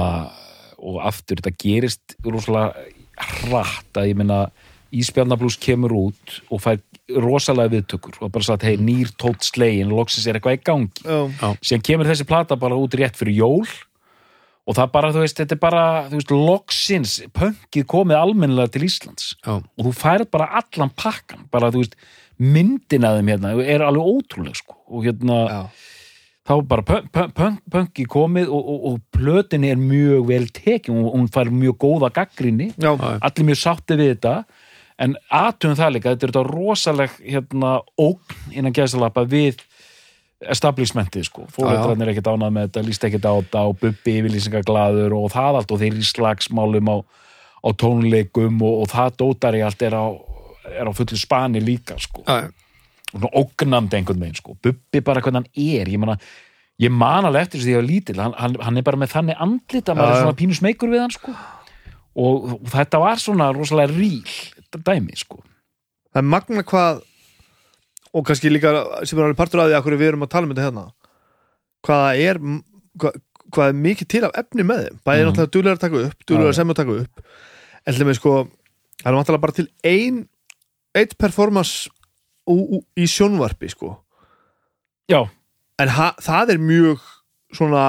og 0.79 1.01
aftur 1.03 1.41
þetta 1.41 1.55
gerist 1.59 2.17
rosalega 2.27 2.87
hratt 3.19 3.99
að 3.99 4.13
ég 4.13 4.19
meina 4.19 4.47
Ísbjarnablús 4.95 5.59
kemur 5.61 5.93
út 5.93 6.39
og 6.49 6.63
fær 6.65 6.79
rosalega 7.21 7.75
viðtökur 7.75 8.23
og 8.25 8.31
bara 8.33 8.47
sagt, 8.47 8.65
hei, 8.65 8.79
nýr 8.81 9.11
tótt 9.21 9.45
slegin 9.45 9.91
loksins 9.93 10.25
er 10.29 10.39
eitthvað 10.39 10.57
í 10.57 10.63
gangi. 10.65 11.03
Já, 11.05 11.51
síðan 11.61 11.85
kemur 11.85 12.09
þessi 12.09 12.27
plata 12.29 12.57
bara 12.61 12.79
út 12.81 12.97
rétt 12.97 13.19
fyrir 13.19 13.37
jól 13.37 13.67
og 14.69 14.77
það 14.77 14.95
bara, 14.95 15.11
þú 15.13 15.25
veist, 15.25 15.41
þetta 15.41 15.57
er 15.57 15.61
bara 15.61 15.85
þú 16.09 16.21
veist, 16.21 16.33
loksins, 16.49 17.19
pönkið 17.37 17.87
komið 17.89 18.21
almennilega 18.21 18.75
til 18.75 18.85
Íslands 18.89 19.31
já, 19.37 19.55
og 19.57 19.87
þú 19.87 19.93
færð 19.97 20.31
bara 20.33 20.49
allan 20.61 20.93
pakkan 20.97 21.47
bara, 21.53 21.71
þú 21.73 21.85
veist, 21.85 21.97
myndin 22.39 23.07
að 23.07 23.21
þeim 23.21 23.31
hérna 23.33 23.53
er 23.63 23.85
alveg 23.87 24.11
ótrúleg, 24.15 24.59
sko. 24.59 24.79
Og 24.89 25.07
hérna, 25.07 25.39
já, 25.51 25.61
þá 26.49 26.55
bara 26.71 26.85
punk, 26.87 27.11
punk, 27.13 27.35
punk, 27.37 27.61
punkið 27.73 28.09
komið 28.13 28.53
og, 28.55 28.71
og, 28.73 28.87
og 28.89 29.01
plötin 29.13 29.67
er 29.69 29.81
mjög 29.81 30.29
vel 30.31 30.49
tekin 30.55 31.03
og 31.03 31.13
hún 31.17 31.29
fær 31.33 31.51
mjög 31.53 31.77
góða 31.85 32.13
gaggrinni 32.23 32.71
allir 32.81 33.49
mjög 33.51 33.61
sátti 33.61 33.99
við 34.01 34.15
þetta. 34.15 34.37
En 34.99 35.15
aðtöfum 35.31 35.77
það 35.79 35.93
líka, 35.95 36.15
þetta 36.15 36.27
er 36.27 36.33
þetta 36.33 36.47
rosaleg 36.49 37.19
hérna, 37.23 37.75
ógn 38.01 38.57
innan 38.57 38.75
gæðsalappa 38.75 39.23
við 39.31 39.61
establishmentið 40.47 41.27
sko, 41.27 41.45
fóröldrarnir 41.51 42.07
er 42.07 42.13
ekkert 42.13 42.31
ánað 42.31 42.53
með 42.55 42.67
þetta 42.69 42.83
líst 42.87 43.05
ekkert 43.09 43.27
á 43.27 43.33
þetta 43.35 43.63
og 43.69 43.79
bubbi 43.83 44.15
yfirlýsingaglaður 44.21 45.17
og 45.19 45.31
það 45.35 45.59
allt 45.59 45.73
og 45.75 45.81
þeir 45.83 45.99
í 45.99 46.07
slagsmálum 46.07 46.91
á, 46.95 46.97
á 47.67 47.69
tónleikum 47.83 48.61
og, 48.63 48.85
og 48.85 48.93
það 48.93 49.17
dótari 49.23 49.63
allt 49.67 49.83
er 49.83 49.97
á, 49.99 50.07
er 50.75 50.89
á 50.89 50.93
fullu 50.97 51.19
spani 51.19 51.61
líka 51.65 51.97
sko, 52.03 52.25
já, 52.27 52.49
og 53.15 53.21
svona 53.23 53.33
ógnandi 53.43 53.97
einhvern 53.99 54.21
veginn 54.21 54.39
sko, 54.39 54.57
bubbi 54.63 55.01
bara 55.05 55.23
hvernig 55.25 55.43
hann 55.43 55.51
er 55.81 55.89
ég 55.89 55.99
man, 56.03 56.17
ég 56.83 56.93
man 56.93 57.25
alveg 57.29 57.47
eftir 57.47 57.61
þess 57.61 57.69
að 57.69 57.73
ég 57.75 57.81
var 57.81 57.89
lítil 57.89 58.19
hann, 58.23 58.35
hann, 58.39 58.57
hann 58.67 58.77
er 58.77 58.87
bara 58.87 59.01
með 59.01 59.15
þannig 59.15 59.41
andlit 59.41 59.89
að 59.89 59.97
maður 60.01 60.15
er 60.17 60.23
svona 60.25 60.39
pínu 60.43 60.59
smeykur 60.59 60.93
við 60.93 61.05
hann 61.05 61.15
sko. 61.15 61.35
Og, 62.19 62.49
og 62.59 62.71
þetta 62.73 62.99
var 62.99 63.21
svona 63.23 63.53
rosalega 63.55 63.95
ríl 63.95 64.27
dæmi 64.85 65.15
sko. 65.17 65.39
Það 66.13 66.21
er 66.23 66.27
magna 66.27 66.65
hvað 66.67 67.03
og 68.17 68.25
kannski 68.27 68.51
líka 68.51 68.73
sem 69.07 69.19
er 69.19 69.29
alveg 69.29 69.39
partur 69.39 69.63
af 69.63 69.69
því 69.71 69.77
að 69.79 69.99
við 70.01 70.09
erum 70.09 70.25
að 70.27 70.33
tala 70.33 70.49
um 70.49 70.55
þetta 70.55 70.67
hérna 70.67 70.87
hvað 71.87 72.23
er 72.25 72.41
hvað, 72.99 73.19
hvað 73.55 73.71
er 73.73 73.79
mikið 73.85 74.11
til 74.15 74.25
af 74.27 74.39
efni 74.43 74.65
með 74.67 74.85
þeim? 74.85 74.99
Bæði 75.05 75.21
Mhm. 75.23 75.29
náttúrulega 75.29 75.53
duglegar 75.55 75.77
að 75.79 75.85
taka 75.85 76.03
upp, 76.09 76.27
duglegar 76.27 76.53
Já, 76.53 76.65
að 76.65 76.81
taka 76.81 76.97
upp. 77.03 77.21
En 77.87 77.95
með 78.09 78.19
sko 78.19 78.33
það 79.03 79.07
er 79.09 79.17
náttúrulega 79.19 79.41
bara 79.41 79.53
til 79.53 79.69
ein 79.85 80.29
eitt 81.01 81.17
performance 81.21 81.89
ú, 82.49 82.57
ú, 82.79 82.83
í 82.99 83.07
sjónvarpi 83.11 83.71
sko 83.73 83.95
já, 85.11 85.23
en 85.79 85.89
ha, 85.97 86.11
það 86.21 86.55
er 86.57 86.63
mjög 86.63 87.05
svona 87.57 87.85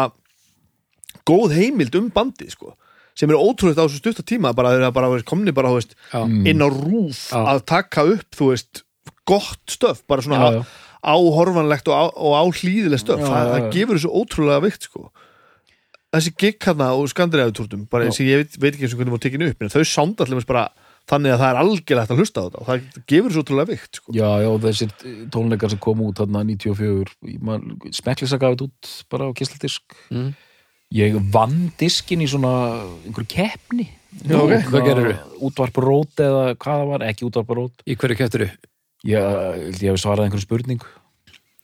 góð 1.28 1.56
heimild 1.58 1.95
um 2.00 2.10
bandið 2.13 2.54
sko 2.56 2.76
sem 3.19 3.30
er 3.34 3.36
ótrúlega 3.39 3.84
á 3.84 3.88
þessu 3.88 4.00
stutta 4.00 4.23
tíma 4.23 4.54
bara 4.56 4.71
þeir 4.73 4.86
eru 4.86 4.94
bara 4.96 5.10
veist, 5.12 5.25
komni 5.27 5.52
bara 5.56 5.73
veist, 5.75 5.96
Mm. 6.13 6.46
inn 6.48 6.63
á 6.63 6.67
rúf 6.71 7.29
Já. 7.33 7.42
að 7.56 7.65
taka 7.67 8.06
upp 8.08 8.29
þú 8.36 8.52
veist, 8.54 8.83
gott 9.27 9.60
stöf 9.67 10.04
bara 10.08 10.21
svona 10.23 10.40
já, 10.40 10.52
já. 10.60 10.63
áhorfanlegt 11.04 11.88
og, 11.92 11.96
á, 12.00 12.04
og 12.15 12.33
áhlýðilegt 12.40 13.04
stöf 13.04 13.19
Já, 13.19 13.27
það, 13.27 13.44
já, 13.44 13.52
það 13.54 13.71
gefur 13.75 14.00
þessu 14.00 14.13
ótrúlega 14.15 14.63
vikt 14.63 14.88
sko 14.88 15.12
þessi 16.15 16.31
gig 16.40 16.58
hérna 16.63 16.88
og 16.98 17.10
skandinavíutúrtum 17.12 17.83
bara 17.92 18.08
Já. 18.08 18.12
sem 18.15 18.25
ég 18.25 18.42
veit, 18.46 18.56
veit 18.58 18.73
ekki 18.73 18.88
eins 18.88 18.96
og 18.96 19.00
hvernig 19.02 19.13
maður 19.13 19.25
tekinu 19.27 19.50
upp 19.52 19.62
en 19.62 19.69
þau 19.75 19.83
sánd 19.86 20.23
allir 20.23 20.48
bara 20.48 20.69
þannig 21.10 21.33
að 21.33 21.39
það 21.41 21.49
er 21.49 21.60
algjörlega 21.63 22.01
hægt 22.05 22.13
að 22.13 22.19
hlusta 22.21 22.41
á 22.41 22.45
þetta 22.45 22.60
og 22.62 22.67
það 22.69 22.83
gefur 23.10 23.29
þessu 23.33 23.43
ótrúlega 23.43 23.69
vikt 23.73 23.99
sko. 23.99 24.13
já, 24.13 24.27
já, 24.45 24.49
þessir 24.65 24.91
tónleikar 25.33 25.69
sem 25.73 25.79
kom 25.81 26.03
út 26.05 26.19
þarna 26.21 26.43
94, 26.45 27.15
smeklis 27.99 28.35
að 28.35 28.41
gaf 28.43 28.53
þetta 28.55 28.67
út 28.69 28.91
bara 29.10 29.29
á 29.29 29.31
kisladisk 29.33 29.97
Mm. 30.10 30.33
ég 30.93 31.17
vann 31.33 31.71
diskin 31.77 32.21
í 32.21 32.27
svona 32.29 32.53
einhverju 33.05 33.27
keppni 33.29 33.89
Já, 34.25 34.39
ok. 34.41 34.53
Hvað 34.71 34.85
gerirðu? 34.87 35.17
útvarp 35.45 35.75
rót 35.85 36.15
eða 36.17 36.55
hvað 36.57 36.79
það 36.81 36.87
var, 36.89 37.03
ekki 37.05 37.25
útvarp 37.29 37.51
rót 37.60 37.83
í 37.85 37.95
hverju 37.95 38.17
keftur 38.17 38.41
þú? 38.45 38.49
ég, 39.05 39.13
ég, 39.13 39.81
ég 39.83 39.91
hef 39.91 39.99
svarað 40.01 40.25
einhverju 40.29 40.45
spurningu 40.47 40.87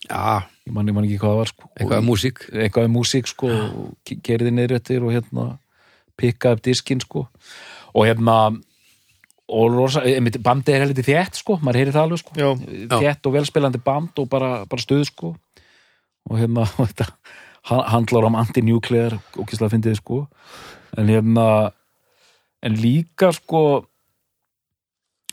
Já, 0.05 0.45
ég 0.67 0.73
man, 0.73 0.85
ég 0.85 0.93
man 0.93 1.03
ekki 1.07 1.17
hvað 1.17 1.31
það 1.33 1.39
var 1.41 1.49
sko. 1.49 1.69
eitthvað 1.79 1.97
Og- 1.97 2.05
músík 2.05 2.37
eitthvað 2.53 2.85
um 2.85 2.93
músík 2.93 3.25
sko, 3.27 3.49
kerði 4.21 4.51
niður 4.53 4.75
eftir 4.77 5.01
og 5.01 5.11
hérna 5.15 5.57
pikka 6.17 6.51
upp 6.53 6.61
diskinn 6.61 7.01
sko 7.01 7.27
og 7.95 8.05
hérna 8.05 8.61
og 9.47 9.65
rosa, 9.75 10.01
einmitt, 10.01 10.39
bandið 10.41 10.75
er 10.75 10.83
heldur 10.87 11.05
þétt 11.05 11.37
sko, 11.37 11.59
maður 11.61 11.77
heyri 11.83 11.91
það 11.93 12.05
alveg 12.07 12.21
sko. 12.23 12.35
Já. 12.39 12.47
þétt 12.97 13.27
og 13.29 13.35
velspilandi 13.35 13.81
band 13.85 14.21
og 14.23 14.29
bara, 14.31 14.51
bara 14.69 14.81
stuð 14.81 15.03
sko. 15.11 15.33
Og 16.29 16.39
hérna 16.41 16.63
og 16.65 16.87
þetta 16.89 17.09
ha- 17.69 17.85
handlar 17.93 18.25
um 18.29 18.37
anti-nuclear 18.41 19.19
og 19.37 19.45
kísla 19.51 19.67
að 19.69 19.75
fyndið 19.77 19.99
sko. 20.01 20.23
En 20.97 21.11
hérna 21.11 21.45
en 22.65 22.79
líka 22.81 23.29
sko 23.37 23.61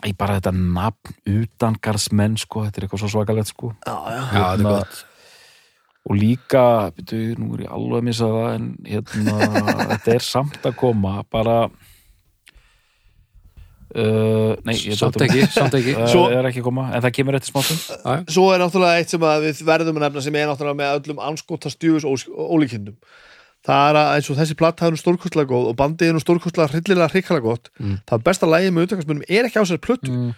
ég 0.02 0.16
bara 0.18 0.36
þetta 0.40 0.50
nafn 0.58 1.14
utangarsmenn 1.30 2.36
sko, 2.42 2.64
þetta 2.66 2.80
er 2.80 2.86
eitthvað 2.88 3.02
svo 3.04 3.10
svakalegt 3.14 3.52
sko. 3.52 3.72
Já, 3.86 3.94
já. 3.94 4.18
Já, 4.18 4.26
þetta 4.26 4.42
er 4.42 4.58
Hérna, 4.58 4.76
gott. 4.82 5.00
Og 6.10 6.16
líka, 6.18 6.62
byrju, 6.98 7.36
nú 7.38 7.52
er 7.54 7.60
ég 7.62 7.72
alveg 7.76 8.00
að 8.00 8.06
missa 8.08 8.28
það 8.34 8.48
en 8.56 8.64
hérna, 8.90 9.36
þetta 9.94 10.14
er 10.16 10.24
samt 10.26 10.64
að 10.66 10.74
koma 10.80 11.12
bara 11.30 11.56
uh, 13.97 14.53
nei, 14.66 14.76
ég 14.76 14.97
Samt 14.99 15.18
ekki, 15.24 15.43
samt 15.53 15.74
ekki 15.78 15.97
það 15.99 16.09
Svo- 16.12 16.28
er 16.32 16.49
ekki 16.49 16.62
koma, 16.64 16.88
en 16.93 17.03
það 17.05 17.16
kemur 17.18 17.38
eftir 17.38 17.53
smáttum 17.53 17.80
Já, 17.82 18.14
Svo 18.36 18.47
er 18.53 18.62
náttúrulega 18.62 19.03
eitt 19.03 19.12
sem 19.12 19.26
að 19.28 19.49
við 19.49 19.64
verðum 19.68 19.99
að 20.01 20.07
nefna 20.07 20.24
sem 20.24 20.38
er 20.40 20.49
náttúrulega 20.51 20.80
með 20.80 20.95
öllum 21.01 21.22
anskotast 21.28 21.80
djúfus 21.82 22.26
ólíkindum. 22.32 22.97
Það 23.62 23.88
er 23.88 23.99
að 24.01 24.12
eins 24.16 24.30
og 24.32 24.38
þessi 24.40 24.55
platta 24.59 24.86
er 24.88 24.95
nú 24.95 24.99
stórkostlega 24.99 25.51
góð 25.53 25.68
og 25.70 25.76
bandið 25.78 26.09
er 26.11 26.16
nú 26.16 26.22
stórkostlega 26.22 26.72
hryllilega 26.72 27.12
hrikalega 27.12 27.45
gott. 27.45 27.68
Mm. 27.78 28.01
Það 28.11 28.24
besta 28.26 28.49
lagið 28.51 28.72
með 28.74 28.88
utakastmunum 28.88 29.28
er 29.28 29.47
ekki 29.47 29.62
á 29.62 29.64
sér 29.70 29.78
plötu 29.84 30.11
mm. 30.11 30.32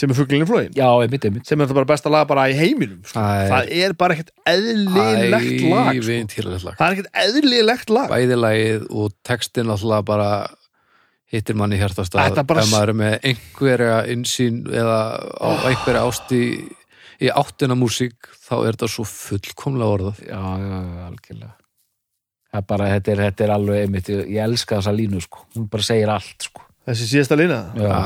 sem 0.00 0.14
er 0.14 0.16
fugglinni 0.16 0.48
flóin. 0.48 0.70
já, 0.72 0.86
einmitt, 1.02 1.26
einmitt 1.28 1.50
Sem 1.50 1.60
er 1.60 1.68
það 1.68 1.80
bara 1.82 1.90
besta 1.90 2.12
lag 2.14 2.24
bara 2.30 2.46
í 2.48 2.56
heiminum. 2.56 3.02
Sko. 3.04 3.20
Það 3.20 3.74
er- 3.82 3.96
bara 4.00 4.16
ekkert 4.16 4.32
eðlilegt 4.48 5.66
lag. 5.68 6.00
Sko. 6.00 6.72
Það 6.78 6.86
er 6.86 6.96
ekkert 6.96 7.20
eðlilegt 7.26 7.92
lag. 7.92 8.08
Bæði 8.14 8.40
lagið 8.40 8.88
og 8.96 9.12
textin 9.28 9.74
alltaf 9.74 10.08
bara 10.08 10.30
hittir 11.32 11.56
manni 11.60 11.76
hjartastað 11.80 12.28
Þetta 12.30 12.44
bara- 12.48 12.62
ef 12.64 12.70
maður 12.72 12.88
er 12.94 12.98
með 13.02 13.16
einhverja 13.32 13.96
insýn 14.14 14.62
eða 14.72 14.98
á 15.36 15.48
einhverja 15.68 16.04
ást 16.08 16.32
í, 16.32 16.42
í 17.20 17.28
áttina 17.34 17.76
músík 17.76 18.30
þá 18.48 18.54
er 18.64 18.72
þetta 18.78 18.88
svo 18.88 19.04
fullkomlega 19.04 19.94
orðað. 19.98 20.22
Já, 20.24 20.40
já, 20.40 20.78
já, 20.88 21.02
algjörlega. 21.10 21.54
Það 22.48 22.62
er 22.62 22.66
bara, 22.70 22.86
þetta 22.94 23.12
er, 23.12 23.20
þetta 23.26 23.44
er 23.44 23.50
alveg 23.58 23.82
einmitt 23.84 24.08
ég, 24.08 24.28
elska 24.46 24.78
þessa 24.78 24.94
línu, 24.96 25.20
sko, 25.20 25.42
hún 25.56 25.66
bara 25.68 25.84
segir 25.84 26.08
allt 26.14 26.46
sko, 26.48 26.62
Þessi 26.88 27.04
síðasta 27.10 27.36
lína. 27.36 27.58
já, 27.76 27.98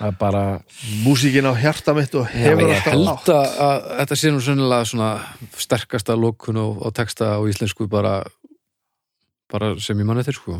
það 0.00 0.08
er 0.08 0.16
bara 0.18 0.40
Músíkin 1.04 1.46
á 1.46 1.54
hjarta 1.54 1.94
mitt 1.94 2.14
og 2.18 2.26
Já, 2.26 2.40
hefur 2.42 2.64
ég 2.66 2.74
alltaf 2.74 2.90
held 2.90 3.12
átt. 3.12 3.28
að, 3.30 3.46
að 3.68 3.86
þetta 4.00 4.16
sé 4.18 4.32
nú 4.34 4.40
sennilega 4.42 4.88
svona 4.90 5.10
sterkasta 5.62 6.16
lókun 6.18 6.58
á, 6.58 6.66
á 6.82 6.88
texta 6.90 7.30
á 7.38 7.40
íslensku 7.46 7.86
bara, 7.88 8.16
bara 9.52 9.70
sem 9.78 9.98
ég 10.02 10.08
manni 10.10 10.24
til 10.26 10.34
sko. 10.34 10.58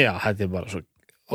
Já, 0.00 0.16
þetta 0.24 0.46
er 0.46 0.50
bara 0.56 0.72
svo 0.72 0.80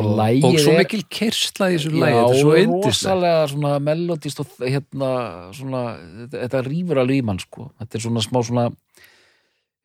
og 0.05 0.51
og, 0.53 0.59
svo 0.61 0.73
er- 0.73 0.81
mikil 0.83 1.03
kersla 1.09 1.69
í 1.71 1.77
þessu 1.77 1.91
Já, 1.91 1.99
lagi, 2.03 2.17
þetta 2.17 2.33
er 2.35 2.41
svo 2.41 2.55
eindislega 2.57 3.15
rosalega 3.15 3.47
svona 3.53 3.71
melodist 3.79 4.39
og 4.43 4.47
hérna 4.61 5.11
svona, 5.57 5.81
þetta, 6.23 6.41
þetta 6.45 6.63
rýfur 6.67 7.01
alveg 7.03 7.21
í 7.21 7.25
mann 7.25 7.39
sko, 7.39 7.71
þetta 7.79 7.95
er 7.97 8.05
svona 8.07 8.21
smá 8.25 8.39
svona 8.45 8.67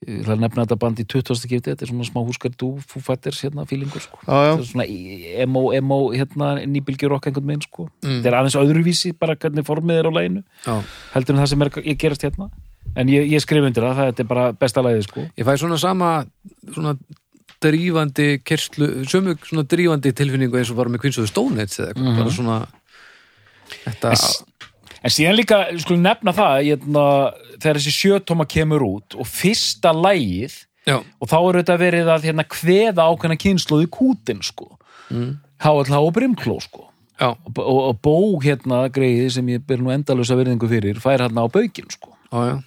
ég 0.02 0.24
ætla 0.24 0.34
að 0.34 0.40
nefna 0.42 0.64
þetta 0.66 0.76
band 0.82 0.98
í 0.98 1.04
20. 1.06 1.36
skipti, 1.38 1.70
þetta 1.70 1.84
er 1.86 1.90
svona 1.92 2.06
smá 2.08 2.18
húskar 2.26 2.50
þú 2.58 2.70
fúfættir 2.90 3.36
hérna 3.38 3.62
fílingur 3.70 4.02
sko 4.02 4.18
Já, 4.26 4.34
já. 4.34 4.54
þetta 4.56 4.64
er 4.64 4.70
svona 4.72 4.86
emo, 5.44 5.62
emo 5.78 5.98
hérna 6.10 6.48
nýbylgjur 6.66 7.14
okk 7.20 7.28
einhvern 7.30 7.46
veginn 7.52 7.62
sko 7.68 7.86
Mm. 8.02 8.18
þetta 8.18 8.26
er 8.32 8.38
aðeins 8.40 8.58
öðruvísi 8.58 9.12
bara 9.18 9.36
hvernig 9.36 9.62
formið 9.64 10.00
er 10.02 10.10
á 10.10 10.12
laginu 10.16 10.42
Já. 10.66 10.82
heldur 11.14 11.36
en 11.36 11.42
það 11.44 11.48
sem 11.52 11.62
er 11.62 11.70
að 11.70 11.98
gerast 12.02 12.22
hérna 12.26 12.50
en 12.96 13.08
ég, 13.08 13.30
ég 13.30 13.40
skrif 13.40 13.62
undir 13.62 13.82
það, 13.86 13.94
það 13.94 14.10
þetta 14.10 14.20
er 14.26 14.30
bara 14.34 14.52
besta 14.52 14.82
lagið 14.82 15.06
sko 15.06 15.20
Ég 15.38 15.46
fæ 15.46 15.54
svona 15.62 15.78
sama 15.78 16.10
svona 16.74 16.96
drífandi 17.62 18.28
kerslu, 18.44 18.88
sömu 19.08 19.36
svona 19.46 19.64
drífandi 19.68 20.12
tilfinningu 20.18 20.58
eins 20.60 20.70
og 20.72 20.76
bara 20.82 20.90
með 20.92 21.26
Stone 21.30 21.62
Age 21.62 21.78
eða 21.78 21.92
eitthvað, 21.92 22.08
Mhm. 22.08 22.18
bara 22.18 22.30
svona 22.30 22.66
þetta, 23.84 24.12
En 25.02 25.10
En 25.10 25.10
síðan 25.10 25.34
líka, 25.34 25.56
skulum 25.82 26.02
nefna 26.04 26.30
það 26.30 26.60
hérna, 26.62 27.04
þegar 27.58 27.78
þessi 27.80 27.92
sjötóma 27.96 28.44
kemur 28.46 28.84
út 28.86 29.16
og 29.18 29.26
fyrsta 29.26 29.90
lægið 29.90 30.52
já, 30.86 31.00
og 31.20 31.28
þá 31.28 31.34
er 31.48 31.58
þetta 31.62 31.78
verið 31.80 32.06
að 32.12 32.22
hérna, 32.28 32.44
kveða 32.46 33.06
ákveðna 33.10 33.38
kynsluð 33.42 33.82
í 33.82 33.90
kútin 33.90 34.42
sko. 34.46 34.78
mm, 35.10 35.32
HLH 35.58 35.98
og 35.98 36.12
Brimkló 36.14 36.60
sko. 36.62 36.86
og, 37.20 37.58
og, 37.58 37.80
og 37.88 37.98
bó 38.02 38.40
hérna 38.42 38.88
greiði 38.94 39.30
sem 39.32 39.46
ég 39.46 39.66
ber 39.66 39.78
nú 39.78 39.90
endalösa 39.90 40.36
verðingu 40.38 40.68
fyrir 40.70 40.94
fær 41.02 41.18
hérna 41.18 41.42
á 41.42 41.50
baukinn 41.50 41.90
sko. 41.90 42.14
já, 42.32 42.38
já 42.54 42.62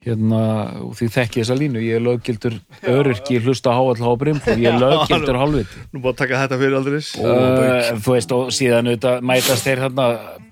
hérna, 0.00 0.40
og 0.80 0.94
því 0.96 1.06
þekki 1.12 1.42
þessa 1.42 1.56
línu 1.60 1.80
ég 1.84 1.98
er 1.98 2.04
löggildur 2.04 2.54
öryrki 2.88 3.36
ég 3.36 3.44
hlusta 3.44 3.72
á 3.72 3.76
HLH 3.76 4.06
og 4.08 4.22
ég 4.56 4.68
er 4.70 4.78
löggildur 4.80 5.36
hálfviti. 5.36 5.82
Nú 5.92 6.00
búið 6.00 6.14
að 6.14 6.20
taka 6.22 6.40
þetta 6.44 6.58
fyrir 6.62 6.76
aldrei 6.78 7.00
uh, 7.00 7.90
þú 8.00 8.14
veist 8.14 8.32
og 8.36 8.52
síðan 8.56 8.88
auðvitað 8.88 9.26
mætast 9.28 9.68
þeir 9.68 9.82
hérna 9.84 10.06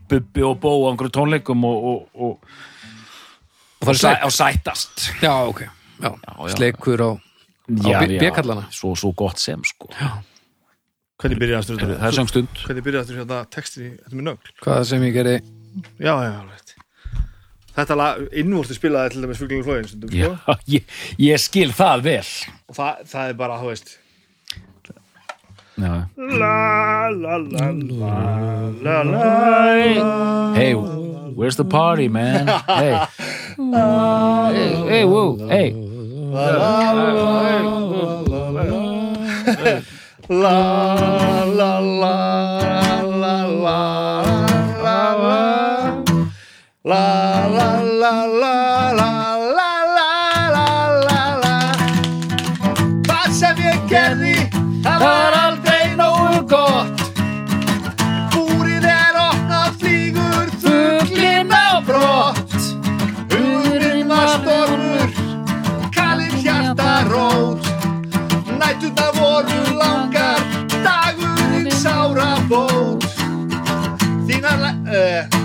Bubbi 0.08 0.44
og 0.44 0.60
Bó 0.60 0.70
á 0.84 0.88
einhverju 0.92 1.14
tónleikum 1.16 1.64
og, 1.68 1.88
og, 1.88 2.04
og, 2.28 2.52
og 3.80 3.88
það 3.88 3.94
er 3.94 4.02
sæ, 4.04 4.36
sætast 4.36 5.08
já, 5.24 5.32
ok. 5.48 5.64
Já, 5.98 6.10
já. 6.12 6.32
sleikur 6.54 7.06
á, 7.08 7.10
á 7.16 7.90
B- 8.04 8.20
B-kallana. 8.20 8.68
svo, 8.70 8.92
svo 9.00 9.14
gott 9.16 9.40
sem 9.40 9.64
sko. 9.64 9.88
Hvernig 11.18 11.40
byrjaði 11.40 11.80
það 11.80 12.06
er 12.12 12.14
söngstund 12.20 12.64
Hvernig 12.68 12.84
byrjaði 12.86 13.04
aftur 13.04 13.22
þetta 13.24 13.40
textin 13.56 13.88
í 13.88 13.94
þetta 13.96 14.14
með 14.20 14.28
nögl? 14.28 14.56
hvað 14.62 14.84
sem 14.92 15.08
ég 15.08 15.16
gerði. 15.16 15.38
Já, 15.98 16.12
já, 16.12 16.32
alveg 16.36 16.67
Þetta 17.78 17.94
lag, 17.94 18.22
innvorti 18.34 18.74
spilaði 18.74 19.12
til 19.14 19.20
dæmis 19.22 19.38
fuglinu 19.38 19.62
flóin 19.62 19.84
stundum, 19.86 20.10
já, 20.10 20.32
sko. 20.34 20.54
ég, 20.74 20.94
ég 21.22 21.38
skil 21.38 21.70
það 21.76 22.00
vel. 22.08 22.26
Og 22.66 22.74
það, 22.74 23.04
það 23.12 23.30
er 23.30 23.36
bara, 23.38 23.58
þú 23.62 23.70
veist. 23.70 23.92
Já. 25.78 25.92
La 26.18 26.54
la 27.14 27.36
la 27.38 27.68
la 27.70 28.14
la 28.82 28.96
la. 29.06 29.28
Hey, 30.56 30.74
where's 30.74 31.54
the 31.54 31.64
party 31.64 32.08
man? 32.08 32.50
Hey. 32.66 32.98
Hey, 33.58 34.74
hey, 34.90 35.04
whoa, 35.04 35.38
hey. 35.46 35.70
La 36.34 36.50
la 36.50 36.92
la 36.92 37.30
la 37.30 38.10
la 38.26 38.42
la 38.42 38.50
la 38.50 38.88
La. 43.68 44.18
La 46.88 47.17
uh, 74.98 75.37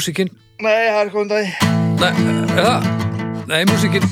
músikinn 0.00 0.30
Nei, 0.64 0.88
það 0.88 1.00
er 1.00 1.10
komið 1.12 1.28
dag 1.30 1.46
nei, 2.00 2.12
er 2.56 2.64
það? 2.64 2.80
nei, 3.50 3.60
músikinn 3.68 4.06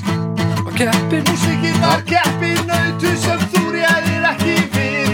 og 0.61 0.73
keppin 0.77 1.23
Músikinn 1.29 1.79
var 1.81 2.03
keppin 2.09 2.61
nautu 2.69 3.13
sem 3.23 3.41
þú 3.55 3.63
réðir 3.73 4.27
ekki 4.29 4.57
við 4.75 5.09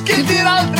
Skildir 0.00 0.50
aldrei 0.50 0.75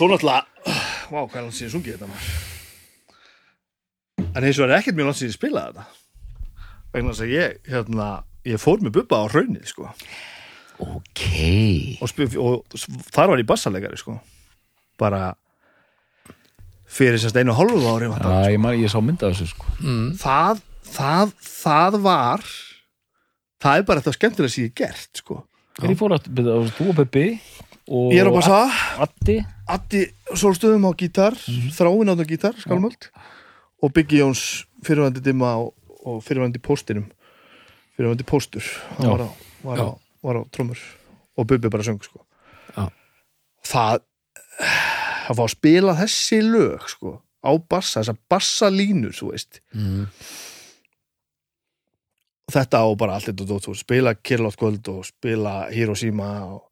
svo 0.00 0.08
náttúrulega 0.08 0.48
Vá, 1.10 1.24
hvað 1.26 1.38
er 1.40 1.44
langt 1.44 1.56
síðan 1.58 1.72
sungið 1.74 1.96
þetta 1.96 2.08
maður? 2.08 2.26
En 4.30 4.44
eins 4.46 4.58
og 4.60 4.66
er 4.68 4.76
ekkert 4.78 4.96
mjög 4.98 5.08
langt 5.08 5.18
síðan 5.18 5.32
ég 5.32 5.36
spilaði 5.36 5.72
þetta. 5.72 5.84
Vegna 6.94 7.12
þess 7.14 7.24
að 7.24 7.32
ég, 7.34 7.56
hérna 7.70 8.06
ég 8.46 8.62
fór 8.62 8.84
með 8.84 8.94
bubba 8.94 9.18
á 9.18 9.24
raunið, 9.32 9.64
sko. 9.70 9.90
Ok. 10.80 11.24
Og, 11.98 12.10
spil, 12.12 12.28
og 12.40 12.78
þar 13.10 13.32
var 13.32 13.42
ég 13.42 13.48
bassalegari, 13.50 13.98
sko. 13.98 14.16
Bara 15.00 15.32
fyrir 16.90 17.20
sérst 17.22 17.38
einu 17.38 17.54
hálfu 17.58 17.82
ári 17.90 18.10
það, 18.10 18.26
Já, 18.30 18.54
ég, 18.54 18.62
man, 18.62 18.78
ég 18.78 18.90
sá 18.90 18.98
mynda 19.02 19.30
þessu 19.30 19.50
sko. 19.52 19.70
Mm. 19.82 20.08
það, 20.18 20.62
það, 20.90 21.34
það 21.46 21.98
var 22.06 22.46
það 23.62 23.76
er 23.76 23.86
bara 23.86 24.02
þetta 24.02 24.16
skemmtilega 24.16 24.54
sem 24.54 24.64
ég 24.66 24.72
hef 24.72 24.78
gert, 24.80 25.22
sko. 25.22 25.42
Þegar 25.78 25.94
ég 25.94 26.00
fór 26.00 26.16
að 26.16 26.72
þú 26.76 26.88
og 26.90 26.98
Peppi 26.98 27.26
og 27.90 28.14
Ég 28.14 28.22
er 28.24 28.30
á 28.30 28.34
bassa, 28.34 28.60
Addi 29.06 29.38
Addi 29.70 30.02
Sólstöðum 30.34 30.88
á 30.88 30.92
gítar, 30.98 31.36
þráin 31.76 32.10
á 32.10 32.14
gítar, 32.26 32.56
skálmöld 32.58 33.10
og 33.80 33.92
Biggi 33.94 34.20
Jóns 34.20 34.66
fyrirvændi 34.84 35.22
dimma 35.24 35.54
og, 35.62 35.74
og 36.04 36.20
fyrirvændi 36.26 36.60
póstinum. 36.62 37.06
Fyrirvændi 37.96 38.26
póstur. 38.26 38.66
Hann 38.98 39.12
var 39.14 39.24
á, 39.24 39.28
var, 39.64 39.78
á, 39.78 39.88
var 40.26 40.40
á 40.40 40.42
trommur. 40.52 40.80
Og 41.38 41.46
Bubbi 41.46 41.70
bara 41.72 41.86
söng 41.86 42.02
sko. 42.02 42.24
Það 43.70 44.02
að 45.30 45.38
fá 45.38 45.42
að 45.44 45.52
spila 45.54 45.96
þessi 45.98 46.40
lög 46.44 46.86
sko, 46.90 47.16
á 47.40 47.50
bassa, 47.70 48.00
þessar 48.00 48.18
bassalínur 48.30 49.14
þú 49.16 49.32
veist. 49.32 49.60
Mm. 49.74 50.06
og 52.50 52.54
þetta 52.56 52.82
á 52.82 52.88
bara 52.98 53.14
allt 53.14 53.30
þetta 53.30 53.74
spila 53.78 54.14
Kirlótt 54.18 54.58
Gold 54.58 54.88
og 54.90 55.04
spila 55.06 55.70
Hiroshima 55.70 56.30
og, 56.48 56.64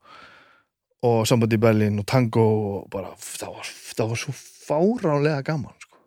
og 1.07 1.27
Somebody 1.31 1.59
Berlin 1.61 1.99
og 2.01 2.07
Tango 2.09 2.45
og 2.45 2.89
bara, 2.93 3.13
það 3.23 3.55
var, 3.57 3.73
það 3.99 4.13
var 4.13 4.21
svo 4.23 4.35
fáránlega 4.39 5.45
gaman 5.47 5.75
sko. 5.83 6.01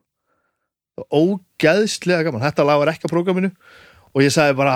ógeðslega 1.07 2.27
gaman. 2.27 2.43
Þetta 2.43 2.67
lag 2.67 2.81
var 2.81 2.91
ekki 2.93 3.07
á 3.07 3.13
prógraminu 3.13 3.51
og 4.11 4.23
ég 4.25 4.33
sagði 4.33 4.57
bara 4.59 4.75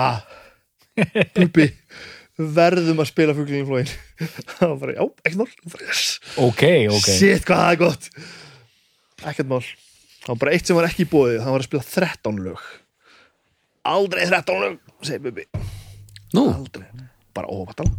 Bubi, 1.36 1.68
verðum 2.36 3.02
að 3.04 3.10
spila 3.10 3.34
fuglinn 3.36 3.64
í 3.64 3.68
flóin. 3.68 3.90
Það 4.56 4.70
var 4.70 4.78
bara, 4.80 4.94
já, 4.96 5.02
ekkert 5.26 5.42
mál. 5.42 5.82
Yes. 5.84 6.04
Ok, 6.40 6.62
ok. 6.88 7.10
Shit, 7.10 7.44
hvað 7.44 7.60
það 7.60 7.74
er 7.74 7.80
gott. 7.82 8.08
Ekkert 9.28 9.50
mál. 9.50 9.60
Það 10.22 10.30
var 10.32 10.40
bara 10.40 10.56
eitt 10.56 10.70
sem 10.70 10.78
var 10.78 10.88
ekki 10.88 11.04
í 11.04 11.10
bóðið, 11.12 11.42
það 11.42 11.52
var 11.52 11.64
að 11.64 11.68
spila 11.68 11.88
13 11.92 12.40
lög. 12.46 12.64
Aldrei 13.92 14.24
13 14.24 14.64
lög 14.64 14.80
segir 15.04 15.22
Bubi, 15.28 15.44
Nú, 16.34 16.48
aldrei. 16.50 16.88
Bara 17.36 17.52
óvatala 17.52 17.92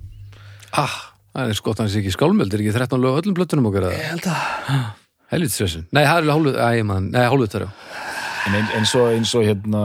ah, 0.74 0.96
það 1.38 1.52
er 1.54 1.60
skott 1.62 1.82
hans 1.84 1.96
ekki 2.00 2.14
skálmöld, 2.16 2.54
er 2.54 2.64
ekki 2.66 2.76
13 2.76 3.02
lög 3.04 3.18
á 3.18 3.20
öllum 3.22 3.38
blöttunum 3.38 3.70
okkar 3.70 3.88
ég 3.92 3.98
eða 3.98 4.12
held 4.12 4.30
að 4.34 4.86
helvitsvesin? 5.34 5.88
Nei, 5.92 6.04
það 6.04 6.14
er 6.14 6.32
alveg 6.32 6.36
hálfut, 6.38 7.12
nei, 7.12 7.26
hálfut 7.28 7.54
þar, 7.56 7.68
já. 7.68 7.72
En 8.48 8.56
ein- 8.56 8.74
eins 8.80 8.94
og, 8.96 9.08
eins 9.12 9.34
og 9.36 9.44
hérna 9.44 9.82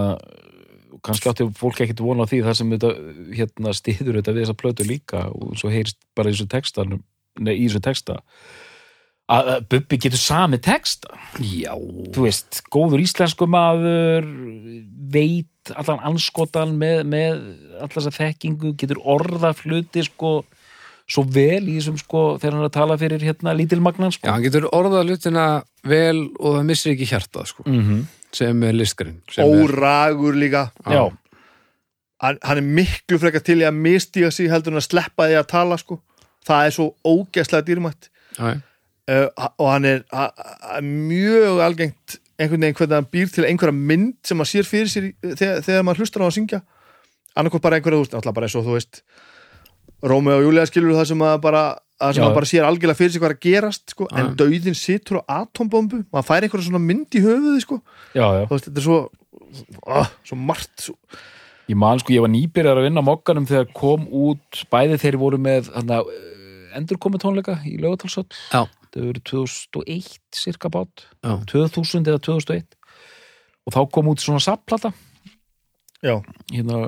kannski 1.02 1.28
átti 1.32 1.46
fólk 1.58 1.80
ekkert 1.82 1.98
vona 2.04 2.22
á 2.22 2.30
því 2.30 2.42
þar 2.46 2.54
sem 2.54 2.70
þetta 2.70 2.90
hérna 3.34 3.72
stiður 3.74 4.20
þetta 4.20 4.34
við 4.36 4.44
þessa 4.44 4.58
plötu 4.60 4.84
líka 4.86 5.22
og 5.34 5.56
svo 5.58 5.70
heyrst 5.72 5.98
bara 6.14 6.30
í 6.30 6.36
þessu 6.36 6.46
texta 6.52 6.84
nei, 6.86 7.56
í 7.58 7.64
þessu 7.66 7.80
texta 7.82 8.20
að 9.32 9.48
að 9.56 9.66
Bubbi 9.72 9.98
getur 9.98 10.20
sami 10.22 10.60
texta 10.62 11.10
Já. 11.42 11.74
þú 12.14 12.22
veist, 12.28 12.62
góður 12.70 13.02
íslensku 13.02 13.48
maður 13.50 14.28
veit 15.12 15.72
allan 15.74 16.02
anskotan 16.12 16.76
með, 16.78 17.02
með 17.10 17.42
allan 17.80 17.94
þessa 17.96 18.14
þekkingu, 18.20 18.74
getur 18.78 19.02
orða 19.02 19.52
fluti 19.58 20.04
sko 20.06 20.44
svo 21.12 21.24
vel 21.28 21.66
í 21.68 21.76
þessum 21.76 21.98
sko 22.00 22.22
þegar 22.40 22.54
hann 22.56 22.64
er 22.64 22.70
að 22.70 22.76
tala 22.78 22.96
fyrir 23.00 23.24
hérna 23.26 23.52
lítilmagnan 23.58 24.12
Já, 24.12 24.16
sko. 24.16 24.30
Hann 24.32 24.44
getur 24.46 24.68
orðað 24.72 25.10
hlutina 25.10 25.46
vel 25.88 26.22
og 26.38 26.56
það 26.56 26.68
missir 26.70 26.94
ekki 26.94 27.08
hjartað, 27.10 27.50
sko, 27.50 27.64
mm 27.66 27.82
-hmm. 27.82 28.02
sem 28.32 28.62
er 28.62 28.74
er- 29.44 29.64
óragur 29.64 30.34
líka. 30.38 30.70
Já, 30.88 31.04
hann, 32.22 32.38
hann 32.42 32.58
er 32.58 32.62
miklu 32.62 33.18
frekar 33.18 33.40
til 33.44 33.60
í 33.60 33.68
að 33.68 33.74
mistiga 33.76 34.30
sig 34.30 34.48
heldur 34.50 34.72
en 34.72 34.78
að 34.80 34.88
sleppa 34.88 35.28
því 35.28 35.38
að 35.40 35.46
tala 35.46 35.76
sko. 35.78 36.00
það 36.46 36.66
er 36.66 36.70
svo 36.70 36.94
ógeðslega 37.04 37.66
dýrmætt. 37.66 38.08
Já, 38.38 38.60
uh, 39.10 39.28
og 39.58 39.72
hann 39.72 39.84
er 39.84 40.04
ha- 40.12 40.32
ha- 40.36 40.80
mjög 40.80 41.60
algengt 41.60 42.18
einhvern 42.38 42.60
veginn 42.60 42.74
hvernig 42.74 42.94
hann 42.94 43.06
býr 43.12 43.30
til 43.30 43.44
einhverja 43.44 43.72
mynd 43.74 44.14
sem 44.24 44.38
maður 44.38 44.50
sér 44.50 44.66
fyrir 44.66 44.88
sér 44.90 45.04
í- 45.10 45.36
þegar, 45.36 45.62
þegar 45.62 45.82
maður 45.82 46.00
hlustar 46.02 46.22
á 46.22 46.26
að 46.26 46.34
syngja. 46.38 46.62
Annarkvæmt 47.36 47.62
bara 47.62 47.76
einhverja, 47.76 47.98
þú 47.98 48.02
veist, 48.02 48.14
alltaf 48.14 48.34
bara 48.34 48.46
eins 48.46 48.56
og 48.56 48.64
þú 48.66 48.72
veist 48.72 49.02
Rómi 50.02 50.32
og 50.34 50.44
Júlía 50.46 50.66
skilur 50.66 50.96
það 50.98 51.10
sem 51.12 51.24
að 51.26 51.36
bara 51.44 51.64
að 52.02 52.16
sem 52.16 52.22
Já. 52.22 52.24
maður 52.24 52.38
bara 52.40 52.50
sér 52.50 52.66
algjörlega 52.66 52.98
fyrir 52.98 53.12
sig 53.14 53.22
hvað 53.22 53.30
er 53.30 53.36
að 53.36 53.44
gerast 53.46 53.94
sko. 53.94 54.08
en 54.10 54.32
dauðin 54.38 54.78
situr 54.78 55.20
á 55.22 55.42
atombombu 55.42 56.02
maður 56.10 56.28
fær 56.28 56.46
einhverja 56.46 56.66
svona 56.66 56.82
mynd 56.82 57.14
í 57.14 57.22
höfuði 57.22 57.62
sko. 57.62 57.78
já, 58.10 58.24
já 58.26 58.42
þú 58.48 58.56
veist, 58.56 58.66
þetta 58.66 58.82
er 58.82 58.86
svo 58.88 58.98
ah, 59.86 60.10
svo 60.26 60.38
margt 60.40 60.88
svo, 60.88 60.96
Ég 61.70 61.78
man 61.78 62.00
sko, 62.02 62.12
ég 62.12 62.24
var 62.24 62.32
nýbyrjar 62.32 62.80
að 62.80 62.88
vinna 62.88 63.00
á 63.00 63.06
mokkanum 63.06 63.46
þegar 63.48 63.68
kom 63.76 64.02
út, 64.10 64.64
bæði 64.72 64.98
þeir 64.98 65.16
voru 65.20 65.38
með 65.40 65.70
hana, 65.72 66.00
endurkomi 66.76 67.20
tónleika 67.22 67.54
í 67.68 67.76
lögatalsöll. 67.80 68.26
Já. 68.50 68.66
Það 68.92 69.06
voru 69.06 69.22
2001 69.30 70.18
cirka 70.36 70.68
bát, 70.72 71.06
Já. 71.22 71.38
2000 71.48 72.10
eða 72.10 72.20
2001 72.26 72.76
og 73.62 73.76
þá 73.76 73.80
kom 73.94 74.10
út 74.10 74.20
svona 74.20 74.42
sapplata 74.42 74.90
já, 76.02 76.16
hérna, 76.50 76.78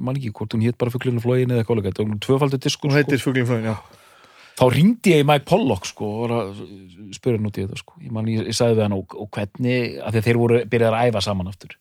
man 0.00 0.16
ekki 0.18 0.32
hvort 0.36 0.52
hún 0.54 0.64
hétt 0.64 0.78
bara 0.80 0.92
fuglinu 0.92 1.22
flógin 1.24 1.52
eða 1.52 1.60
eitthvað 1.64 1.80
var 1.80 1.86
tvöfaldur 2.26 2.60
diskur 2.60 2.90
sko. 2.92 2.96
já. 3.64 3.74
þá 4.60 4.64
ringdi 4.74 5.08
ég 5.14 5.20
í 5.24 5.28
Mike 5.28 5.46
Pollock 5.48 5.84
sko 5.88 6.04
og 6.10 6.18
var 6.26 6.32
að 6.36 6.48
út 7.48 7.56
í 7.56 7.60
þetta 7.64 7.78
sko 7.80 7.92
ég, 8.04 8.10
man, 8.12 8.28
ég, 8.28 8.38
ég 8.50 8.56
sagði 8.56 8.76
við 8.78 8.84
hann 8.86 8.98
og, 8.98 9.06
og 9.16 9.28
hvernig 9.36 9.78
af 10.00 10.10
því 10.12 10.18
að 10.20 10.26
þeir 10.28 10.40
voru 10.42 10.56
byrjað 10.74 10.96
að 10.98 11.06
æfa 11.08 11.20
saman 11.24 11.52
aftur 11.52 11.72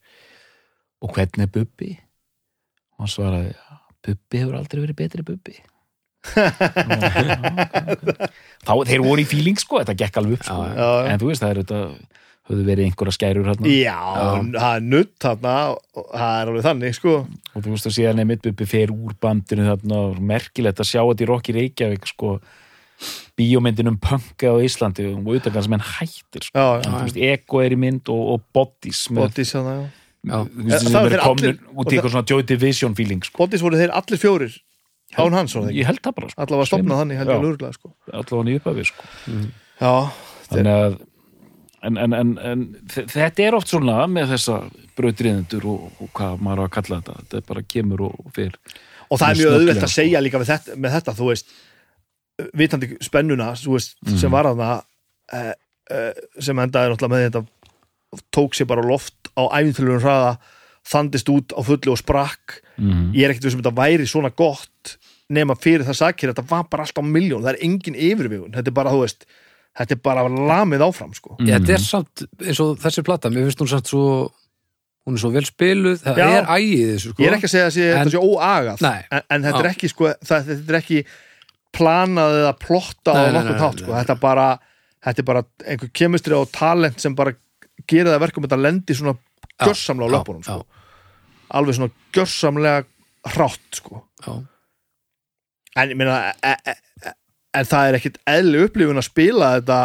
og 1.00 1.10
hvernig 1.16 1.44
er 1.46 1.54
Bubbi 1.58 1.92
og 2.96 3.00
hann 3.04 3.14
svaraði 3.16 3.52
Bubbi 4.08 4.36
hefur 4.44 4.56
aldrei 4.62 4.80
verið 4.86 5.00
betri 5.04 5.22
Bubbi 5.28 5.56
þá 8.68 8.74
þeir 8.88 9.02
voru 9.04 9.22
í 9.24 9.28
feeling 9.28 9.60
sko 9.60 9.80
þetta 9.80 9.96
gekk 10.00 10.16
alveg 10.20 10.34
upp 10.40 10.48
sko 10.48 10.64
Já, 10.64 10.72
já, 10.76 10.88
já. 10.88 11.06
en 11.12 11.22
þú 11.22 11.28
veist 11.32 11.44
það 11.44 11.54
er 11.54 11.60
þetta 11.64 11.80
höfðu 12.50 12.66
verið 12.66 12.88
einhverja 12.90 13.16
skærur 13.16 13.50
hérna 13.52 13.74
Já, 13.74 13.98
það 14.56 14.72
er 14.76 14.86
nutt 14.90 15.12
þarna 15.22 15.56
og 15.76 16.08
það 16.14 16.40
er 16.42 16.52
alveg 16.54 16.66
þannig 16.70 16.96
sko 16.98 17.14
og 17.20 17.60
þú 17.66 17.74
veist 17.76 17.90
að 17.90 17.96
síðan 18.00 18.24
er 18.24 18.30
mitt 18.32 18.42
Bubbi 18.46 18.66
fer 18.70 18.94
úr 18.94 19.14
bandinu 19.22 19.68
þarna 19.70 20.00
og 20.10 20.20
merkilegt 20.32 20.82
að 20.82 20.90
sjá 20.92 21.02
þetta 21.04 21.26
í 21.26 21.30
Rocky 21.30 21.56
Reykjavík 21.60 22.10
sko 22.10 22.40
bíómyndin 23.40 23.88
um 23.88 23.98
punka 24.02 24.50
á 24.52 24.56
Íslandi 24.60 25.06
og 25.14 25.30
utan 25.38 25.56
sem 25.64 25.72
henn 25.78 25.86
hættir 25.88 26.44
sko. 26.44 26.60
Já, 26.60 26.66
en, 26.76 26.84
já, 26.84 26.90
þú 26.98 27.04
veist, 27.08 27.20
Ego 27.30 27.62
er 27.64 27.76
í 27.76 27.80
mynd 27.80 28.10
og, 28.12 28.24
og 28.34 28.42
Bodies 28.54 29.06
Bodies 29.16 29.54
hérna, 29.56 29.76
já 29.78 29.86
Já. 30.20 30.40
veist, 30.52 30.84
Eh, 30.84 30.92
það 30.92 31.06
er 31.16 31.22
komnir 31.24 31.54
allir- 31.54 31.60
út 31.80 31.88
í 31.88 31.96
eitthvað 31.96 32.12
svona 32.12 32.28
Joy 32.28 32.44
Division 32.44 32.96
feeling 32.98 33.22
sko. 33.24 33.38
Bodies 33.40 33.62
voru 33.64 33.78
þeir 33.80 33.94
allir 33.96 34.20
fjórir 34.20 34.58
án 35.16 35.32
hans 35.38 35.56
það 35.56 35.70
það 35.72 36.16
bara 36.18 36.28
sko. 36.30 36.42
Allavega 36.44 36.68
stopnað 36.68 37.00
þannig, 37.00 37.18
held 37.22 37.30
ég 37.32 37.38
Já. 37.40 37.44
lúrglega 37.46 37.74
sko 37.78 37.94
allavega 38.12 38.52
í 38.52 38.58
upphafi 38.60 38.86
sko. 38.90 39.04
Já, 39.80 39.94
þannig 40.52 40.76
að 40.76 40.98
en, 41.86 41.98
en, 41.98 42.14
en, 42.14 42.36
en 42.52 42.68
þe- 42.92 43.08
þetta 43.14 43.46
er 43.46 43.58
oft 43.58 43.72
svona 43.72 44.04
með 44.12 44.36
þessa 44.36 44.60
brautriðendur 45.00 45.66
og, 45.70 45.90
og 46.04 46.12
hvað 46.18 46.44
maður 46.46 46.62
á 46.62 46.66
að 46.66 46.76
kalla 46.78 47.00
þetta. 47.00 47.18
Þetta 47.24 47.50
bara 47.54 47.66
kemur 47.76 48.06
og, 48.10 48.20
fyrir 48.36 48.58
og 49.10 49.18
það 49.18 49.32
er 49.32 49.40
mjög 49.42 49.56
auðvelt 49.58 49.86
að 49.88 49.94
segja 49.96 50.22
líka 50.22 50.42
með 50.42 50.52
þetta, 50.52 50.78
með 50.78 50.96
þetta 50.98 51.16
þú 51.18 51.30
veist, 51.32 51.56
vitandi 52.60 52.90
spennuna 53.04 53.50
veist, 53.58 53.98
sem 54.22 54.32
var 54.34 54.50
að 54.50 54.64
það 54.64 55.56
sem 56.40 56.62
endaði 56.62 56.92
náttúrulega 56.92 57.16
með 57.16 57.26
þetta 57.28 58.22
tók 58.34 58.58
sér 58.58 58.70
bara 58.70 58.86
loft 58.86 59.32
á 59.38 59.50
æfinþjóðlunum 59.50 60.04
hraða, 60.04 60.32
þandist 60.90 61.30
út 61.34 61.54
á 61.54 61.62
fullu 61.66 61.94
og 61.94 62.00
sprakk, 62.02 62.60
mm. 62.78 63.12
ég 63.18 63.26
er 63.26 63.34
ekkert 63.34 63.50
sem 63.50 63.62
þetta 63.62 63.76
væri 63.78 64.08
svona 64.10 64.32
gott 64.34 64.96
nema 65.30 65.54
fyrir 65.60 65.86
það 65.86 66.00
sakir, 66.00 66.32
þetta 66.32 66.48
var 66.50 66.66
bara 66.72 66.86
alltaf 66.86 67.06
miljón, 67.06 67.44
það 67.46 67.52
er 67.54 67.66
engin 67.68 67.98
yfirvígun, 67.98 68.54
þetta 68.56 68.72
er 68.72 68.78
bara, 68.80 68.94
þú 68.94 69.04
veist 69.04 69.28
þetta 69.78 69.96
er 69.96 70.02
bara 70.04 70.26
lamið 70.28 70.86
áfram, 70.90 71.16
sko 71.18 71.38
Já, 71.40 71.58
þetta 71.58 71.76
er 71.76 71.86
samt, 71.86 72.26
eins 72.44 72.62
og 72.64 72.78
þessi 72.82 73.06
plata, 73.06 73.32
mér 73.34 73.48
finnst 73.48 73.64
hún 73.64 73.72
samt 73.72 73.92
svo, 73.92 74.06
hún 75.08 75.18
er 75.18 75.24
svo 75.24 75.34
vel 75.34 75.46
spiluð, 75.48 76.00
það 76.04 76.22
Já. 76.22 76.30
er 76.40 76.50
ægið 76.58 76.94
þessu, 76.94 77.14
sko. 77.14 77.24
ég 77.24 77.32
er 77.32 77.38
ekki 77.38 77.50
að 77.50 77.56
segja 77.56 77.70
að 77.70 78.00
þetta 78.00 78.16
sé 78.16 78.24
óagað 78.24 78.88
en, 78.90 79.26
en 79.36 79.48
þetta 79.48 79.64
er 79.64 79.72
ekki 79.74 79.92
sko, 79.94 80.14
það, 80.26 80.50
þetta 80.54 80.74
er 80.74 80.80
ekki 80.82 81.04
planað 81.76 82.40
eða 82.42 82.56
plotta 82.60 83.14
á 83.14 83.22
hátt 83.30 83.54
nei, 83.54 83.84
sko. 83.84 83.94
þetta 83.94 84.16
er 84.16 84.22
bara 84.24 84.50
þetta 85.06 85.22
er 85.22 85.28
bara 85.28 85.44
einhver 85.66 85.92
kemistri 85.96 86.36
og 86.36 86.50
talent 86.54 87.00
sem 87.02 87.16
bara 87.16 87.36
gera 87.90 88.14
það 88.14 88.24
verkum 88.26 88.46
að 88.46 88.50
þetta 88.50 88.64
lendi 88.66 88.98
svona 88.98 89.16
gjörsamlega 89.60 90.10
á 90.10 90.16
löpunum 90.18 90.46
sko. 90.46 90.64
alveg 91.60 91.78
svona 91.78 91.94
gjörsamlega 92.16 92.86
hrátt 93.30 93.80
sko. 93.80 94.04
Já, 94.26 94.34
en 95.80 95.94
ég 95.94 96.00
meina 96.00 96.34
e, 96.34 96.54
e, 96.54 96.76
en 97.56 97.70
það 97.70 97.90
er 97.90 97.98
ekkit 98.00 98.20
eðli 98.30 98.64
upplifun 98.68 99.02
að 99.02 99.08
spila 99.10 99.54
þetta 99.58 99.80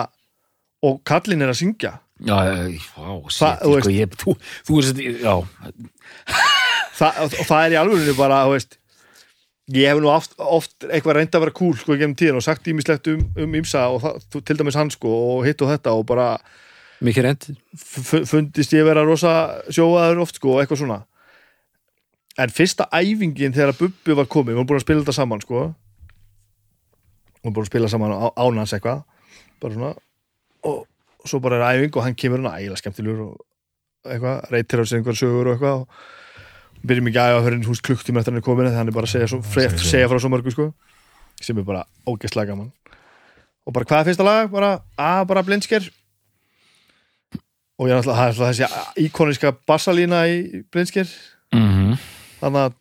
og 0.84 0.98
kallin 1.08 1.44
er 1.44 1.52
að 1.52 1.60
syngja. 1.62 1.92
Já, 2.24 2.36
já, 2.46 2.56
þú 2.94 3.28
sko, 3.34 3.90
ég, 3.92 4.16
þú, 4.20 4.36
þú 4.68 4.78
veist, 4.78 5.00
já. 5.00 5.34
Þa, 6.94 7.08
og, 7.24 7.32
og 7.40 7.46
það 7.48 7.60
er 7.60 7.74
í 7.74 7.78
alvegurinu 7.80 8.14
bara 8.16 8.44
þú 8.46 8.52
veist, 8.54 8.76
ég 9.74 9.90
hef 9.90 10.02
nú 10.02 10.10
oft, 10.12 10.36
oft 10.38 10.86
eitthvað 10.86 11.18
reynd 11.18 11.34
að 11.34 11.46
vera 11.46 11.56
cool 11.58 11.72
sko 11.80 11.96
í 11.96 11.98
gegnum 11.98 12.14
tíðin 12.20 12.38
og 12.38 12.44
sagt 12.46 12.68
ímislegt 12.70 13.10
um, 13.10 13.24
um 13.40 13.56
ímsa 13.58 13.88
og 13.90 14.04
það, 14.04 14.20
til 14.36 14.58
dæmis 14.60 14.78
hann 14.78 14.92
sko 14.94 15.14
og 15.32 15.42
hitt 15.48 15.64
og 15.64 15.72
þetta 15.72 15.96
og 15.96 16.06
bara 16.06 16.28
mikið 17.04 17.26
reynd 17.26 17.48
fundist 18.30 18.76
ég 18.76 18.86
vera 18.86 19.02
rosa 19.04 19.34
sjóaður 19.72 20.22
oft 20.22 20.38
sko 20.38 20.54
og 20.54 20.62
eitthvað 20.62 20.84
svona. 20.84 21.00
En 22.38 22.50
fyrsta 22.54 22.86
æfingin 22.94 23.54
þegar 23.54 23.74
að 23.74 23.80
Bubbi 23.82 24.18
var 24.20 24.30
komið, 24.30 24.52
við 24.52 24.60
varum 24.60 24.70
búin 24.70 24.80
að 24.80 24.86
spila 24.86 25.02
þetta 25.02 25.18
saman 25.18 25.42
sko 25.42 25.66
við 27.44 27.50
varum 27.50 27.54
búin 27.54 27.66
að 27.66 27.70
spila 27.70 27.88
saman 27.92 28.14
á, 28.16 28.32
ánans 28.40 28.72
eitthvað 28.72 29.02
bara 29.60 29.74
svona 29.74 29.90
og, 30.64 30.86
svo 31.24 31.40
bara 31.44 31.60
er 31.60 31.78
æfing 31.78 31.96
og 31.96 32.04
hann 32.06 32.16
kemur 32.16 32.40
hann 32.40 32.56
ægilega 32.56 32.80
skemmtilegur 32.80 33.20
og 33.26 33.34
eitthvað, 34.04 34.50
reytir 34.52 34.80
á 34.80 34.84
sig 34.84 34.98
einhver 34.98 35.18
sögur 35.18 35.50
og 35.50 35.54
eitthvað 35.54 35.84
og 35.84 35.88
byrjum 36.84 37.10
ekki 37.10 37.20
að 37.20 37.34
æfa 37.34 37.44
fyrir 37.46 37.68
hús 37.68 37.84
klukktíma 37.84 38.20
eftir 38.20 38.32
hann 38.32 38.40
er 38.40 38.46
komin 38.46 38.66
þannig 38.66 38.80
hann 38.80 38.92
er 38.92 38.96
bara 38.96 39.08
að 39.08 39.14
segja, 39.14 39.28
svo, 39.32 39.42
segja, 39.44 39.76
segja 39.78 40.08
frá 40.08 40.20
svo 40.20 40.32
mörgu 40.32 40.54
sko 40.54 40.70
sem 41.40 41.58
er 41.58 41.68
bara 41.68 41.84
ógeðslega 42.08 42.52
gaman 42.52 42.72
og 43.64 43.72
bara 43.76 43.88
hvað 43.88 44.00
er 44.00 44.08
fyrsta 44.10 44.24
lag? 44.24 44.50
bara, 44.52 44.80
að 44.96 45.28
bara 45.28 45.44
blindsker 45.44 45.88
og 47.74 47.88
ég 47.88 47.94
er 47.94 48.00
alltaf, 48.00 48.20
er 48.24 48.34
þessi 48.40 49.06
íkoniska 49.06 49.52
bassalína 49.68 50.24
í 50.32 50.64
blindsker 50.72 51.08
mm 51.52 51.96
þannig 52.44 52.60
að 52.60 52.72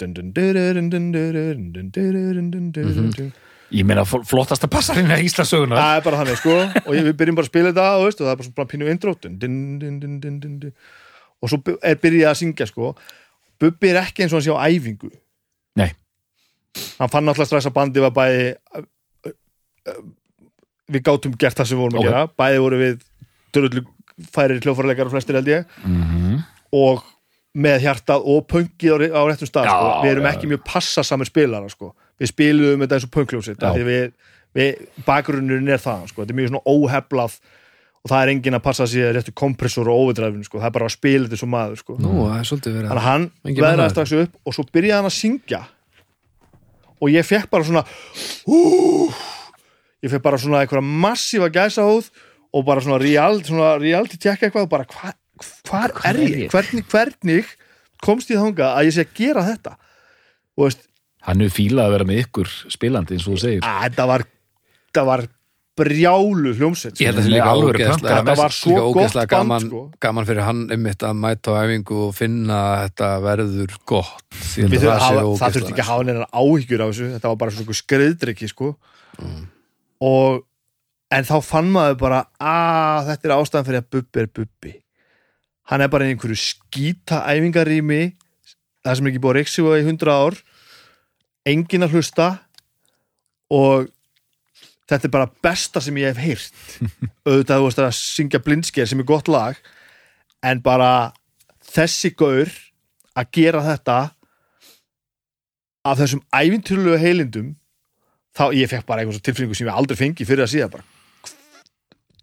Ég 3.73 3.85
meina 3.89 4.03
flottasta 4.05 4.69
passarinn 4.69 5.11
er 5.13 5.23
Íslandsögunar 5.25 5.79
Það 5.79 5.95
er 5.97 6.03
bara 6.05 6.19
þannig 6.21 6.39
sko. 6.39 6.57
Og 6.83 6.93
við 6.93 7.15
byrjum 7.19 7.37
bara 7.39 7.47
að 7.47 7.49
spila 7.49 7.71
þetta 7.71 7.85
og, 7.97 8.05
veist, 8.05 8.19
og 8.21 8.27
það 8.27 8.33
er 8.33 8.39
bara 8.39 8.47
svona 8.49 8.71
pínu 8.73 8.89
indróttun 8.93 10.73
og 11.43 11.51
svo 11.51 11.59
byrjum 11.65 12.19
ég 12.21 12.29
að 12.29 12.37
syngja 12.39 12.67
sko. 12.69 12.93
Bubbi 13.59 13.89
er 13.91 13.99
ekki 14.03 14.23
eins 14.23 14.33
og 14.33 14.39
hann 14.39 14.45
sé 14.45 14.53
á 14.55 14.63
æfingu. 14.69 15.09
Nei. 15.79 15.89
Hann 16.99 17.11
fann 17.11 17.27
alltaf 17.29 17.49
strax 17.49 17.67
að 17.67 17.75
bandi 17.75 18.03
var 18.03 18.13
bæði 18.15 18.45
eh, 18.53 18.85
eh, 19.91 19.99
við 20.93 21.03
gátum 21.09 21.35
gert 21.39 21.59
það 21.59 21.69
sem 21.69 21.77
við 21.77 21.83
vorum 21.83 21.99
okay. 21.99 22.07
að 22.07 22.13
gera. 22.13 22.31
Bæði 22.39 22.61
voru 22.63 22.79
við 22.79 23.03
dörullu 23.53 23.83
færir 24.33 24.63
kljófarleikar 24.63 25.09
og 25.09 25.15
flestir 25.17 25.39
held 25.39 25.51
ég. 25.51 25.67
Mm 25.83 26.03
-hmm. 26.13 26.39
og 26.79 27.03
með 27.53 27.83
hjartað 27.85 28.27
og 28.33 28.45
pöngið 28.49 28.93
á, 28.93 28.97
á 29.13 29.21
réttum 29.29 29.49
stað 29.49 29.67
Já, 29.67 29.73
sko. 29.73 29.89
við 30.03 30.11
erum 30.11 30.25
já, 30.25 30.31
ekki 30.33 30.49
mjög 30.49 30.63
passasamir 30.65 31.29
spilara 31.29 31.69
sko. 31.69 31.91
við 32.19 32.31
spiluðum 32.31 32.85
þetta 32.85 32.97
eins 32.97 33.07
og 33.07 33.13
við 34.53 34.87
bakgrunnurinn 35.05 35.69
er 35.73 35.81
það 35.81 36.07
sko. 36.11 36.23
þetta 36.23 36.33
er 36.33 36.39
mjög 36.39 36.51
svona 36.51 36.73
óheflað 36.73 37.37
og 38.03 38.11
það 38.11 38.19
er 38.19 38.31
enginn 38.33 38.57
að 38.57 38.65
passa 38.65 38.87
sér 38.89 39.13
réttu 39.15 39.31
kompressor 39.37 39.87
og 39.89 40.01
overdræfinu, 40.03 40.43
sko. 40.45 40.59
það 40.59 40.69
er 40.69 40.75
bara 40.75 40.89
að 40.89 40.95
spila 40.97 41.29
þetta 41.29 41.39
svo 41.39 41.49
maður 41.53 41.79
sko. 41.79 41.95
Nú, 42.03 42.11
er 42.27 42.49
þannig 42.49 42.89
að 42.91 43.05
hann 43.07 43.29
maður. 43.79 43.93
strax 43.93 44.15
upp 44.19 44.35
og 44.43 44.57
svo 44.57 44.65
byrjaði 44.73 44.97
hann 44.99 45.09
að 45.09 45.15
syngja 45.17 45.61
og 46.99 47.11
ég 47.11 47.27
fekk 47.27 47.49
bara 47.51 47.67
svona 47.67 47.83
uh, 48.47 49.23
ég 50.03 50.11
fekk 50.11 50.23
bara 50.25 50.39
svona 50.41 50.61
einhverja 50.63 50.83
massífa 50.83 51.49
gæsahóð 51.53 52.11
og 52.53 52.65
bara 52.67 52.83
svona, 52.85 52.99
real, 53.01 53.39
svona 53.41 53.73
reality 53.81 54.19
check 54.21 54.43
eitthvað 54.45 54.67
og 54.67 54.73
bara 54.73 54.85
hva, 54.89 55.13
hvar 55.69 55.93
er 56.09 56.19
ég? 56.23 56.49
Hvernig, 56.53 56.85
hvernig 56.91 57.53
komst 58.03 58.31
ég 58.33 58.41
þangað 58.41 58.73
að 58.77 58.89
ég 58.89 58.95
sé 58.97 59.05
að 59.05 59.15
gera 59.17 59.45
þetta? 59.47 59.77
Og 60.57 60.67
veist, 60.67 60.89
Hann 61.23 61.39
er 61.39 61.53
fílað 61.55 61.87
að 61.87 61.93
vera 61.95 62.07
með 62.09 62.19
ykkur 62.25 62.51
spilandi 62.73 63.15
eins 63.15 63.25
og 63.29 63.37
þú 63.37 63.41
segir. 63.45 63.63
Að 63.63 63.85
þetta 63.85 64.07
var 64.09 64.25
þetta 64.27 65.05
var 65.07 65.23
brjálu 65.73 66.51
það 66.53 66.73
pönk, 66.77 68.03
þetta 68.03 68.35
var 68.37 68.53
svo 68.53 68.91
gott 68.93 69.15
band, 69.15 69.29
gaman, 69.31 69.63
sko. 69.65 69.79
gaman 70.03 70.27
fyrir 70.27 70.45
hann 70.45 70.59
einmitt 70.73 71.01
að 71.01 71.15
mæta 71.17 71.55
á 71.57 71.65
æfingu 71.65 71.97
og 72.09 72.11
finna 72.13 72.59
að 72.59 72.83
þetta 72.83 73.09
verður 73.23 73.77
gott. 73.89 74.27
Það 74.35 74.75
að 74.75 74.83
sé 74.83 74.91
hafa, 74.91 75.23
það 75.39 75.57
þurfti 75.57 75.73
ekki 75.73 75.85
að 75.85 75.89
hafa 75.89 76.07
neina 76.09 76.27
áhyggjur 76.29 76.83
af 76.83 76.93
þessu. 76.93 77.09
Þetta 77.15 77.31
var 77.31 77.41
bara 77.41 77.55
svona 77.55 77.79
skriðdrykki 77.79 78.51
sko. 78.51 78.69
og 80.03 80.43
en 81.13 81.27
þá 81.29 81.35
fann 81.45 81.73
maður 81.73 81.99
bara 82.03 82.23
að 82.37 83.09
þetta 83.13 83.29
er 83.29 83.35
ástæðan 83.39 83.67
fyrir 83.69 83.81
að 83.81 83.91
Bubbi 83.95 84.21
er 84.21 84.31
Bubbi 84.33 84.75
hann 85.71 85.83
er 85.83 85.91
bara 85.91 86.07
einhverju 86.09 86.37
skýta 86.39 87.23
æfingarými 87.31 88.01
það 88.83 88.97
sem 88.99 89.09
ekki 89.09 89.21
búið 89.23 89.33
að 89.33 89.37
reyksuga 89.39 89.79
í 89.79 89.85
hundra 89.87 90.17
ár. 90.25 90.39
Enginn 91.47 91.85
að 91.85 91.97
hlusta 91.97 92.27
og 93.53 93.87
þetta 94.89 95.07
er 95.07 95.13
bara 95.13 95.31
besta 95.43 95.81
sem 95.83 95.97
ég 96.01 96.11
hef 96.11 96.23
heyrt. 96.23 96.65
Auðvitað 97.27 97.61
þú 97.61 97.69
veist 97.69 97.83
að 97.83 97.95
syngja 97.99 98.43
blindsker 98.43 98.89
sem 98.89 99.03
er 99.03 99.07
gott 99.07 99.31
lag 99.31 99.59
en 100.43 100.61
bara 100.63 101.13
þessi 101.73 102.11
gaur 102.17 102.51
að 103.17 103.29
gera 103.35 103.63
þetta 103.65 103.97
af 105.83 105.99
þessum 105.99 106.23
ævintýrlegu 106.33 106.99
heilindum 106.99 107.53
þá 108.33 108.45
ég 108.55 108.71
fekk 108.71 108.87
bara 108.87 109.03
einhversu 109.03 109.23
tilfinningu 109.23 109.57
sem 109.57 109.67
ég 109.67 109.77
aldrei 109.77 109.99
fengi 109.99 110.27
fyrir 110.27 110.45
að 110.45 110.53
síða 110.55 110.69
bara 110.73 110.85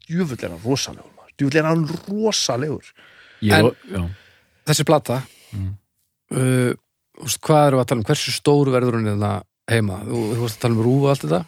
djúfull 0.07 0.41
er 0.41 0.55
hann 0.55 0.63
rosalegur 0.65 1.35
djúfull 1.37 1.61
er 1.61 1.69
hann 1.69 1.85
rosalegur 2.09 2.93
Ég, 3.41 3.53
En- 3.57 3.71
já. 3.95 4.03
Þessi 4.71 4.85
plata 4.87 5.23
Mm. 5.51 5.71
uh, 6.31 6.73
veist, 7.25 7.41
hvað 7.43 7.73
við 7.75 7.81
að 7.81 7.87
tala 7.91 7.99
um 7.99 8.05
hversu 8.07 8.31
stór 8.35 8.69
verður 8.71 8.99
hún 9.01 9.09
hérna 9.11 9.31
heima 9.71 9.97
þú, 10.07 10.21
veist 10.45 10.59
að 10.59 10.61
tala 10.63 10.77
um 10.77 10.83
rúfa 10.87 11.09
allt 11.11 11.25
þetta 11.25 11.41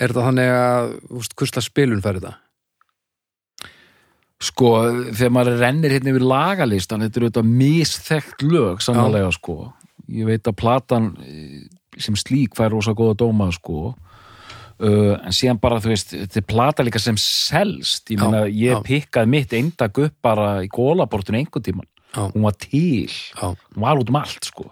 er 0.00 0.08
þetta 0.14 0.24
þannig 0.28 0.52
að 0.56 0.94
hvurslags 1.36 1.68
spilun 1.68 2.00
fær 2.00 2.16
þetta 2.20 2.36
Sko, 4.40 4.70
þegar 5.12 5.32
maður 5.36 5.58
rennir 5.60 5.92
hérna 5.92 6.14
yfir 6.14 6.22
lagalistan, 6.24 7.02
þetta 7.04 7.18
er 7.20 7.24
auðvitað 7.26 7.48
misþekkt 7.60 8.44
lög, 8.48 8.78
sannlega, 8.80 9.28
sko. 9.36 9.56
Ég 10.08 10.24
veit 10.30 10.48
að 10.48 10.56
platan 10.56 11.10
eh, 11.26 11.66
sem 12.00 12.16
slík 12.16 12.56
fær 12.56 12.72
rosa 12.72 12.94
góða 12.96 13.18
dóma, 13.20 13.50
sko. 13.52 13.90
Uh, 14.80 15.14
en 15.28 15.34
síðan 15.36 15.58
bara, 15.60 15.76
þú 15.82 15.92
veist, 15.92 16.14
þetta 16.16 16.40
er 16.40 16.48
plata 16.48 16.84
líka 16.86 17.00
sem 17.02 17.18
selst. 17.20 18.06
Ég 18.08 18.20
meina, 18.22 18.46
ég 18.48 18.78
já. 18.78 18.82
pikkaði 18.86 19.32
mitt 19.34 19.52
eindag 19.56 19.98
upp 20.06 20.14
bara 20.24 20.52
í 20.64 20.70
gólabortinu 20.72 21.40
einhvern 21.40 21.66
tíman. 21.66 21.88
Já. 22.14 22.22
Hún 22.32 22.46
var 22.46 22.56
til. 22.58 23.10
Já, 23.10 23.50
Hún 23.74 23.84
var 23.84 24.00
út 24.00 24.08
um 24.08 24.18
allt, 24.22 24.48
sko. 24.48 24.70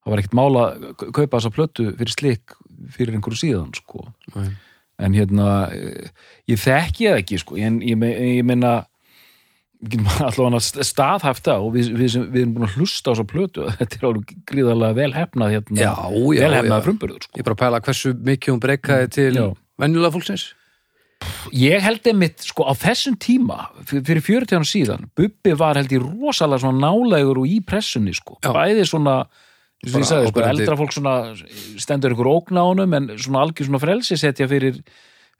Það 0.00 0.12
var 0.12 0.22
ekkert 0.22 0.36
mála 0.38 0.64
að 0.72 1.06
kaupa 1.12 1.36
þessa 1.36 1.52
plötu 1.54 1.86
fyrir 1.94 2.14
slik 2.16 2.56
fyrir 2.94 3.16
einhverju 3.16 3.40
síðan, 3.40 3.72
sko 3.76 4.06
Nei. 4.34 4.52
en 5.00 5.16
hérna 5.16 5.48
eh, 5.74 6.08
ég 6.50 6.60
þekki 6.60 7.10
það 7.10 7.20
ekki 7.22 7.40
sko 7.42 7.58
en 7.60 7.80
ég, 7.84 8.06
ég 8.38 8.46
meina 8.46 8.74
allavega 10.28 10.84
staðhæft 10.84 11.46
það 11.48 11.66
og 11.66 11.74
við, 11.74 11.90
við, 11.96 12.08
sem, 12.12 12.24
við 12.30 12.42
erum 12.44 12.54
búin 12.58 12.66
að 12.68 12.76
hlusta 12.78 13.08
á 13.08 13.12
þessa 13.14 13.26
plötu 13.30 13.66
þetta 13.80 13.98
er 14.00 14.06
alveg 14.10 14.32
gríðarlega 14.50 14.98
vel 15.00 15.10
hefnað 15.16 15.52
hérna, 15.56 15.80
já, 15.80 15.92
já, 15.96 16.40
vel 16.44 16.54
hefnað 16.58 16.78
já. 16.80 16.84
frumburður 16.88 17.24
sko. 17.26 17.34
Ég 17.36 17.42
er 17.42 17.48
bara 17.48 17.56
að 17.56 17.62
pæla 17.64 17.82
hversu 17.88 18.14
mikið 18.30 18.54
hún 18.54 18.64
breykaði 18.66 19.12
til 19.16 19.30
Já. 19.38 19.44
venjulega 19.80 20.14
fólksins 20.16 20.48
ég 21.52 21.82
held 21.84 22.06
einmitt 22.08 22.46
sko 22.48 22.64
á 22.64 22.72
þessum 22.80 23.16
tíma 23.20 23.58
fyr- 23.88 24.04
fyrir 24.08 24.24
40 24.24 24.56
árum 24.56 24.68
síðan 24.68 25.08
Bubbi 25.18 25.52
var 25.60 25.76
held 25.80 25.92
ég 25.92 26.04
rosalega 26.04 26.62
svona 26.62 26.80
nálegur 26.88 27.42
og 27.42 27.48
í 27.48 27.58
pressunni 27.64 28.14
sko, 28.16 28.38
bæði 28.44 28.86
svona 28.88 29.22
Bara 29.80 30.04
sagði, 30.04 30.28
sko, 30.28 30.40
eldra 30.44 30.76
fólk 30.76 30.92
svona 30.92 31.12
stendur 31.80 32.12
ykkur 32.12 32.28
ógna 32.28 32.60
á 32.64 32.68
honum 32.68 32.96
en 32.98 33.06
svona 33.16 33.46
algjör 33.46 33.64
svona 33.70 33.80
frelsi 33.80 34.18
setja 34.20 34.44
fyrir, 34.48 34.76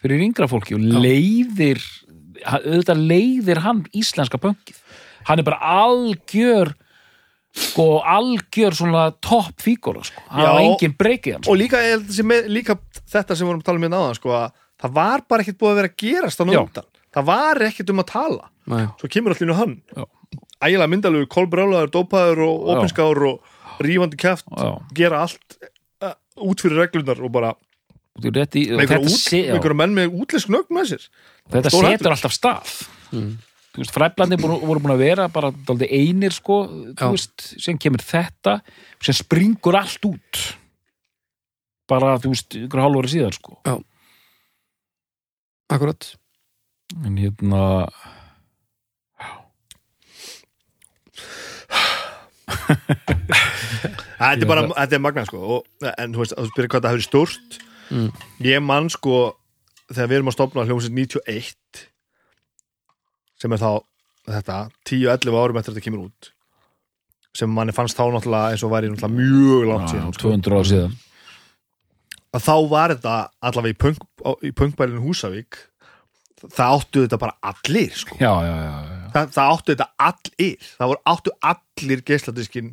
fyrir 0.01 0.23
yngra 0.25 0.49
fólki 0.49 0.77
og 0.79 0.81
leiðir 0.81 1.77
hann- 1.77 2.10
auðvitað 2.45 3.03
leiðir 3.11 3.63
hann 3.65 3.83
íslenska 3.97 4.41
pöngið 4.41 4.79
hann 5.29 5.43
er 5.43 5.47
bara 5.47 5.61
algjör 5.85 6.73
sko 7.51 7.87
algjör 8.07 8.77
svona 8.79 9.09
topp 9.25 9.59
fígóra 9.65 10.05
sko, 10.07 10.23
hann 10.31 10.45
Já. 10.45 10.49
hafa 10.53 10.63
engin 10.69 10.95
breykið 10.99 11.37
hann 11.37 11.45
sko. 11.45 11.53
og 11.53 11.59
líka, 11.59 11.81
með, 12.31 12.51
líka 12.53 12.77
þetta 13.11 13.35
sem 13.35 13.45
við 13.45 13.51
vorum 13.51 13.63
að 13.63 13.69
tala 13.69 13.81
um 13.81 13.87
hérna 13.87 14.03
áðan 14.05 14.19
sko, 14.21 14.35
að 14.39 14.53
það 14.81 14.97
var 15.01 15.25
bara 15.29 15.45
ekkert 15.45 15.61
búið 15.61 15.73
að 15.73 15.81
vera 15.81 15.91
að 15.91 15.97
gerast 16.05 16.41
þannig 16.41 16.57
Já. 16.57 16.63
undan 16.63 16.89
það 17.11 17.31
var 17.33 17.63
ekkert 17.67 17.93
um 17.95 18.03
að 18.05 18.11
tala 18.13 18.51
Nei. 18.71 18.85
svo 19.01 19.11
kemur 19.11 19.35
allir 19.35 19.51
nú 19.51 19.59
hann 19.59 19.75
Já. 19.97 20.05
ægilega 20.61 20.93
myndalegu, 20.95 21.31
kolbrjálaður, 21.35 21.91
dópaður 21.97 22.45
og 22.47 22.71
opinskáður 22.77 23.27
og 23.33 23.83
rífandi 23.83 24.21
kæft 24.21 24.47
Já. 24.55 24.71
gera 24.95 25.25
allt 25.27 25.59
uh, 26.05 26.15
út 26.47 26.63
fyrir 26.63 26.85
reglunar 26.85 27.19
og 27.19 27.35
bara 27.35 27.55
með 28.21 28.37
þetta, 28.43 28.63
einhverja 28.77 29.07
út, 29.07 29.17
se, 29.17 29.39
já, 29.39 29.55
einhverja 29.55 29.79
menn 29.81 29.95
með 29.97 30.17
útlisk 30.23 30.51
nögg 30.53 30.71
með 30.75 30.93
sér 30.93 31.05
þetta 31.49 31.71
Stórhættulegt. 31.73 32.01
setur 32.03 32.13
alltaf 32.17 32.35
stað. 32.37 32.75
Þú 33.71 33.79
veist, 33.85 33.93
fræblandi 33.95 34.37
voru, 34.43 34.57
voru 34.67 34.81
búin 34.83 34.95
að 34.97 35.03
vera 35.05 35.29
bara 35.31 35.53
einir 35.87 36.33
sko 36.35 36.65
Já. 36.99 37.07
veist, 37.15 37.45
sem 37.63 37.79
kemur 37.79 38.03
þetta 38.03 38.61
sem 39.01 39.15
springur 39.15 39.79
allt 39.79 40.05
út. 40.05 40.41
Bara, 41.89 42.17
þú 42.19 42.35
veist, 42.35 42.55
ykkur 42.67 42.83
hálfari 42.83 43.09
síðan 43.15 43.33
sko. 43.35 43.59
Akkurat. 45.71 46.17
En 47.07 47.17
hérna 47.17 47.87
þetta 54.21 54.43
er 54.45 54.49
bara, 54.49 54.65
þetta 54.69 54.97
er 54.99 55.03
magnað 55.05 55.29
sko 55.31 55.41
og, 55.57 55.67
en 55.91 56.15
þú 56.15 56.23
veist, 56.23 56.35
þú 56.37 56.49
spyrir 56.53 56.71
hvað 56.73 56.87
það 56.87 56.97
hefur 56.97 57.09
stórt 57.09 57.61
Mm. 57.91 58.13
ég 58.47 58.61
man 58.63 58.85
sko 58.87 59.33
þegar 59.91 60.11
við 60.11 60.19
erum 60.19 60.31
að 60.31 60.37
stopna 60.37 60.67
hljómsveit 60.69 60.97
91 60.97 61.85
sem 63.41 63.55
er 63.57 63.63
þá 63.63 63.71
þetta, 64.31 64.59
10-11 64.91 65.41
árum 65.41 65.61
eftir 65.61 65.73
að 65.73 65.79
þetta 65.79 65.87
kemur 65.87 66.07
út 66.09 66.31
sem 67.37 67.53
manni 67.55 67.75
fannst 67.75 67.99
þá 67.99 68.05
náttúrulega 68.11 68.55
eins 68.55 68.65
og 68.67 68.73
væri 68.73 68.91
náttúrulega 68.91 69.17
mjög 69.17 69.69
langt 69.71 69.93
síðan 69.93 70.15
sko. 70.17 70.33
200 70.35 70.57
ára 70.57 70.69
síðan 70.71 70.97
að 72.31 72.47
þá 72.47 72.55
var 72.71 72.95
þetta 72.95 73.17
allavega 73.51 73.75
í, 73.75 73.79
punk, 73.85 74.07
í 74.47 74.53
punkbælinu 74.55 75.03
Húsavík 75.05 75.59
það 76.41 76.77
áttu 76.77 77.05
þetta 77.05 77.19
bara 77.21 77.37
allir 77.51 77.97
sko. 77.97 78.17
já, 78.21 78.31
já, 78.47 78.55
já, 78.55 78.77
já. 78.87 79.09
það, 79.15 79.35
það 79.37 79.55
áttu 79.55 79.75
þetta 79.75 79.89
allir 80.11 80.71
það 80.71 80.93
voru 80.93 81.03
áttu 81.15 81.35
allir 81.51 82.05
geisladiskin. 82.07 82.71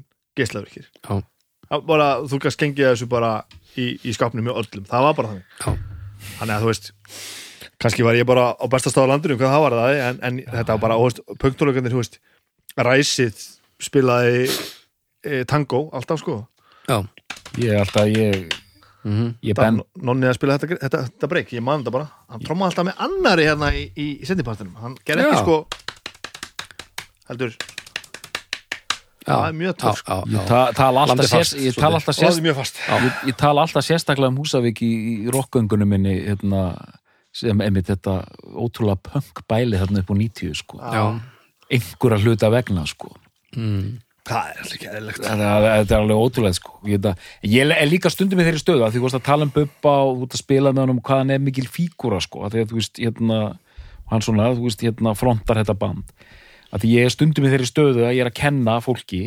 Það 1.67 1.83
bara, 1.89 2.07
þú 2.23 2.39
kannski 2.39 2.55
skengið 2.55 2.89
þessu 2.93 3.09
bara 3.11 3.31
í, 3.75 3.97
í 4.07 4.13
skapnum 4.15 4.45
með 4.47 4.61
öllum, 4.61 4.85
það 4.87 5.07
var 5.07 5.17
bara 5.17 5.31
þannig 5.33 5.57
Já. 5.65 5.96
Þannig 6.39 6.55
að 6.57 6.63
þú 6.65 6.71
veist 6.71 6.91
kannski 7.81 8.03
var 8.05 8.17
ég 8.17 8.25
bara 8.29 8.51
á 8.57 8.65
besta 8.71 8.89
stáð 8.93 9.05
á 9.05 9.11
landinu 9.13 9.37
hvað 9.37 9.53
það 9.53 9.63
var 9.65 9.75
það, 9.77 9.99
en, 10.07 10.19
en 10.29 10.39
þetta 10.49 10.75
var 10.75 10.81
bara, 10.85 10.97
veist, 11.01 11.19
punktuleikandir, 11.41 11.93
þú 11.93 12.01
veist 12.01 12.19
ræsið 12.77 13.43
spilaði 13.87 14.47
e, 15.25 15.43
tango, 15.49 15.87
alltaf 15.93 16.21
sko 16.23 16.39
Já. 16.89 17.03
ég 17.61 17.73
er 17.75 17.83
alltaf 17.83 18.07
ég, 18.13 18.47
Mhm. 19.07 19.27
ég 19.45 19.55
það 19.55 19.61
ben 19.61 19.77
nonni 20.03 20.27
að 20.27 20.33
spila 20.35 20.57
þetta, 20.57 20.77
þetta, 20.81 20.99
þetta 21.07 21.27
breyk, 21.31 21.51
ég 21.53 21.61
man 21.63 21.83
þetta 21.83 21.91
bara 21.95 22.07
hann 22.27 22.41
tróma 22.43 22.65
alltaf 22.67 22.83
með 22.89 22.97
annari 23.05 23.45
hérna 23.47 23.69
í, 23.71 23.83
í, 23.95 24.07
í 24.19 24.25
sendipartinum, 24.27 24.73
hann 24.81 24.97
gerði 25.05 25.23
ekki 25.29 25.37
Já. 25.37 25.43
sko 25.45 25.57
heldur, 27.29 27.53
það 29.27 29.47
er 29.49 29.57
mjög 29.61 29.75
töff 29.83 29.99
sko. 30.01 30.17
já, 30.27 30.37
ég 30.37 30.47
tala 30.47 31.03
alltaf, 31.03 31.11
Landið 31.11 31.29
fast, 31.29 31.35
sérst, 31.35 31.53
ég 31.57 31.73
svolítið. 31.73 31.81
tala 31.83 31.99
alltaf 31.99 32.13
og 32.13 32.17
það 32.17 32.23
sérst 32.27 32.39
er 32.41 32.45
mjög 32.47 32.57
fast 32.61 32.81
ég, 32.87 33.19
ég 33.31 33.37
tala 33.43 33.65
alltaf 33.67 33.85
sérstaklega 33.87 34.31
um 34.33 34.39
Húsavík 34.41 34.81
í, 34.85 34.91
í 35.11 35.15
rockgöngunum 35.35 35.91
minni 35.93 36.15
hérna, 36.23 36.63
sem 37.35 37.61
einmitt 37.61 37.91
þetta 37.91 38.17
ótrúlega 38.55 38.99
punk 39.11 39.43
bæli 39.51 39.77
þarna 39.81 40.01
upp 40.03 40.11
á 40.11 40.15
90 40.17 40.57
sko. 40.63 40.79
Já. 40.81 41.05
einhverja 41.69 42.21
hluta 42.23 42.49
vegna 42.53 42.85
sko. 42.87 43.11
Mm. 43.57 43.99
það 44.27 44.47
er 44.51 44.71
eðlilegt 44.97 45.21
þetta, 45.23 45.51
þetta 45.63 45.95
er 45.95 46.01
alveg 46.01 46.23
ótrúlega 46.23 46.57
sko. 46.57 46.73
ég, 46.87 46.97
þetta, 46.99 47.13
ég 47.47 47.75
er 47.77 47.87
líka 47.91 48.09
stundum 48.11 48.41
í 48.41 48.47
þeirri 48.47 48.59
stöðu 48.63 48.83
að 48.87 48.95
því 48.95 48.99
þú 48.99 49.05
veist 49.07 49.19
að 49.21 49.27
tala 49.29 49.47
um 49.47 49.53
Bubba 49.55 49.93
og 50.07 50.17
þú 50.17 50.25
ert 50.27 50.35
að 50.35 50.41
spila 50.43 50.73
með 50.73 50.83
honum 50.83 50.99
hvað 51.03 51.21
hann 51.21 51.31
er 51.35 51.39
mikil 51.45 51.67
fígúra 51.71 52.19
sko. 52.23 52.43
að 52.43 52.57
því 52.57 52.63
að 52.65 52.73
þú 52.73 52.79
veist 52.81 52.99
hérna, 53.03 53.39
hann 54.11 54.25
svona, 54.25 54.49
þú 54.55 54.67
veist 54.67 54.83
hérna 54.83 55.13
frontar 55.15 55.61
þetta 55.61 55.77
band 55.79 56.11
að 56.75 56.87
ég 56.89 57.07
er 57.07 57.13
stundum 57.13 57.47
í 57.47 57.51
þeirri 57.51 57.67
stöðu 57.69 58.05
að 58.05 58.15
ég 58.17 58.23
er 58.23 58.29
að 58.31 58.39
kenna 58.39 58.77
fólki, 58.83 59.21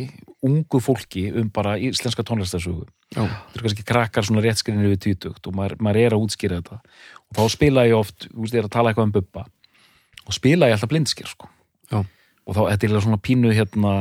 ungu 0.45 0.81
fólki 0.83 1.27
um 1.37 1.49
bara 1.53 1.77
íslenska 1.81 2.25
tónlistarsögu. 2.27 2.85
Þetta 3.13 3.57
er 3.57 3.65
kannski 3.65 3.85
krakkar 3.87 4.27
svona 4.27 4.43
réttskrinni 4.45 4.91
við 4.91 5.01
tvítugt 5.05 5.49
og 5.49 5.57
maður, 5.57 5.77
maður 5.83 6.01
er 6.03 6.15
að 6.15 6.27
útskýra 6.27 6.61
þetta. 6.61 6.79
Og 7.31 7.39
þá 7.39 7.55
spila 7.55 7.87
ég 7.87 7.97
oft, 7.97 8.27
þú 8.29 8.45
veist, 8.45 8.55
ég 8.55 8.61
er 8.61 8.69
að 8.69 8.75
tala 8.75 8.91
eitthvað 8.91 9.09
um 9.09 9.15
Bubba. 9.17 9.45
Og 10.27 10.37
spila 10.37 10.69
ég 10.69 10.77
alltaf 10.77 10.91
blindskir 10.91 11.29
sko. 11.31 11.49
Og 11.91 12.57
þá, 12.57 12.61
þetta 12.71 12.87
er 12.87 13.03
svona 13.05 13.21
pínu 13.21 13.51
hérna, 13.53 13.93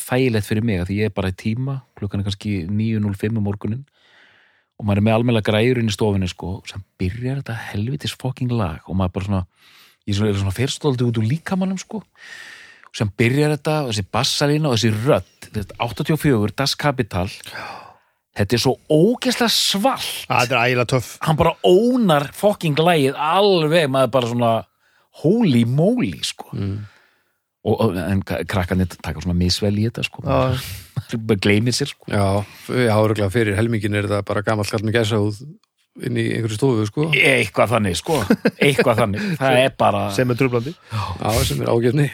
þægilegt 0.00 0.48
fyrir 0.48 0.66
mig 0.66 0.80
að 0.80 0.90
því 0.90 0.98
ég 1.00 1.10
er 1.10 1.16
bara 1.16 1.30
í 1.32 1.36
tíma 1.36 1.80
klukkan 1.98 2.22
er 2.22 2.28
kannski 2.28 2.52
9.05 2.68 3.36
um 3.36 3.44
morgunin 3.44 3.82
og 4.80 4.86
maður 4.88 5.00
er 5.00 5.04
með 5.04 5.16
almennilega 5.18 5.48
græður 5.50 5.80
inn 5.82 5.90
í 5.90 5.94
stofinni 5.94 6.28
sko, 6.30 6.54
og 6.60 6.70
sem 6.70 6.80
byrjar 7.00 7.42
þetta 7.42 7.56
helvitis 7.68 8.14
fucking 8.16 8.52
lag. 8.56 8.80
Og 8.88 8.96
maður 8.96 9.16
bara 9.16 9.26
svona 9.26 9.40
ég 10.06 10.14
er 10.14 10.18
svona, 10.18 10.38
svona 10.40 10.56
fyrstóldi 10.56 11.04
út 11.04 11.20
úr 11.20 11.28
líkamannum 11.28 11.80
sko 11.80 12.00
og 12.90 12.98
sem 12.98 13.10
byrjar 13.20 13.54
þetta, 13.54 13.76
og 13.84 13.92
þessi 13.92 14.06
bassalína 14.12 14.70
og 14.70 14.78
þessi 14.78 14.90
rödd, 15.06 15.50
þetta 15.54 15.76
84 15.86 16.56
Das 16.58 16.74
Kapital. 16.78 17.28
Þetta 18.40 18.56
er 18.56 18.62
svo 18.62 18.76
ógeðslega 18.90 19.50
svall 19.52 20.10
það 20.30 20.52
er 20.54 20.60
ægilega 20.60 20.90
töff. 20.92 21.14
Hann 21.26 21.38
bara 21.38 21.54
ónar 21.66 22.28
fucking 22.34 22.78
lægið 22.78 23.18
alveg, 23.18 23.88
maður 23.90 24.12
bara 24.14 24.30
svona 24.30 24.52
holy 25.22 25.64
moly 25.68 26.14
sko. 26.24 26.50
Mm. 26.54 26.76
og, 27.66 27.74
og, 27.74 27.96
en 28.00 28.22
krakkarnir 28.24 28.88
taka 28.94 29.20
svona 29.20 29.36
misvel 29.38 29.74
í 29.78 29.88
þetta 29.88 30.06
sko. 30.06 30.22
Maður 30.26 31.18
bara 31.30 31.42
gleymir 31.42 31.76
sér 31.76 31.90
sko. 31.92 32.10
Já, 32.10 32.46
já, 32.70 32.94
örgulega 32.94 33.32
fyrir 33.34 33.58
helmingin 33.58 33.98
er 33.98 34.08
þetta 34.08 34.22
bara 34.30 34.46
gamall 34.46 34.70
kall 34.70 34.86
með 34.86 35.00
gæsahúð 35.00 35.42
inn 36.06 36.16
í 36.16 36.28
einhverju 36.36 36.56
stofu, 36.56 36.86
sko. 36.86 37.08
eitthvað 37.12 37.74
þannig 37.74 37.98
sko. 37.98 38.20
Eitthvað 38.54 39.02
þannig, 39.02 39.26
það 39.42 39.58
er 39.64 39.74
bara 39.82 40.04
sem 40.16 40.30
er 40.30 40.38
tröflandi 40.38 40.72
Já, 40.78 41.32
sem 41.50 41.64
er 41.64 41.72
ágefni. 41.74 42.06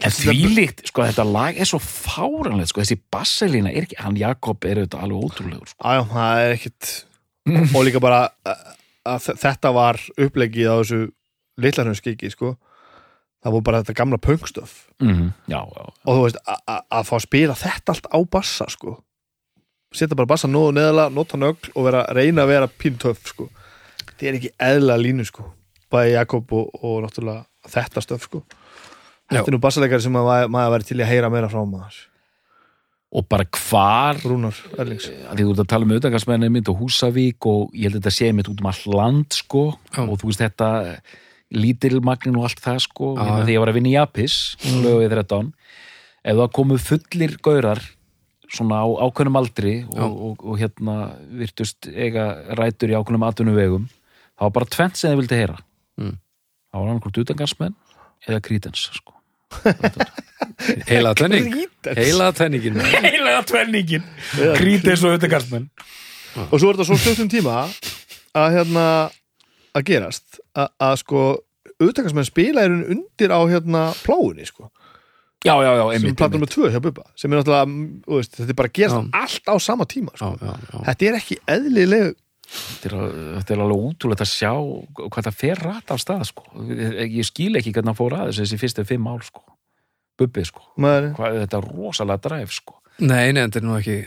En 0.00 0.14
þvílíkt, 0.14 0.86
sko 0.88 1.04
þetta 1.04 1.24
lag 1.28 1.58
er 1.60 1.68
svo 1.68 1.80
fáranlegt 1.82 2.72
sko, 2.72 2.80
þessi 2.80 2.98
basselína 3.12 3.72
er 3.72 3.86
ekki 3.86 3.98
hann 4.00 4.16
Jakob 4.16 4.64
er 4.64 4.80
auðvitað 4.80 5.04
alveg 5.04 5.26
ótrúlegur 5.28 5.72
sko. 5.72 5.84
Æjá, 5.84 6.02
það 6.12 6.42
er 6.46 6.54
ekkit 6.56 6.90
og 7.76 7.86
líka 7.86 8.02
bara 8.02 8.22
að, 8.48 9.30
þetta 9.42 9.72
var 9.76 10.00
upplegið 10.16 10.72
á 10.72 10.76
þessu 10.80 11.00
litlarhunskiki, 11.62 12.30
sko. 12.32 12.54
Það 13.42 13.56
voru 13.56 13.66
bara 13.66 13.80
þetta 13.82 13.98
gamla 13.98 14.18
punkstöf 14.22 14.74
mm 15.02 15.32
já, 15.50 15.58
já, 15.58 15.86
og 16.06 16.12
þú 16.14 16.20
veist, 16.22 16.36
að 16.46 17.08
fá 17.08 17.16
að 17.18 17.24
spila 17.24 17.56
þetta 17.58 17.96
allt 17.96 18.06
á 18.08 18.18
bassa, 18.36 18.68
sko. 18.70 19.00
Setja 19.92 20.16
bara 20.16 20.30
bassa 20.30 20.48
nóðu 20.48 20.76
neðala, 20.78 21.10
nota 21.12 21.36
nögl 21.36 21.72
og 21.74 21.84
vera, 21.84 22.06
reyna 22.16 22.46
að 22.46 22.54
vera 22.54 22.70
píntöf, 22.70 23.26
sko. 23.28 23.50
Þetta 24.06 24.30
er 24.30 24.38
ekki 24.38 24.54
eðla 24.62 24.96
línu, 24.96 25.26
sko 25.28 25.50
bæði 25.92 26.16
Jakob 26.16 26.52
og, 26.56 26.70
og 26.80 27.00
náttúrulega 27.04 27.72
þetta 27.72 28.04
stöf, 28.04 28.26
sko 28.28 28.42
þetta 29.32 29.50
er 29.52 29.56
nú 29.56 29.62
bassaleikari 29.66 30.04
sem 30.06 30.14
maður 30.16 30.50
maður 30.54 30.74
væri 30.76 30.88
til 30.90 30.98
að 31.00 31.10
heyra 31.12 31.30
meira 31.32 31.50
frá 31.52 31.62
maður 31.64 32.00
og 33.12 33.26
bara 33.28 33.44
hvar 33.44 34.20
Rúnar 34.24 34.56
Erlings 34.80 35.08
að 35.10 35.36
því 35.36 35.44
þú 35.44 35.52
ert 35.52 35.62
að 35.64 35.70
tala 35.74 35.84
um 35.84 35.90
auðvitaðgarsmenni 35.92 36.48
mynd 36.54 36.70
og 36.72 36.78
Húsavík 36.80 37.48
og 37.50 37.74
ég 37.76 37.90
held 37.90 37.98
að 37.98 38.06
þetta 38.06 38.14
sé 38.16 38.30
mitt 38.32 38.48
út 38.48 38.62
um 38.62 38.70
all 38.70 38.94
land 38.96 39.36
sko 39.36 39.64
Já. 39.92 40.00
og 40.06 40.14
þú 40.22 40.30
veist 40.30 40.40
þetta 40.44 40.68
lítilmagnin 41.52 42.38
og 42.40 42.46
allt 42.48 42.62
það 42.64 42.78
sko 42.86 43.10
Já, 43.18 43.20
já. 43.20 43.32
þegar 43.42 43.52
ég 43.52 43.60
var 43.64 43.72
að 43.72 43.76
vinna 43.78 43.92
í 43.92 43.98
Apis 44.00 44.36
mm. 44.64 44.78
lögum 44.86 45.12
13 45.12 45.50
ef 46.22 46.38
það 46.38 46.52
komu 46.56 46.78
fullir 46.80 47.34
gaurar 47.44 47.82
svona 48.52 48.80
á 48.84 48.88
ákveðnum 49.04 49.38
aldri 49.40 49.74
og, 49.88 49.98
Já. 49.98 50.06
og, 50.08 50.40
og, 50.44 50.56
hérna 50.60 50.96
virtust 51.42 51.88
eiga 51.92 52.26
rætur 52.56 52.92
í 52.92 52.96
ákveðnum 52.96 53.28
atvinnuvegum 53.28 53.86
það 53.88 54.46
var 54.48 54.54
bara 54.56 54.72
tvent 54.72 54.96
sem 55.00 55.12
þið 55.12 55.22
vildi 55.24 55.42
heyra 55.42 55.60
Mm. 56.00 56.14
það 56.72 56.80
var 56.80 56.86
annarkvort 56.88 57.18
utangarsmenn 57.20 57.74
eða 58.24 58.38
krítens 58.40 58.86
sko 58.96 59.12
Heila 60.90 61.12
tvenning. 61.18 61.48
Heila 61.96 62.28
tvenningin. 62.36 62.76
heilega 62.82 63.42
tvenningin 63.48 64.04
krítens 64.58 65.02
og 65.06 65.16
utangarsmenn 65.18 65.68
og 66.48 66.54
svo 66.58 66.70
er 66.70 66.76
þetta 66.78 66.86
svo 66.88 66.98
stundum 67.00 67.28
tíma 67.32 67.56
að 68.38 68.54
hérna 68.58 68.84
að 69.76 69.86
gerast 69.88 70.38
að, 70.56 70.68
að 70.80 70.94
sko 71.02 71.24
auðvitaðkarsmenn 71.82 72.28
spila 72.28 72.64
er 72.66 72.72
undir 72.94 73.32
á 73.34 73.40
hérna 73.50 73.82
pláunni 74.04 74.44
sko, 74.48 74.68
já, 75.44 75.52
já, 75.64 75.70
já, 75.74 75.82
sem 75.82 75.96
einmitt, 75.98 76.18
plattum 76.20 76.38
einmitt. 76.38 76.52
með 76.52 76.54
tvö 76.54 76.70
hjá 76.74 76.80
Bubba 76.84 77.06
sem 77.18 77.32
er 77.32 77.40
náttúrulega, 77.40 77.68
mm, 77.68 77.86
veist, 78.14 78.36
þetta 78.38 78.52
er 78.54 78.58
bara 78.60 78.70
að 78.72 78.76
gerast 78.78 78.98
Já. 78.98 79.22
allt 79.22 79.50
á 79.50 79.54
sama 79.66 79.86
tíma 79.90 80.12
Já, 80.14 80.20
sko. 80.20 80.32
já, 80.46 80.52
já. 80.72 80.82
þetta 80.90 81.08
er 81.10 81.18
ekki 81.20 81.38
eðlileg 81.56 82.12
þetta 82.52 82.88
er, 82.90 83.18
þetta 83.38 83.54
er 83.54 83.64
alveg 83.64 83.86
útrúlegt 83.88 84.24
að 84.24 84.30
sjá 84.32 84.52
hvað 85.02 85.28
það 85.28 85.38
fer 85.40 85.62
rætt 85.66 85.92
af 85.94 86.02
stað 86.02 86.24
sko. 86.28 86.46
ég, 86.68 87.22
skil 87.28 87.52
ekki 87.58 87.72
hvernig 87.72 87.92
hann 87.92 87.98
fór 87.98 88.16
að 88.18 88.30
þessu 88.30 88.44
þessi 88.44 88.60
fyrstu 88.60 88.86
fimm 88.88 89.08
ál 89.08 89.20
sko. 89.24 89.44
bubbi 90.20 90.44
sko. 90.46 90.64
hvað, 90.76 91.38
þetta 91.42 91.60
er 91.60 91.70
rosalega 91.70 92.26
dræf 92.28 92.56
sko. 92.58 92.78
Nei, 93.00 93.32
nei, 93.32 93.46
þetta 93.46 93.62
er 93.62 93.66
nú 93.66 93.76
ekki 93.78 93.98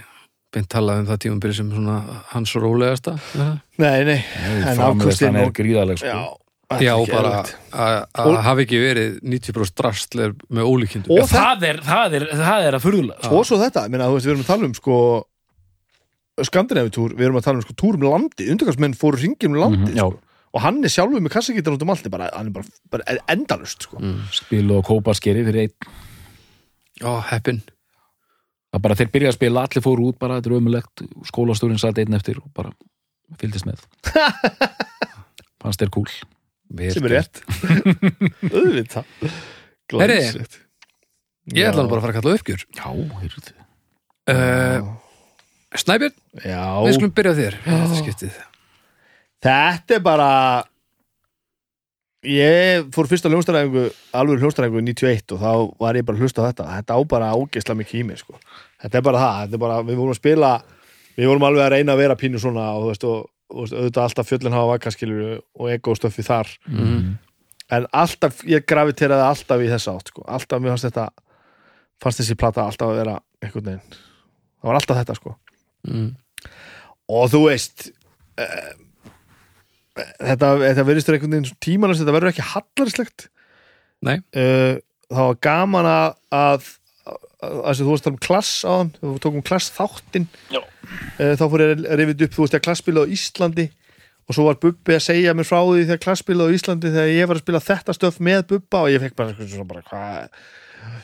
beint 0.56 0.72
talað 0.72 1.04
um 1.04 1.10
það 1.10 1.22
tímabili 1.26 1.58
sem 1.58 1.70
svona 1.74 2.00
hans 2.32 2.56
rólegasta. 2.56 3.18
Nei, 3.82 4.00
nei 4.08 4.18
en 4.18 4.80
framleiðslan 4.80 5.40
er 5.42 5.54
gríðaleg 5.56 6.02
sko. 6.04 6.24
já, 6.82 6.94
bara 7.12 7.44
að 7.70 8.38
hafi 8.46 8.66
ekki 8.66 8.82
verið 8.82 9.18
90% 9.22 9.76
drastler 9.78 10.34
með 10.50 10.70
Já, 11.14 11.26
það, 11.30 11.66
er, 11.70 11.82
það, 11.86 12.16
er, 12.18 12.28
það 12.40 12.68
er 12.70 12.78
að 12.78 12.86
furðulega 12.86 13.22
sko. 13.22 13.40
og 13.40 13.50
svo 13.50 13.60
þetta, 13.62 13.84
minna, 13.90 14.08
þú 14.10 14.18
veist, 14.18 14.26
við 14.26 14.34
erum 14.34 14.46
að 14.46 14.50
tala 14.50 14.70
um 14.70 14.78
sko 14.78 15.00
Skandinavitúr, 16.44 17.14
við 17.16 17.30
erum 17.30 17.38
að 17.40 17.46
tala 17.46 17.62
um 17.62 17.64
sko 17.64 17.74
túr 17.80 17.96
um 17.96 18.02
landi, 18.10 18.50
undarkarsmenn 18.52 18.96
fóru 19.00 19.16
ringið 19.22 19.48
um 19.48 19.54
landi 19.56 19.92
Mhm, 19.94 19.96
já. 19.96 20.04
sko. 20.10 20.20
og 20.56 20.62
hann 20.62 20.84
er 20.84 20.90
sjálfur 20.92 21.22
með 21.24 21.32
kassagítar 21.32 21.74
út 21.76 21.82
um 21.84 21.90
allt, 21.90 22.10
bara, 22.12 22.30
hann 22.36 22.48
er 22.48 22.52
bara, 22.52 22.66
bara 22.92 23.04
endalust 23.28 23.82
sko. 23.88 23.98
spilu 24.32 24.78
og 24.78 24.86
kópaskeri 24.86 25.46
fyrir 25.48 25.62
einn 25.70 25.74
Já, 27.02 27.22
heppin. 27.32 27.62
það 28.74 28.82
bara 28.82 28.96
þeir 28.96 29.12
byrja 29.12 29.30
að 29.32 29.38
spila, 29.40 29.64
allir 29.64 29.84
fóru 29.84 30.08
út 30.12 30.20
bara, 30.20 30.42
þetta 30.42 30.52
er 30.52 30.58
ömulegt, 30.60 31.04
skólastúrin 31.32 31.80
satt 31.80 31.98
einn 32.00 32.14
eftir 32.14 32.38
og 32.38 32.52
bara 32.54 32.72
fylgdist 33.40 33.66
með 33.66 33.80
fannst 35.62 35.80
þér 35.82 35.90
kúl 35.96 36.08
Vel 36.76 36.92
sem 36.92 37.06
er 37.06 37.12
rétt 37.20 37.44
auðvitað 38.56 39.06
Herri. 39.92 40.20
Ég 41.54 41.68
ætla 41.70 41.84
nú 41.86 41.90
bara 41.92 42.02
að 42.02 42.06
fara 42.08 42.14
að 42.14 42.22
kalla 42.22 42.38
uppgjör. 42.40 42.66
já, 42.76 42.88
heyrðu 43.22 43.54
Uh, 44.26 44.82
Snæbjörn, 45.82 46.16
Já, 46.44 46.62
við 46.86 46.98
skulum 46.98 47.16
byrja 47.16 47.36
á 47.36 47.40
þér. 47.40 47.58
Þetta 47.66 48.54
þetta 49.46 49.98
er 49.98 50.04
bara 50.04 50.30
ég 52.26 52.88
fór 52.96 53.10
fyrsta 53.10 53.30
hljónstaræfingu 53.30 53.86
alveg 54.18 54.42
hljónstaræfingu 54.42 54.82
91 54.88 55.36
og 55.36 55.42
þá 55.42 55.52
var 55.84 56.00
ég 56.00 56.08
bara 56.08 56.18
að 56.18 56.26
hlusta 56.26 56.42
á 56.42 56.48
þetta 56.50 56.70
þetta 56.72 56.98
á 56.98 57.00
bara 57.12 57.34
ágeisla 57.36 57.78
mikið 57.78 58.02
í 58.02 58.08
mig 58.08 58.22
sko. 58.22 58.40
þetta 58.82 58.98
er 58.98 59.06
bara 59.06 59.22
það, 59.22 59.38
þetta 59.44 59.58
er 59.58 59.64
bara, 59.66 59.78
við 59.86 60.00
vorum 60.02 60.16
að 60.16 60.22
spila 60.22 60.52
við 61.16 61.30
vorum 61.32 61.48
alveg 61.50 61.66
að 61.66 61.72
reyna 61.76 61.94
að 61.94 62.02
vera 62.02 62.18
pínu 62.20 62.42
svona 62.42 62.66
og 62.74 62.82
þú 62.86 62.90
veist, 62.90 63.06
og, 63.06 63.30
og 63.52 63.56
þú 63.56 63.62
veist, 63.62 63.78
auðvitað 63.78 64.08
alltaf 64.08 64.32
fjöllin 64.32 64.58
hafa 64.58 64.72
vakaskilur 64.74 65.38
og 65.38 65.72
egostöffi 65.76 66.26
þar 66.26 66.52
mm. 66.72 67.06
en 67.78 67.88
alltaf, 67.94 68.42
ég 68.50 68.66
graviteraði 68.66 69.30
alltaf 69.30 69.62
í 69.62 69.72
þessa 69.72 69.96
átt 69.96 70.12
sko. 70.14 70.26
alltaf 70.26 70.62
mér 70.62 70.74
fannst 70.74 70.90
þetta 70.90 71.08
fannst 72.02 72.24
þessi 72.24 72.40
plata 72.40 72.66
alltaf 72.66 72.90
að 72.92 73.02
vera 73.04 73.20
einhvern 73.44 73.70
veginn 73.70 73.98
það 74.00 74.72
var 74.72 74.82
alltaf 74.82 75.04
þetta 75.04 75.20
sko 75.22 75.38
Mm. 75.86 76.10
og 77.14 77.28
þú 77.34 77.42
veist 77.46 77.90
uh, 78.42 78.74
þetta, 79.96 80.50
þetta 80.64 80.88
verðist 80.88 81.10
þér 81.10 81.18
einhvern 81.20 81.38
veginn 81.38 81.62
tímalast, 81.64 82.02
þetta 82.02 82.16
verður 82.16 82.34
ekki 82.34 82.50
hallarslegt 82.54 83.28
Nei. 84.06 84.18
uh, 84.38 84.82
það 85.12 85.30
var 85.30 85.40
gaman 85.46 85.90
að 85.90 86.10
að, 86.36 86.68
að, 87.06 87.58
að 87.62 87.82
þú 87.82 87.90
varst 87.92 88.02
að 88.02 88.06
tala 88.10 88.16
um 88.16 88.22
klass 88.26 88.54
á 88.66 88.72
hann 88.74 88.94
þú 89.00 89.16
tókum 89.24 89.46
klass 89.46 89.72
þáttinn 89.76 90.28
Já. 90.54 90.62
uh, 90.62 91.34
þá 91.38 91.46
fór 91.46 91.66
ég 91.66 91.74
að 91.86 92.00
rifið 92.02 92.28
upp 92.28 92.38
þú 92.38 92.46
veist 92.46 92.60
að 92.60 92.66
klasspila 92.68 93.06
á 93.06 93.14
Íslandi 93.18 93.68
og 94.26 94.34
svo 94.34 94.48
var 94.48 94.58
Bubbi 94.58 94.96
að 94.96 95.06
segja 95.06 95.36
mér 95.38 95.46
frá 95.48 95.60
því 95.62 95.84
þegar 95.86 96.04
klasspila 96.08 96.48
á 96.50 96.54
Íslandi 96.56 96.92
þegar 96.92 97.12
ég 97.14 97.30
var 97.30 97.38
að 97.38 97.46
spila 97.46 97.62
þetta 97.68 97.96
stöf 97.96 98.18
með 98.26 98.48
Bubba 98.52 98.82
og 98.86 98.94
ég 98.94 99.04
fekk 99.06 99.20
bara 99.22 99.38
svona 99.38 99.68
bara 99.70 99.86
hvað 99.86 100.40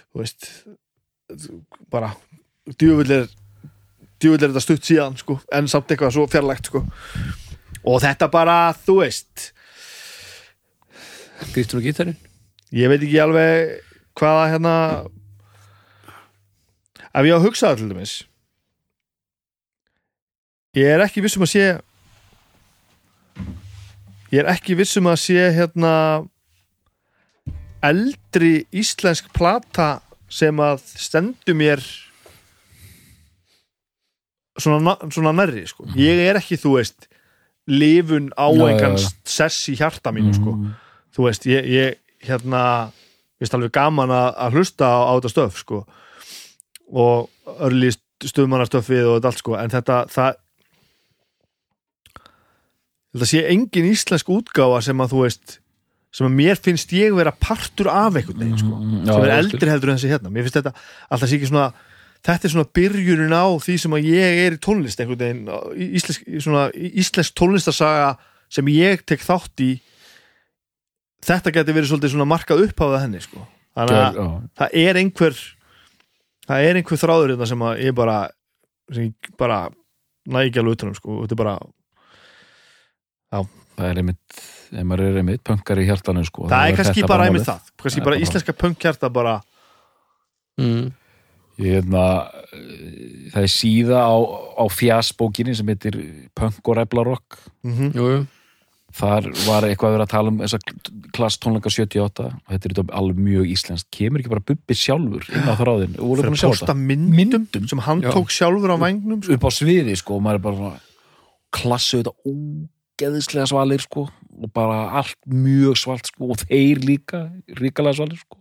þú 0.01 0.23
veist 0.23 0.49
bara 1.93 2.11
djúvill 2.77 3.13
er 3.21 3.29
djúvill 4.21 4.41
er 4.45 4.51
þetta 4.51 4.63
stutt 4.63 4.87
síðan 4.87 5.17
sko 5.19 5.39
en 5.53 5.69
samt 5.71 5.91
eitthvað 5.91 6.15
svo 6.15 6.27
fjarlægt 6.31 6.69
sko. 6.69 6.83
Og 7.81 8.01
þetta 8.03 8.27
bara, 8.29 8.57
þú 8.77 8.99
veist. 9.01 9.47
Grítur 11.51 11.79
og 11.79 11.87
gítarinn. 11.87 12.19
Ég 12.71 12.91
veit 12.91 13.01
ekki 13.01 13.19
alveg 13.19 13.79
hvaða 14.19 14.43
hérna 14.51 14.75
ef 17.11 17.25
ég 17.25 17.33
á 17.33 17.37
að 17.39 17.47
hugsa 17.47 17.73
til 17.75 17.89
dæmis. 17.89 18.19
Ég 20.77 20.87
er 20.87 21.03
ekki 21.03 21.23
vissum 21.25 21.43
að 21.43 21.51
sé 21.51 21.65
ég 24.31 24.37
er 24.39 24.51
ekki 24.53 24.77
vissum 24.79 25.09
að 25.11 25.19
sé 25.25 25.49
hérna 25.57 25.95
eldri 27.83 28.67
íslensk 28.71 29.27
plata 29.35 29.97
sem 30.31 30.55
að 30.63 30.85
stendur 30.95 31.57
mér 31.57 31.83
svona, 34.63 34.79
na- 34.85 35.09
svona 35.11 35.33
nærri 35.35 35.65
sko. 35.69 35.85
ég 35.97 36.21
er 36.29 36.39
ekki, 36.39 36.57
þú 36.61 36.75
veist 36.77 37.07
lifun 37.67 38.31
á 38.37 38.47
já. 38.53 38.97
sess 39.25 39.69
í 39.69 39.75
hjarta 39.79 40.11
mínu 40.15 40.33
sko. 40.37 40.55
Mm. 40.57 40.73
þú 41.15 41.27
veist, 41.27 41.45
ég, 41.49 41.65
ég 41.67 42.27
hérna, 42.27 42.91
veist 43.41 43.53
alveg 43.57 43.71
gaman 43.75 44.09
að, 44.13 44.29
að 44.37 44.53
hlusta 44.59 44.85
á, 44.85 44.99
á 45.09 45.11
þetta 45.17 45.31
stöf, 45.33 45.57
sko. 45.65 45.81
Og 46.91 47.29
örli 47.59 47.89
stöðmannastöfið 48.21 49.07
og 49.09 49.15
þetta 49.17 49.29
allt, 49.31 49.41
sko, 49.41 49.55
en 49.57 49.69
þetta 49.73 49.99
það 50.13 50.35
þetta 53.11 53.27
sé 53.27 53.41
engin 53.51 53.89
íslensk 53.91 54.29
útgáfa 54.31 54.81
sem 54.85 55.01
að 55.03 55.13
þú 55.15 55.23
veist 55.25 55.57
sem 56.11 56.27
að 56.27 56.35
mér 56.35 56.59
finnst 56.59 56.91
ég 56.95 57.13
vera 57.15 57.31
partur 57.31 57.87
af 57.91 58.17
einhvern 58.19 58.39
veginn, 58.41 58.59
sko, 58.59 58.75
Mm, 58.81 59.05
já, 59.07 59.13
sem 59.13 59.23
er 59.23 59.33
eldri 59.37 59.69
heldur 59.71 59.89
en 59.91 59.97
þessi 59.99 60.11
hérna, 60.11 60.31
mér 60.31 60.43
finnst 60.47 60.57
þetta 60.59 60.73
alltaf 61.09 61.29
sé 61.29 61.37
ekki 61.39 61.47
svona 61.51 61.69
þetta 62.25 62.47
er 62.47 62.53
svona 62.53 62.69
byrjunin 62.77 63.33
á 63.33 63.45
því 63.63 63.75
sem 63.81 63.95
að 63.97 64.09
ég 64.11 64.41
er 64.45 64.57
í 64.57 64.59
tónlist 64.61 64.99
einhvern 65.01 65.21
veginn, 65.23 65.47
í- 65.77 65.89
íslensk, 65.99 66.27
svona 66.43 66.67
íslensk 66.75 67.33
tónlistarsaga 67.39 68.11
sem 68.51 68.67
ég 68.73 69.01
tek 69.09 69.23
þátt 69.25 69.63
í 69.65 69.71
þetta 71.25 71.53
geti 71.55 71.73
verið 71.75 71.89
svolítið 71.91 72.13
svona 72.15 72.29
markað 72.29 72.63
upp 72.67 72.81
á 72.81 72.85
það 72.91 73.01
henni 73.05 73.21
sko. 73.23 73.47
þannig 73.77 73.97
að 74.01 74.19
Já, 74.21 74.27
það 74.61 74.77
er 74.85 74.99
einhver 75.01 75.35
það 76.51 76.65
er 76.69 76.79
einhver 76.81 77.01
þráður 77.01 77.33
hérna 77.35 77.47
sem 77.51 77.65
að 77.69 77.83
ég 77.85 77.95
bara 77.95 78.17
sem 78.91 79.03
ég 79.07 79.35
bara 79.39 79.59
næ 80.31 80.39
ekki 80.47 80.59
alveg 80.61 80.77
utanum 80.77 80.95
sko. 80.97 81.17
og 81.17 81.25
þetta 81.25 81.37
er 81.37 81.41
bara, 81.43 81.55
það 83.77 83.87
er 83.89 84.01
einmitt 84.01 84.41
ef 84.71 84.85
maður 84.87 85.05
er 85.09 85.19
einmitt 85.21 85.43
punkar 85.47 85.79
í 85.81 85.85
hjartanu 85.87 86.23
sko, 86.27 86.45
það 86.51 86.65
er 86.69 86.75
kannski 86.79 87.01
þetta 87.01 87.11
bara 87.13 87.27
einmitt 87.29 87.47
það 87.47 87.69
kannski 87.81 88.01
Það 88.01 88.05
bara 88.05 88.15
bara- 88.15 88.25
íslenska 88.27 88.53
punkkjarta 88.61 89.09
bara 89.13 89.35
mm. 90.61 90.91
Hefna, 91.59 92.03
það 93.33 93.41
er 93.43 93.51
síða 93.51 94.03
á, 94.07 94.15
á 94.57 94.65
fjasbókinni 94.71 95.55
sem 95.57 95.67
heitir 95.67 95.97
Punk 96.37 96.61
og 96.67 96.77
Reblarokk 96.79 97.39
mm 97.67 97.91
Jú, 97.97 98.05
jú. 98.15 98.21
Þar 98.91 99.29
var 99.47 99.63
eitthvað 99.63 99.87
að 99.87 99.93
vera 99.95 100.03
að 100.03 100.11
tala 100.11 100.31
um 100.33 100.39
þessa 100.41 100.57
klass 101.15 101.37
tónleika 101.39 101.71
78 101.71 102.25
og 102.27 102.49
þetta 102.51 102.71
er 102.73 102.89
alveg 102.99 103.21
mjög 103.23 103.45
íslenskt. 103.53 103.87
Kemur 103.95 104.19
ekki 104.19 104.31
bara 104.33 104.43
Bubbi 104.43 104.75
sjálfur 104.75 105.29
inn 105.31 105.47
á 105.47 105.55
þráðin 105.55 105.93
og 105.95 106.09
voru 106.09 106.25
fyrir 106.25 106.27
búin 106.27 106.35
að 106.35 106.35
að 106.35 106.41
sjá 106.41 106.49
posta 106.51 106.65
þetta? 106.65 106.75
myndum, 106.89 107.13
Myndum? 107.15 107.69
sem 107.71 107.83
hann 107.85 108.01
Já. 108.03 108.09
tók 108.11 108.33
sjálfur 108.35 108.73
á 108.75 108.77
vængnum 108.83 109.21
sko. 109.23 109.37
upp 109.37 109.47
á 109.47 109.51
sviði 109.55 109.95
sko 109.95 110.17
og 110.17 110.25
maður 110.25 110.41
er 110.41 110.43
bara 110.49 110.73
klassu 111.55 112.01
þetta 112.01 112.13
ógeðislega 112.33 113.47
svalir 113.53 113.85
sko 113.87 114.03
og 114.41 114.51
bara 114.59 114.81
allt 114.99 115.15
mjög 115.23 115.79
svalt 115.79 116.11
sko 116.11 116.27
og 116.35 116.43
þeir 116.43 116.83
líka 116.83 117.23
ríkalega 117.47 117.95
svalir 118.01 118.19
sko 118.19 118.40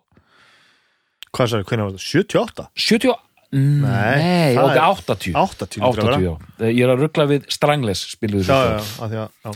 hvað 1.36 1.50
sagði, 1.52 1.66
hvernig 1.70 1.84
var 1.86 1.92
þetta, 1.96 2.06
78? 2.10 2.68
70 2.74 3.18
Nei, 3.52 4.54
ok, 4.54 4.70
er- 4.70 4.78
80 4.78 5.32
80, 5.34 5.34
80 5.34 5.82
80, 5.82 6.22
já. 6.22 6.34
Ég 6.70 6.82
er 6.86 6.92
að 6.94 7.00
ruggla 7.02 7.24
við 7.26 7.48
Strangles 7.50 8.04
spiluðu 8.12 8.44
já, 8.46 8.78
já. 9.10 9.54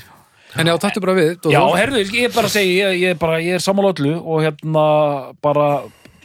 En 0.59 0.67
já, 0.71 0.75
taktu 0.83 1.01
bara 1.03 1.15
við 1.19 1.47
Já, 1.51 1.61
herðu, 1.79 2.01
ég 2.15 2.25
er 2.29 2.33
bara 2.35 2.47
að 2.51 2.55
segja, 2.57 2.91
ég, 2.91 3.01
ég 3.05 3.15
er 3.15 3.19
bara, 3.19 3.39
ég 3.43 3.55
er 3.59 3.63
sammála 3.63 3.93
öllu 3.95 4.15
og 4.23 4.43
hérna 4.43 4.85
bara, 5.43 5.69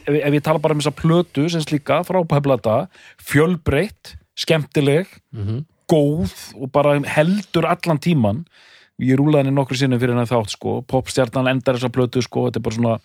ef, 0.06 0.10
ef 0.18 0.34
ég 0.34 0.42
tala 0.46 0.58
bara 0.62 0.74
um 0.74 0.80
þessa 0.82 0.94
plötu 0.94 1.46
sem 1.50 1.62
slíka, 1.62 2.00
frábæðblata, 2.06 2.88
fjölbreytt, 3.22 4.16
skemmtileg, 4.38 5.06
Mhm. 5.34 5.64
góð 5.90 6.30
og 6.62 6.70
bara 6.72 6.98
heldur 7.02 7.66
allan 7.66 7.98
tíman. 7.98 8.44
Ég 9.00 9.16
rúlaði 9.18 9.44
henni 9.46 9.54
nokkru 9.56 9.76
sinnum 9.76 9.98
fyrir 9.98 10.14
henni 10.14 10.26
þátt, 10.28 10.50
sko, 10.54 10.82
popstjarnan 10.86 11.48
endar 11.48 11.74
þessa 11.74 11.90
plötu, 11.90 12.22
sko, 12.22 12.50
þetta 12.50 12.56
er 12.56 12.60
bara 12.66 12.76
svona, 12.76 13.00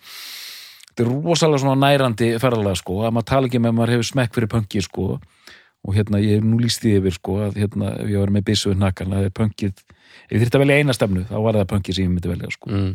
þetta 0.96 1.04
er 1.04 1.12
rosalega 1.26 1.60
svona 1.60 1.76
nærandi 1.84 2.30
ferðalega, 2.40 2.80
sko, 2.80 3.02
að 3.04 3.12
maður 3.12 3.28
tala 3.28 3.50
ekki 3.50 3.60
með 3.60 3.72
að 3.72 3.76
maður 3.76 3.94
hefur 3.96 4.08
smekk 4.08 4.34
fyrir 4.38 4.48
punki, 4.48 4.82
sko, 4.86 5.08
og 5.86 5.94
hérna, 5.94 6.22
ég 6.24 6.40
hef 6.40 6.46
nú 6.48 6.58
líst 6.62 6.80
því 6.82 6.96
yfir, 7.02 7.16
sko, 7.18 7.36
að 7.44 7.60
hérna, 7.60 7.92
ég 8.08 8.18
var 8.22 8.32
með 8.32 8.46
byssu 8.48 8.72
við 8.72 8.80
nakkan, 8.80 9.12
að 9.12 9.28
punkið, 9.36 9.84
ef 10.26 10.32
ég 10.32 10.40
þyrfti 10.40 10.56
að 10.56 10.64
velja 10.64 10.80
eina 10.80 10.96
stefnu, 10.96 11.26
þá 11.28 11.36
var 11.44 11.60
það 11.60 11.70
punkið 11.74 11.98
sem 11.98 12.08
ég 12.08 12.14
myndi 12.14 12.32
velja, 12.32 12.50
sko 12.56 12.72
mm. 12.72 12.90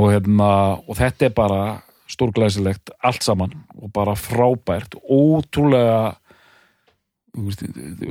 og, 0.00 0.08
hérna, 0.14 0.48
og 0.88 0.98
þetta 0.98 1.28
er 1.28 1.36
bara 1.36 1.60
stórglæsilegt 2.12 2.90
allt 3.04 3.22
saman 3.24 3.54
og 3.78 3.92
bara 3.92 4.16
frábært, 4.18 4.96
ótrúlega 5.04 6.16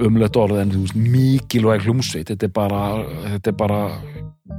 umlegt 0.01 0.37
orð 0.41 0.57
en 0.63 0.71
mikilvæg 0.97 1.83
hljómsveit 1.85 2.31
þetta 2.31 2.47
er 2.47 2.53
bara 2.55 2.79
þetta 3.35 3.51
er 3.51 3.57
bara, 3.59 3.81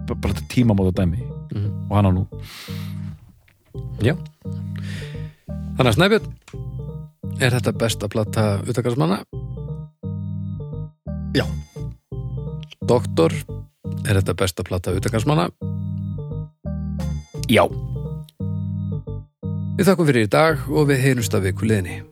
bara 0.06 0.34
þetta 0.34 0.46
tímamóta 0.52 0.94
dæmi 1.00 1.18
Mhm. 1.52 1.90
og 1.90 1.96
hann 1.96 2.06
á 2.06 2.12
nú 2.14 2.26
Já 4.02 4.14
Þannig 5.76 5.90
að 5.90 5.96
Snæbjörn 5.98 6.30
Er 7.42 7.56
þetta 7.56 7.72
besta 7.74 8.08
plata 8.12 8.44
utakarsmanna? 8.68 9.22
Já. 11.34 11.46
Doktor 12.86 13.34
Er 14.04 14.18
þetta 14.20 14.36
besta 14.38 14.66
plata 14.66 14.94
utakarsmanna? 14.94 15.48
Já, 17.50 17.66
Við 19.72 19.88
þakkum 19.88 20.06
fyrir 20.06 20.26
í 20.26 20.30
dag 20.30 20.66
og 20.70 20.84
við 20.92 21.00
heyrumst 21.02 21.32
að 21.34 21.48
viku 21.48 21.66
liðni 21.66 22.02